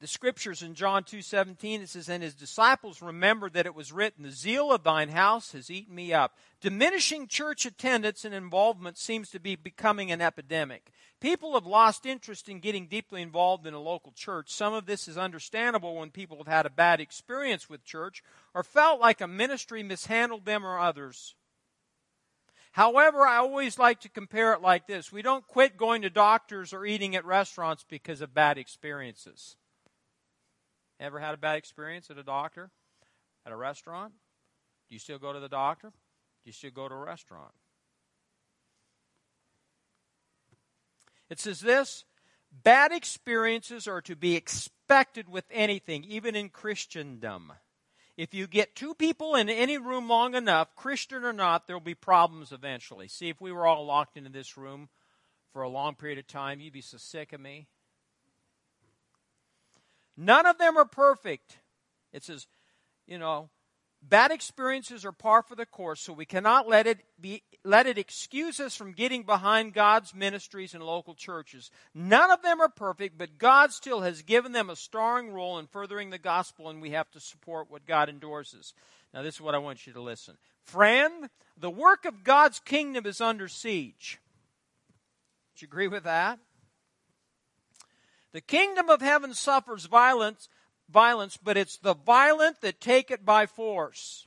The 0.00 0.06
scriptures 0.06 0.62
in 0.62 0.74
John 0.74 1.04
2:17 1.04 1.82
it 1.82 1.90
says 1.90 2.08
and 2.08 2.22
his 2.22 2.34
disciples 2.34 3.02
remembered 3.02 3.52
that 3.52 3.66
it 3.66 3.74
was 3.74 3.92
written 3.92 4.22
the 4.22 4.30
zeal 4.30 4.72
of 4.72 4.82
thine 4.82 5.10
house 5.10 5.52
has 5.52 5.70
eaten 5.70 5.94
me 5.94 6.14
up. 6.14 6.38
Diminishing 6.62 7.28
church 7.28 7.66
attendance 7.66 8.24
and 8.24 8.34
involvement 8.34 8.96
seems 8.96 9.30
to 9.30 9.38
be 9.38 9.56
becoming 9.56 10.10
an 10.10 10.22
epidemic. 10.22 10.90
People 11.20 11.52
have 11.52 11.66
lost 11.66 12.06
interest 12.06 12.48
in 12.48 12.60
getting 12.60 12.86
deeply 12.86 13.20
involved 13.20 13.66
in 13.66 13.74
a 13.74 13.78
local 13.78 14.12
church. 14.12 14.50
Some 14.50 14.72
of 14.72 14.86
this 14.86 15.06
is 15.06 15.18
understandable 15.18 15.96
when 15.96 16.10
people 16.10 16.38
have 16.38 16.46
had 16.46 16.64
a 16.64 16.70
bad 16.70 16.98
experience 16.98 17.68
with 17.68 17.84
church 17.84 18.24
or 18.54 18.62
felt 18.62 19.00
like 19.00 19.20
a 19.20 19.28
ministry 19.28 19.82
mishandled 19.82 20.46
them 20.46 20.64
or 20.64 20.78
others. 20.78 21.34
However, 22.72 23.26
I 23.26 23.36
always 23.36 23.78
like 23.78 24.00
to 24.00 24.08
compare 24.08 24.54
it 24.54 24.62
like 24.62 24.86
this. 24.86 25.12
We 25.12 25.20
don't 25.20 25.46
quit 25.46 25.76
going 25.76 26.00
to 26.02 26.10
doctors 26.10 26.72
or 26.72 26.86
eating 26.86 27.14
at 27.16 27.26
restaurants 27.26 27.84
because 27.86 28.22
of 28.22 28.32
bad 28.32 28.56
experiences. 28.56 29.56
Ever 31.00 31.18
had 31.18 31.32
a 31.32 31.38
bad 31.38 31.56
experience 31.56 32.10
at 32.10 32.18
a 32.18 32.22
doctor? 32.22 32.70
At 33.46 33.52
a 33.52 33.56
restaurant? 33.56 34.12
Do 34.88 34.94
you 34.94 34.98
still 34.98 35.18
go 35.18 35.32
to 35.32 35.40
the 35.40 35.48
doctor? 35.48 35.88
Do 35.88 35.94
you 36.44 36.52
still 36.52 36.70
go 36.70 36.88
to 36.88 36.94
a 36.94 36.98
restaurant? 36.98 37.52
It 41.30 41.40
says 41.40 41.60
this 41.60 42.04
bad 42.64 42.92
experiences 42.92 43.88
are 43.88 44.02
to 44.02 44.14
be 44.16 44.36
expected 44.36 45.28
with 45.28 45.44
anything, 45.50 46.04
even 46.04 46.36
in 46.36 46.50
Christendom. 46.50 47.52
If 48.16 48.34
you 48.34 48.46
get 48.46 48.76
two 48.76 48.94
people 48.94 49.34
in 49.36 49.48
any 49.48 49.78
room 49.78 50.08
long 50.08 50.34
enough, 50.34 50.76
Christian 50.76 51.24
or 51.24 51.32
not, 51.32 51.66
there 51.66 51.76
will 51.76 51.80
be 51.80 51.94
problems 51.94 52.52
eventually. 52.52 53.08
See, 53.08 53.30
if 53.30 53.40
we 53.40 53.52
were 53.52 53.66
all 53.66 53.86
locked 53.86 54.18
into 54.18 54.28
this 54.28 54.58
room 54.58 54.90
for 55.52 55.62
a 55.62 55.68
long 55.68 55.94
period 55.94 56.18
of 56.18 56.26
time, 56.26 56.60
you'd 56.60 56.74
be 56.74 56.82
so 56.82 56.98
sick 56.98 57.32
of 57.32 57.40
me. 57.40 57.68
None 60.16 60.46
of 60.46 60.58
them 60.58 60.76
are 60.76 60.84
perfect. 60.84 61.58
It 62.12 62.24
says, 62.24 62.46
you 63.06 63.18
know, 63.18 63.50
Bad 64.02 64.30
experiences 64.30 65.04
are 65.04 65.12
par 65.12 65.42
for 65.42 65.54
the 65.54 65.66
course, 65.66 66.00
so 66.00 66.14
we 66.14 66.24
cannot 66.24 66.66
let 66.66 66.86
it 66.86 67.00
be 67.20 67.42
let 67.64 67.86
it 67.86 67.98
excuse 67.98 68.58
us 68.58 68.74
from 68.74 68.92
getting 68.92 69.24
behind 69.24 69.74
God's 69.74 70.14
ministries 70.14 70.72
and 70.72 70.82
local 70.82 71.14
churches. 71.14 71.70
None 71.94 72.30
of 72.30 72.40
them 72.40 72.62
are 72.62 72.70
perfect, 72.70 73.18
but 73.18 73.36
God 73.36 73.72
still 73.72 74.00
has 74.00 74.22
given 74.22 74.52
them 74.52 74.70
a 74.70 74.76
starring 74.76 75.30
role 75.30 75.58
in 75.58 75.66
furthering 75.66 76.08
the 76.08 76.18
gospel, 76.18 76.70
and 76.70 76.80
we 76.80 76.92
have 76.92 77.10
to 77.10 77.20
support 77.20 77.70
what 77.70 77.84
God 77.84 78.08
endorses. 78.08 78.72
Now, 79.12 79.20
this 79.20 79.34
is 79.34 79.40
what 79.42 79.54
I 79.54 79.58
want 79.58 79.86
you 79.86 79.92
to 79.92 80.00
listen. 80.00 80.38
Friend, 80.62 81.28
the 81.58 81.70
work 81.70 82.06
of 82.06 82.24
God's 82.24 82.58
kingdom 82.58 83.04
is 83.04 83.20
under 83.20 83.48
siege. 83.48 84.18
Do 85.56 85.64
you 85.64 85.68
agree 85.68 85.88
with 85.88 86.04
that? 86.04 86.38
The 88.32 88.40
kingdom 88.40 88.88
of 88.88 89.00
heaven 89.00 89.34
suffers 89.34 89.86
violence 89.86 90.48
violence, 90.90 91.38
but 91.42 91.56
it's 91.56 91.76
the 91.76 91.94
violent 91.94 92.60
that 92.60 92.80
take 92.80 93.10
it 93.10 93.24
by 93.24 93.46
force. 93.46 94.26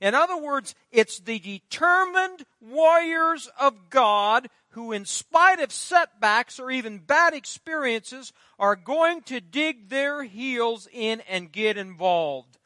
In 0.00 0.14
other 0.14 0.36
words, 0.36 0.74
it's 0.90 1.20
the 1.20 1.38
determined 1.38 2.44
warriors 2.60 3.48
of 3.58 3.90
God 3.90 4.48
who, 4.70 4.92
in 4.92 5.04
spite 5.04 5.60
of 5.60 5.72
setbacks 5.72 6.58
or 6.58 6.70
even 6.70 6.98
bad 6.98 7.32
experiences, 7.32 8.32
are 8.58 8.76
going 8.76 9.22
to 9.22 9.40
dig 9.40 9.88
their 9.88 10.24
heels 10.24 10.88
in 10.92 11.20
and 11.22 11.52
get 11.52 11.76
involved. 11.76 12.58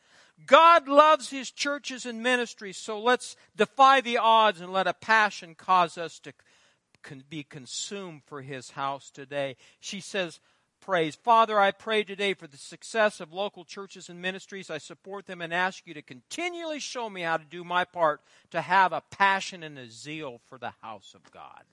God 0.47 0.89
loves 0.89 1.29
His 1.31 1.51
churches 1.51 2.07
and 2.07 2.23
ministries, 2.23 2.79
so 2.79 2.99
let's 2.99 3.37
defy 3.55 4.01
the 4.01 4.16
odds 4.16 4.61
and 4.61 4.73
let 4.73 4.87
a 4.87 4.95
passion 4.95 5.55
cause 5.55 5.99
us 5.99 6.19
to 6.21 6.33
be 7.29 7.43
consumed 7.43 8.23
for 8.27 8.43
His 8.43 8.71
house 8.71 9.11
today. 9.11 9.57
She 9.81 10.01
says, 10.01 10.41
praise. 10.81 11.15
Father, 11.15 11.59
I 11.59 11.71
pray 11.71 12.05
today 12.05 12.35
for 12.35 12.47
the 12.47 12.57
success 12.57 13.21
of 13.21 13.33
local 13.33 13.65
churches 13.65 14.09
and 14.09 14.23
ministries. 14.23 14.71
I 14.71 14.79
support 14.79 15.27
them 15.27 15.41
and 15.41 15.53
ask 15.53 15.87
you 15.87 15.95
to 15.95 16.03
continually 16.03 16.79
show 16.79 17.11
me 17.11 17.23
how 17.23 17.37
to 17.37 17.45
do 17.45 17.65
my 17.65 17.85
part 17.85 18.21
to 18.51 18.61
have 18.61 18.93
a 18.93 19.03
passion 19.11 19.63
and 19.63 19.79
a 19.79 19.91
zeal 19.91 20.41
for 20.47 20.59
the 20.59 20.73
house 20.83 21.15
of 21.15 21.31
God. 21.31 21.65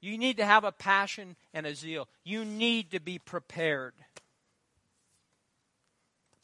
You 0.00 0.18
need 0.18 0.36
to 0.38 0.44
have 0.44 0.64
a 0.64 0.72
passion 0.72 1.36
and 1.54 1.64
a 1.64 1.74
zeal. 1.74 2.08
You 2.24 2.44
need 2.44 2.90
to 2.90 3.00
be 3.00 3.18
prepared. 3.18 3.94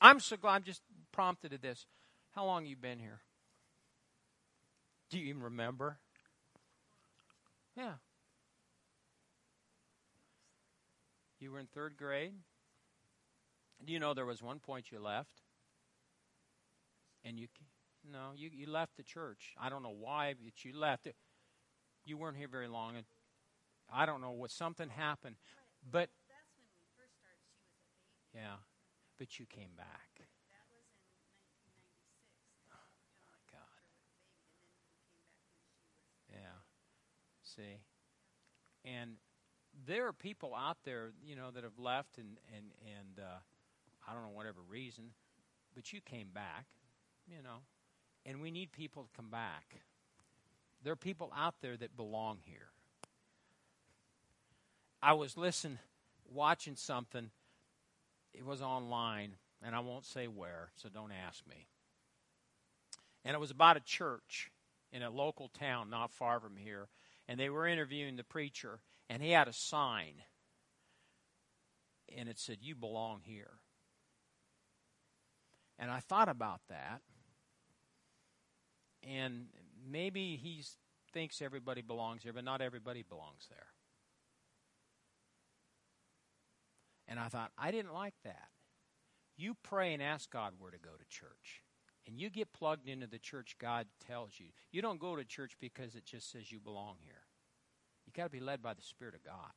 I'm 0.00 0.20
so 0.20 0.36
glad 0.36 0.54
I'm 0.54 0.62
just 0.62 0.82
prompted 1.12 1.50
to 1.50 1.58
this. 1.58 1.86
How 2.34 2.44
long 2.44 2.66
you 2.66 2.76
been 2.76 3.00
here? 3.00 3.20
Do 5.10 5.18
you 5.18 5.26
even 5.26 5.42
remember? 5.42 5.98
Yeah, 7.78 7.94
You 11.38 11.52
were 11.52 11.60
in 11.60 11.66
third 11.66 11.96
grade. 11.96 12.32
Do 13.84 13.92
you 13.92 14.00
know 14.00 14.12
there 14.12 14.26
was 14.26 14.42
one 14.42 14.58
point 14.58 14.90
you 14.90 14.98
left? 14.98 15.42
And 17.24 17.38
you, 17.38 17.46
no, 18.10 18.32
you, 18.34 18.50
you 18.52 18.68
left 18.68 18.96
the 18.96 19.04
church. 19.04 19.54
I 19.60 19.68
don't 19.68 19.84
know 19.84 19.94
why, 19.96 20.34
but 20.42 20.64
you 20.64 20.76
left. 20.76 21.06
You 22.04 22.16
weren't 22.16 22.36
here 22.36 22.48
very 22.48 22.66
long. 22.66 22.96
And 22.96 23.04
I 23.92 24.04
don't 24.06 24.20
know 24.20 24.32
what 24.32 24.50
something 24.50 24.88
happened. 24.88 25.36
But, 25.88 26.10
but 26.96 27.06
started, 27.16 27.38
yeah, 28.34 28.56
but 29.16 29.38
you 29.38 29.46
came 29.46 29.70
back. 29.76 30.26
Oh, 32.72 33.38
God. 33.52 33.60
Yeah. 36.32 36.58
See? 37.58 37.80
And 38.84 39.16
there 39.86 40.06
are 40.06 40.12
people 40.12 40.54
out 40.54 40.76
there, 40.84 41.10
you 41.26 41.34
know, 41.34 41.50
that 41.50 41.64
have 41.64 41.78
left 41.78 42.18
and 42.18 42.38
and 42.54 42.66
and 42.96 43.24
uh, 43.24 43.38
I 44.08 44.14
don't 44.14 44.22
know 44.22 44.36
whatever 44.36 44.60
reason, 44.68 45.10
but 45.74 45.92
you 45.92 46.00
came 46.00 46.28
back, 46.32 46.66
you 47.26 47.42
know, 47.42 47.58
and 48.24 48.40
we 48.40 48.50
need 48.52 48.70
people 48.70 49.02
to 49.02 49.08
come 49.16 49.30
back. 49.30 49.80
There 50.84 50.92
are 50.92 50.96
people 50.96 51.32
out 51.36 51.56
there 51.60 51.76
that 51.76 51.96
belong 51.96 52.38
here. 52.44 52.68
I 55.02 55.14
was 55.14 55.36
listening, 55.36 55.78
watching 56.32 56.76
something. 56.76 57.30
It 58.32 58.44
was 58.44 58.62
online, 58.62 59.32
and 59.62 59.74
I 59.74 59.80
won't 59.80 60.04
say 60.04 60.28
where, 60.28 60.70
so 60.76 60.88
don't 60.88 61.12
ask 61.12 61.44
me. 61.48 61.66
And 63.24 63.34
it 63.34 63.40
was 63.40 63.50
about 63.50 63.76
a 63.76 63.80
church 63.80 64.52
in 64.92 65.02
a 65.02 65.10
local 65.10 65.48
town 65.48 65.90
not 65.90 66.12
far 66.12 66.38
from 66.38 66.56
here. 66.56 66.88
And 67.28 67.38
they 67.38 67.50
were 67.50 67.66
interviewing 67.66 68.16
the 68.16 68.24
preacher, 68.24 68.80
and 69.10 69.22
he 69.22 69.30
had 69.30 69.48
a 69.48 69.52
sign. 69.52 70.14
And 72.16 72.28
it 72.28 72.38
said, 72.38 72.58
You 72.60 72.74
belong 72.74 73.20
here. 73.22 73.50
And 75.78 75.90
I 75.90 76.00
thought 76.00 76.28
about 76.28 76.60
that. 76.68 77.02
And 79.06 79.46
maybe 79.86 80.36
he 80.36 80.64
thinks 81.12 81.40
everybody 81.40 81.82
belongs 81.82 82.22
here, 82.22 82.32
but 82.32 82.44
not 82.44 82.60
everybody 82.60 83.04
belongs 83.08 83.46
there. 83.48 83.66
And 87.06 87.18
I 87.18 87.28
thought, 87.28 87.52
I 87.56 87.70
didn't 87.70 87.94
like 87.94 88.14
that. 88.24 88.48
You 89.36 89.54
pray 89.62 89.94
and 89.94 90.02
ask 90.02 90.30
God 90.30 90.54
where 90.58 90.70
to 90.70 90.78
go 90.78 90.90
to 90.90 91.04
church. 91.08 91.62
And 92.08 92.18
you 92.18 92.30
get 92.30 92.54
plugged 92.54 92.88
into 92.88 93.06
the 93.06 93.18
church 93.18 93.56
God 93.60 93.86
tells 94.06 94.30
you. 94.38 94.46
You 94.72 94.80
don't 94.80 94.98
go 94.98 95.14
to 95.14 95.24
church 95.24 95.52
because 95.60 95.94
it 95.94 96.06
just 96.06 96.32
says 96.32 96.50
you 96.50 96.58
belong 96.58 96.96
here. 97.04 97.20
You 98.06 98.12
got 98.16 98.24
to 98.24 98.30
be 98.30 98.40
led 98.40 98.62
by 98.62 98.72
the 98.72 98.80
Spirit 98.80 99.14
of 99.14 99.22
God. 99.22 99.52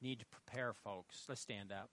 Need 0.00 0.20
to 0.20 0.26
prepare, 0.26 0.72
folks. 0.72 1.24
Let's 1.28 1.42
stand 1.42 1.70
up. 1.70 1.90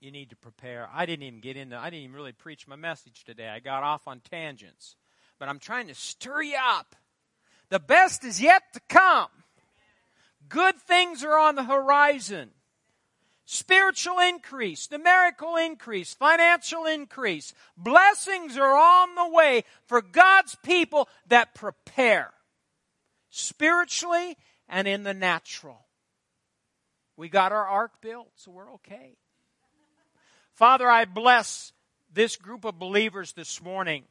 You 0.00 0.10
need 0.10 0.28
to 0.30 0.36
prepare. 0.36 0.86
I 0.92 1.06
didn't 1.06 1.22
even 1.22 1.40
get 1.40 1.56
into 1.56 1.78
I 1.78 1.88
didn't 1.88 2.02
even 2.02 2.14
really 2.14 2.32
preach 2.32 2.68
my 2.68 2.76
message 2.76 3.24
today. 3.24 3.48
I 3.48 3.60
got 3.60 3.82
off 3.82 4.06
on 4.06 4.20
tangents. 4.20 4.96
But 5.38 5.48
I'm 5.48 5.58
trying 5.58 5.88
to 5.88 5.94
stir 5.94 6.42
you 6.42 6.58
up. 6.62 6.94
The 7.70 7.80
best 7.80 8.22
is 8.22 8.38
yet 8.38 8.64
to 8.74 8.80
come. 8.86 9.28
Good 10.46 10.76
things 10.76 11.24
are 11.24 11.38
on 11.38 11.54
the 11.54 11.64
horizon. 11.64 12.50
Spiritual 13.46 14.18
increase, 14.20 14.90
numerical 14.90 15.56
increase, 15.56 16.14
financial 16.14 16.86
increase. 16.86 17.52
Blessings 17.76 18.56
are 18.56 18.74
on 18.74 19.14
the 19.14 19.28
way 19.28 19.64
for 19.86 20.00
God's 20.00 20.56
people 20.64 21.08
that 21.28 21.54
prepare 21.54 22.32
spiritually 23.28 24.36
and 24.68 24.88
in 24.88 25.02
the 25.02 25.12
natural. 25.12 25.84
We 27.16 27.28
got 27.28 27.52
our 27.52 27.66
ark 27.66 27.92
built, 28.00 28.30
so 28.34 28.50
we're 28.50 28.72
okay. 28.74 29.16
Father, 30.54 30.88
I 30.88 31.04
bless 31.04 31.72
this 32.12 32.36
group 32.36 32.64
of 32.64 32.78
believers 32.78 33.32
this 33.32 33.62
morning. 33.62 34.04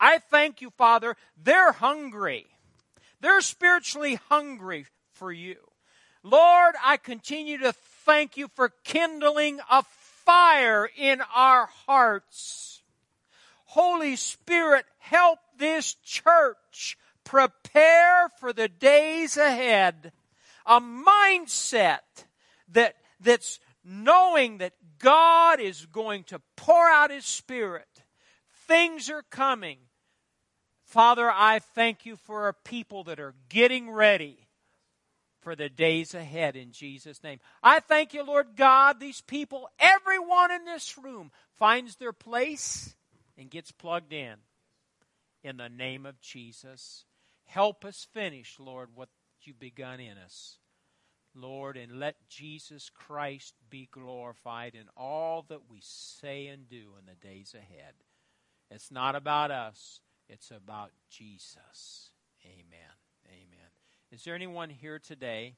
I 0.00 0.18
thank 0.18 0.60
you, 0.60 0.70
Father, 0.70 1.16
they're 1.36 1.72
hungry. 1.72 2.46
They're 3.20 3.40
spiritually 3.40 4.18
hungry 4.28 4.86
for 5.12 5.32
you. 5.32 5.56
Lord, 6.22 6.74
I 6.82 6.96
continue 6.96 7.58
to 7.58 7.72
thank 8.04 8.36
you 8.36 8.48
for 8.54 8.70
kindling 8.84 9.60
a 9.70 9.82
fire 10.24 10.88
in 10.96 11.20
our 11.34 11.66
hearts. 11.86 12.82
Holy 13.64 14.16
Spirit, 14.16 14.84
help 14.98 15.38
this 15.58 15.94
church 16.04 16.96
prepare 17.24 18.28
for 18.38 18.52
the 18.52 18.68
days 18.68 19.36
ahead. 19.36 20.12
A 20.66 20.80
mindset 20.80 21.98
that, 22.72 22.94
that's 23.20 23.58
knowing 23.84 24.58
that 24.58 24.72
God 24.98 25.60
is 25.60 25.86
going 25.86 26.24
to 26.24 26.40
pour 26.56 26.88
out 26.88 27.10
His 27.10 27.24
Spirit. 27.24 27.88
Things 28.66 29.10
are 29.10 29.24
coming. 29.30 29.78
Father, 30.84 31.30
I 31.30 31.58
thank 31.58 32.06
you 32.06 32.16
for 32.16 32.48
a 32.48 32.54
people 32.54 33.04
that 33.04 33.18
are 33.18 33.34
getting 33.48 33.90
ready 33.90 34.43
for 35.44 35.54
the 35.54 35.68
days 35.68 36.14
ahead 36.14 36.56
in 36.56 36.72
Jesus' 36.72 37.22
name. 37.22 37.38
I 37.62 37.78
thank 37.78 38.14
you, 38.14 38.24
Lord 38.24 38.56
God, 38.56 38.98
these 38.98 39.20
people, 39.20 39.68
everyone 39.78 40.50
in 40.50 40.64
this 40.64 40.98
room 40.98 41.30
finds 41.58 41.96
their 41.96 42.14
place 42.14 42.96
and 43.38 43.50
gets 43.50 43.70
plugged 43.70 44.12
in. 44.12 44.34
In 45.44 45.58
the 45.58 45.68
name 45.68 46.06
of 46.06 46.20
Jesus. 46.22 47.04
Help 47.44 47.84
us 47.84 48.08
finish, 48.14 48.56
Lord, 48.58 48.88
what 48.94 49.10
you've 49.42 49.60
begun 49.60 50.00
in 50.00 50.16
us. 50.16 50.56
Lord, 51.34 51.76
and 51.76 52.00
let 52.00 52.16
Jesus 52.28 52.90
Christ 52.90 53.54
be 53.68 53.88
glorified 53.90 54.74
in 54.74 54.88
all 54.96 55.44
that 55.48 55.68
we 55.68 55.80
say 55.82 56.46
and 56.46 56.68
do 56.68 56.94
in 56.98 57.06
the 57.06 57.28
days 57.28 57.54
ahead. 57.54 57.92
It's 58.70 58.90
not 58.90 59.14
about 59.14 59.50
us, 59.50 60.00
it's 60.28 60.50
about 60.50 60.92
Jesus. 61.10 62.10
Amen. 62.46 63.03
Is 64.14 64.22
there 64.22 64.36
anyone 64.36 64.70
here 64.70 65.00
today 65.00 65.56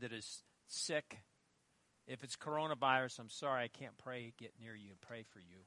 that 0.00 0.14
is 0.14 0.44
sick? 0.66 1.18
If 2.06 2.24
it's 2.24 2.36
coronavirus, 2.36 3.18
I'm 3.18 3.28
sorry 3.28 3.64
I 3.64 3.68
can't 3.68 3.98
pray, 3.98 4.32
get 4.38 4.54
near 4.58 4.74
you 4.74 4.92
and 4.92 5.00
pray 5.02 5.24
for 5.28 5.40
you. 5.40 5.58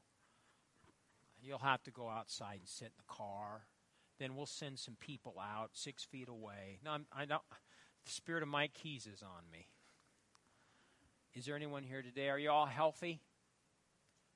You'll 1.40 1.60
have 1.60 1.84
to 1.84 1.92
go 1.92 2.10
outside 2.10 2.58
and 2.62 2.68
sit 2.68 2.86
in 2.86 2.92
the 2.98 3.14
car. 3.14 3.68
Then 4.18 4.36
we'll 4.36 4.48
send 4.48 4.80
some 4.80 4.96
people 5.00 5.36
out 5.40 5.70
six 5.74 6.04
feet 6.04 6.30
away. 6.30 6.80
No, 6.84 6.92
I'm, 6.92 7.06
I 7.16 7.26
don't. 7.26 7.44
The 8.06 8.12
spirit 8.12 8.42
of 8.42 8.50
Mike 8.50 8.74
Keys 8.74 9.06
is 9.06 9.22
on 9.22 9.44
me. 9.52 9.68
Is 11.36 11.46
there 11.46 11.56
anyone 11.56 11.84
here 11.84 12.02
today? 12.02 12.30
Are 12.30 12.40
you 12.40 12.50
all 12.50 12.66
healthy? 12.66 13.22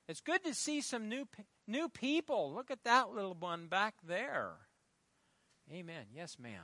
It's 0.08 0.20
good 0.20 0.44
to 0.44 0.54
see 0.54 0.80
some 0.80 1.08
new 1.08 1.26
new 1.66 1.88
people. 1.88 2.54
Look 2.54 2.70
at 2.70 2.84
that 2.84 3.10
little 3.10 3.34
one 3.34 3.66
back 3.66 3.94
there. 4.06 4.52
Amen. 5.72 6.04
Yes, 6.14 6.36
ma'am. 6.38 6.62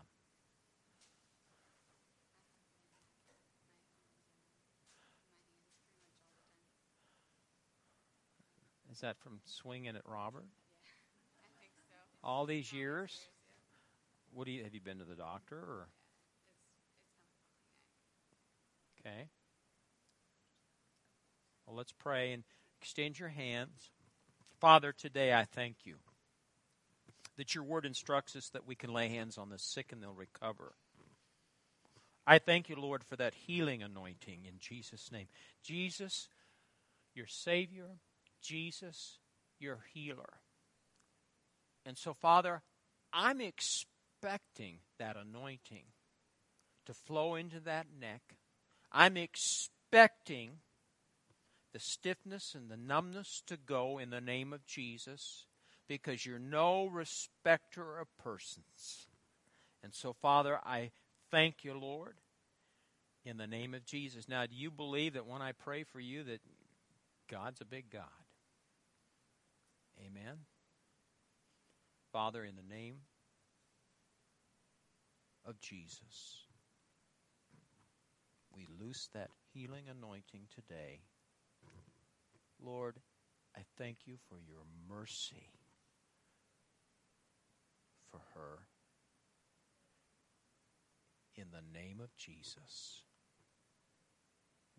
Is 8.92 9.00
that 9.00 9.16
from 9.18 9.40
swinging 9.46 9.96
at 9.96 10.02
Robert? 10.04 10.44
Yeah, 10.44 10.90
I 11.42 11.48
think 11.58 11.72
so. 11.88 12.28
All 12.28 12.44
these 12.44 12.72
years? 12.74 13.18
What 14.34 14.44
do 14.44 14.52
you 14.52 14.64
have 14.64 14.74
you 14.74 14.80
been 14.80 14.98
to 14.98 15.04
the 15.04 15.14
doctor 15.14 15.56
or 15.56 15.88
okay? 19.00 19.28
Well, 21.66 21.76
let's 21.76 21.92
pray 21.92 22.32
and 22.32 22.44
extend 22.80 23.18
your 23.18 23.30
hands. 23.30 23.90
Father, 24.60 24.92
today 24.92 25.32
I 25.32 25.44
thank 25.44 25.76
you 25.84 25.96
that 27.38 27.54
your 27.54 27.64
word 27.64 27.86
instructs 27.86 28.36
us 28.36 28.50
that 28.50 28.66
we 28.66 28.74
can 28.74 28.92
lay 28.92 29.08
hands 29.08 29.38
on 29.38 29.48
the 29.48 29.58
sick 29.58 29.90
and 29.90 30.02
they'll 30.02 30.12
recover. 30.12 30.74
I 32.26 32.38
thank 32.38 32.68
you, 32.68 32.76
Lord, 32.76 33.02
for 33.02 33.16
that 33.16 33.34
healing 33.34 33.82
anointing 33.82 34.44
in 34.46 34.58
Jesus' 34.60 35.10
name. 35.10 35.26
Jesus, 35.62 36.28
your 37.14 37.26
Savior, 37.26 37.88
Jesus, 38.42 39.18
your 39.58 39.84
healer. 39.94 40.40
And 41.86 41.96
so, 41.96 42.14
Father, 42.14 42.62
I'm 43.12 43.40
expecting 43.40 44.78
that 44.98 45.16
anointing 45.16 45.84
to 46.86 46.94
flow 46.94 47.34
into 47.34 47.60
that 47.60 47.86
neck. 47.98 48.22
I'm 48.90 49.16
expecting 49.16 50.58
the 51.72 51.80
stiffness 51.80 52.54
and 52.54 52.70
the 52.70 52.76
numbness 52.76 53.42
to 53.46 53.56
go 53.56 53.98
in 53.98 54.10
the 54.10 54.20
name 54.20 54.52
of 54.52 54.66
Jesus 54.66 55.46
because 55.88 56.24
you're 56.24 56.38
no 56.38 56.86
respecter 56.86 57.98
of 57.98 58.06
persons. 58.18 59.08
And 59.82 59.94
so, 59.94 60.12
Father, 60.12 60.58
I 60.64 60.90
thank 61.30 61.64
you, 61.64 61.74
Lord, 61.74 62.16
in 63.24 63.36
the 63.36 63.46
name 63.46 63.74
of 63.74 63.84
Jesus. 63.84 64.28
Now, 64.28 64.46
do 64.46 64.54
you 64.54 64.70
believe 64.70 65.14
that 65.14 65.26
when 65.26 65.42
I 65.42 65.52
pray 65.52 65.84
for 65.84 66.00
you 66.00 66.22
that 66.24 66.40
God's 67.30 67.60
a 67.60 67.64
big 67.64 67.90
God? 67.90 68.21
Amen. 70.04 70.38
Father, 72.12 72.44
in 72.44 72.56
the 72.56 72.74
name 72.74 72.96
of 75.44 75.60
Jesus, 75.60 76.46
we 78.54 78.66
loose 78.80 79.08
that 79.14 79.30
healing 79.52 79.84
anointing 79.88 80.42
today. 80.54 81.00
Lord, 82.60 82.96
I 83.56 83.60
thank 83.78 83.98
you 84.06 84.16
for 84.28 84.36
your 84.36 84.64
mercy 84.88 85.50
for 88.10 88.20
her. 88.34 88.66
In 91.34 91.46
the 91.50 91.78
name 91.78 92.00
of 92.00 92.14
Jesus, 92.16 93.04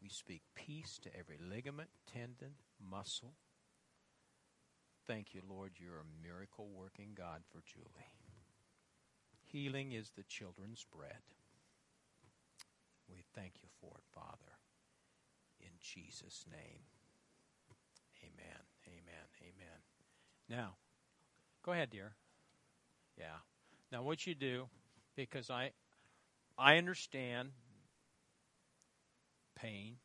we 0.02 0.10
speak 0.10 0.44
peace 0.54 1.00
to 1.04 1.10
every 1.18 1.38
ligament, 1.40 1.90
tendon, 2.12 2.56
muscle. 2.80 3.34
Thank 5.06 5.34
you, 5.34 5.42
Lord, 5.50 5.74
you're 5.78 6.00
a 6.00 6.26
miracle 6.26 6.70
working 6.74 7.10
God 7.16 7.42
for 7.52 7.62
Julie. 7.66 8.14
Healing 9.52 9.92
is 9.92 10.12
the 10.16 10.24
children's 10.24 10.86
bread. 10.96 11.22
We 13.10 13.24
thank 13.36 13.54
you 13.62 13.70
for 13.82 13.92
it, 13.98 14.04
Father. 14.14 14.58
In 15.60 15.72
Jesus' 15.80 16.46
name. 16.50 16.80
Amen. 18.24 18.62
Amen. 18.88 19.28
Amen. 19.42 19.80
Now, 20.50 20.76
go 21.64 21.74
ahead, 21.74 21.90
dear. 21.90 22.14
Yeah. 23.18 23.38
Now, 23.92 24.04
what 24.04 24.26
you 24.26 24.36
do, 24.36 24.68
because 25.16 25.50
I, 25.50 25.72
I 26.58 26.78
understand 26.78 27.50
pain. 29.56 29.98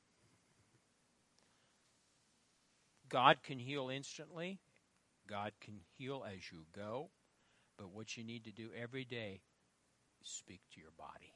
God 3.09 3.39
can 3.43 3.59
heal 3.59 3.89
instantly. 3.89 4.59
God 5.29 5.53
can 5.61 5.81
heal 5.97 6.25
as 6.27 6.51
you 6.51 6.65
go. 6.75 7.11
But 7.77 7.95
what 7.95 8.17
you 8.17 8.25
need 8.25 8.45
to 8.45 8.51
do 8.51 8.71
every 8.81 9.05
day 9.05 9.41
is 10.21 10.29
speak 10.29 10.61
to 10.75 10.81
your 10.81 10.91
body. 10.99 11.33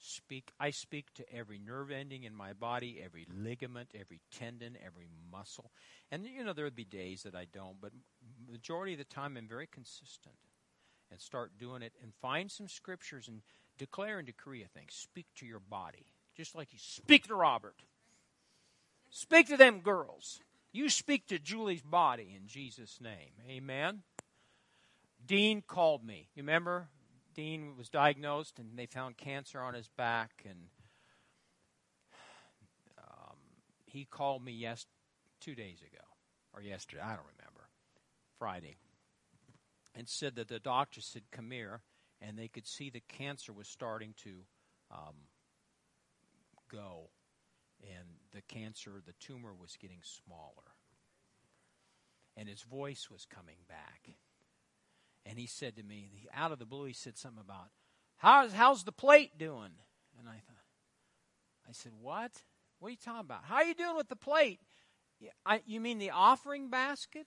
Speak 0.00 0.52
I 0.60 0.70
speak 0.70 1.12
to 1.14 1.34
every 1.34 1.58
nerve 1.58 1.90
ending 1.90 2.22
in 2.22 2.34
my 2.34 2.52
body, 2.52 3.00
every 3.04 3.26
ligament, 3.36 3.90
every 3.98 4.20
tendon, 4.30 4.78
every 4.84 5.08
muscle. 5.32 5.72
And 6.10 6.24
you 6.24 6.44
know 6.44 6.52
there'll 6.52 6.70
be 6.70 6.84
days 6.84 7.24
that 7.24 7.34
I 7.34 7.46
don't, 7.52 7.80
but 7.80 7.92
majority 8.50 8.92
of 8.92 8.98
the 8.98 9.04
time 9.04 9.36
I'm 9.36 9.48
very 9.48 9.66
consistent 9.66 10.36
and 11.10 11.20
start 11.20 11.58
doing 11.58 11.82
it 11.82 11.94
and 12.02 12.12
find 12.22 12.50
some 12.50 12.68
scriptures 12.68 13.26
and 13.28 13.42
declare 13.76 14.18
and 14.18 14.26
decree 14.26 14.62
a 14.62 14.68
thing. 14.68 14.86
Speak 14.88 15.26
to 15.36 15.46
your 15.46 15.60
body. 15.60 16.06
Just 16.36 16.54
like 16.54 16.72
you 16.72 16.78
speak 16.78 17.26
to 17.26 17.34
Robert. 17.34 17.82
Speak 19.10 19.48
to 19.48 19.56
them 19.56 19.80
girls. 19.80 20.40
You 20.72 20.90
speak 20.90 21.26
to 21.28 21.38
Julie's 21.38 21.82
body 21.82 22.36
in 22.36 22.46
Jesus' 22.46 23.00
name. 23.00 23.32
Amen. 23.48 24.02
Dean 25.24 25.62
called 25.66 26.04
me. 26.04 26.28
You 26.34 26.42
remember? 26.42 26.88
Dean 27.34 27.74
was 27.76 27.88
diagnosed 27.88 28.58
and 28.58 28.78
they 28.78 28.86
found 28.86 29.16
cancer 29.16 29.60
on 29.60 29.74
his 29.74 29.88
back 29.96 30.44
and 30.44 30.58
um, 32.98 33.36
he 33.86 34.04
called 34.04 34.44
me 34.44 34.52
yes 34.52 34.86
two 35.40 35.54
days 35.54 35.78
ago 35.80 36.04
or 36.52 36.60
yesterday 36.60 37.02
I 37.02 37.10
don't 37.10 37.26
remember 37.38 37.68
Friday 38.38 38.76
and 39.94 40.08
said 40.08 40.34
that 40.36 40.48
the 40.48 40.58
doctors 40.58 41.12
had 41.14 41.30
come 41.30 41.50
here 41.50 41.82
and 42.20 42.36
they 42.36 42.48
could 42.48 42.66
see 42.66 42.90
the 42.90 43.02
cancer 43.08 43.52
was 43.52 43.68
starting 43.68 44.14
to 44.24 44.30
um, 44.90 45.14
go 46.70 47.10
and 47.82 48.08
the 48.32 48.42
cancer 48.42 49.02
the 49.04 49.14
tumor 49.20 49.54
was 49.54 49.76
getting 49.80 50.00
smaller 50.02 50.74
and 52.36 52.48
his 52.48 52.62
voice 52.62 53.08
was 53.10 53.26
coming 53.26 53.58
back 53.68 54.16
and 55.28 55.38
he 55.38 55.46
said 55.46 55.76
to 55.76 55.82
me, 55.82 56.26
out 56.34 56.52
of 56.52 56.58
the 56.58 56.64
blue, 56.64 56.86
he 56.86 56.94
said 56.94 57.18
something 57.18 57.42
about, 57.44 57.68
how's, 58.16 58.52
how's 58.52 58.84
the 58.84 58.92
plate 58.92 59.36
doing? 59.36 59.72
And 60.18 60.26
I 60.26 60.40
thought, 60.46 60.64
I 61.68 61.72
said, 61.72 61.92
what? 62.00 62.32
What 62.78 62.88
are 62.88 62.90
you 62.92 62.96
talking 62.96 63.20
about? 63.20 63.44
How 63.44 63.56
are 63.56 63.64
you 63.64 63.74
doing 63.74 63.96
with 63.96 64.08
the 64.08 64.16
plate? 64.16 64.60
I, 65.44 65.60
you 65.66 65.80
mean 65.80 65.98
the 65.98 66.10
offering 66.10 66.70
basket? 66.70 67.26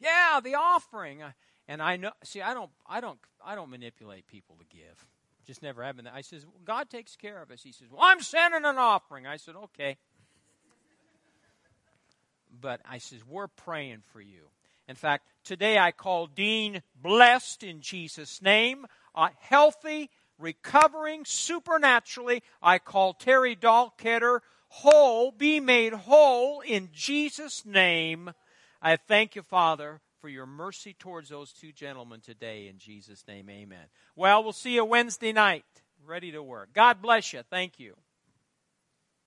Yeah, 0.00 0.40
the 0.42 0.54
offering. 0.54 1.22
And 1.68 1.82
I 1.82 1.96
know, 1.96 2.12
see, 2.24 2.40
I 2.40 2.54
don't, 2.54 2.70
I 2.86 3.00
don't, 3.00 3.18
I 3.44 3.54
don't 3.54 3.70
manipulate 3.70 4.26
people 4.26 4.56
to 4.58 4.64
give. 4.64 5.06
Just 5.46 5.62
never 5.62 5.82
happened. 5.82 6.08
I 6.12 6.20
says, 6.20 6.44
well, 6.46 6.60
God 6.64 6.88
takes 6.88 7.16
care 7.16 7.42
of 7.42 7.50
us. 7.50 7.62
He 7.62 7.72
says, 7.72 7.88
well, 7.90 8.00
I'm 8.02 8.20
sending 8.20 8.64
an 8.64 8.78
offering. 8.78 9.26
I 9.26 9.36
said, 9.36 9.56
okay. 9.56 9.96
But 12.60 12.80
I 12.88 12.98
says, 12.98 13.20
we're 13.26 13.48
praying 13.48 14.02
for 14.12 14.20
you. 14.20 14.42
In 14.88 14.94
fact, 14.94 15.26
today 15.44 15.78
I 15.78 15.90
call 15.90 16.26
Dean 16.26 16.82
blessed 17.00 17.62
in 17.62 17.80
Jesus' 17.80 18.42
name, 18.42 18.86
uh, 19.14 19.28
healthy, 19.40 20.10
recovering 20.38 21.24
supernaturally. 21.24 22.42
I 22.62 22.78
call 22.78 23.14
Terry 23.14 23.56
Dahlketter 23.56 24.40
whole, 24.68 25.30
be 25.30 25.60
made 25.60 25.92
whole 25.92 26.60
in 26.60 26.88
Jesus' 26.92 27.66
name. 27.66 28.32
I 28.80 28.96
thank 28.96 29.36
you, 29.36 29.42
Father, 29.42 30.00
for 30.22 30.28
your 30.28 30.46
mercy 30.46 30.94
towards 30.96 31.28
those 31.28 31.52
two 31.52 31.72
gentlemen 31.72 32.20
today. 32.20 32.68
In 32.68 32.78
Jesus' 32.78 33.24
name, 33.26 33.50
amen. 33.50 33.86
Well, 34.14 34.44
we'll 34.44 34.52
see 34.52 34.76
you 34.76 34.84
Wednesday 34.84 35.32
night. 35.32 35.64
Ready 36.06 36.30
to 36.30 36.42
work. 36.42 36.72
God 36.72 37.02
bless 37.02 37.32
you. 37.32 37.42
Thank 37.50 37.80
you. 37.80 37.96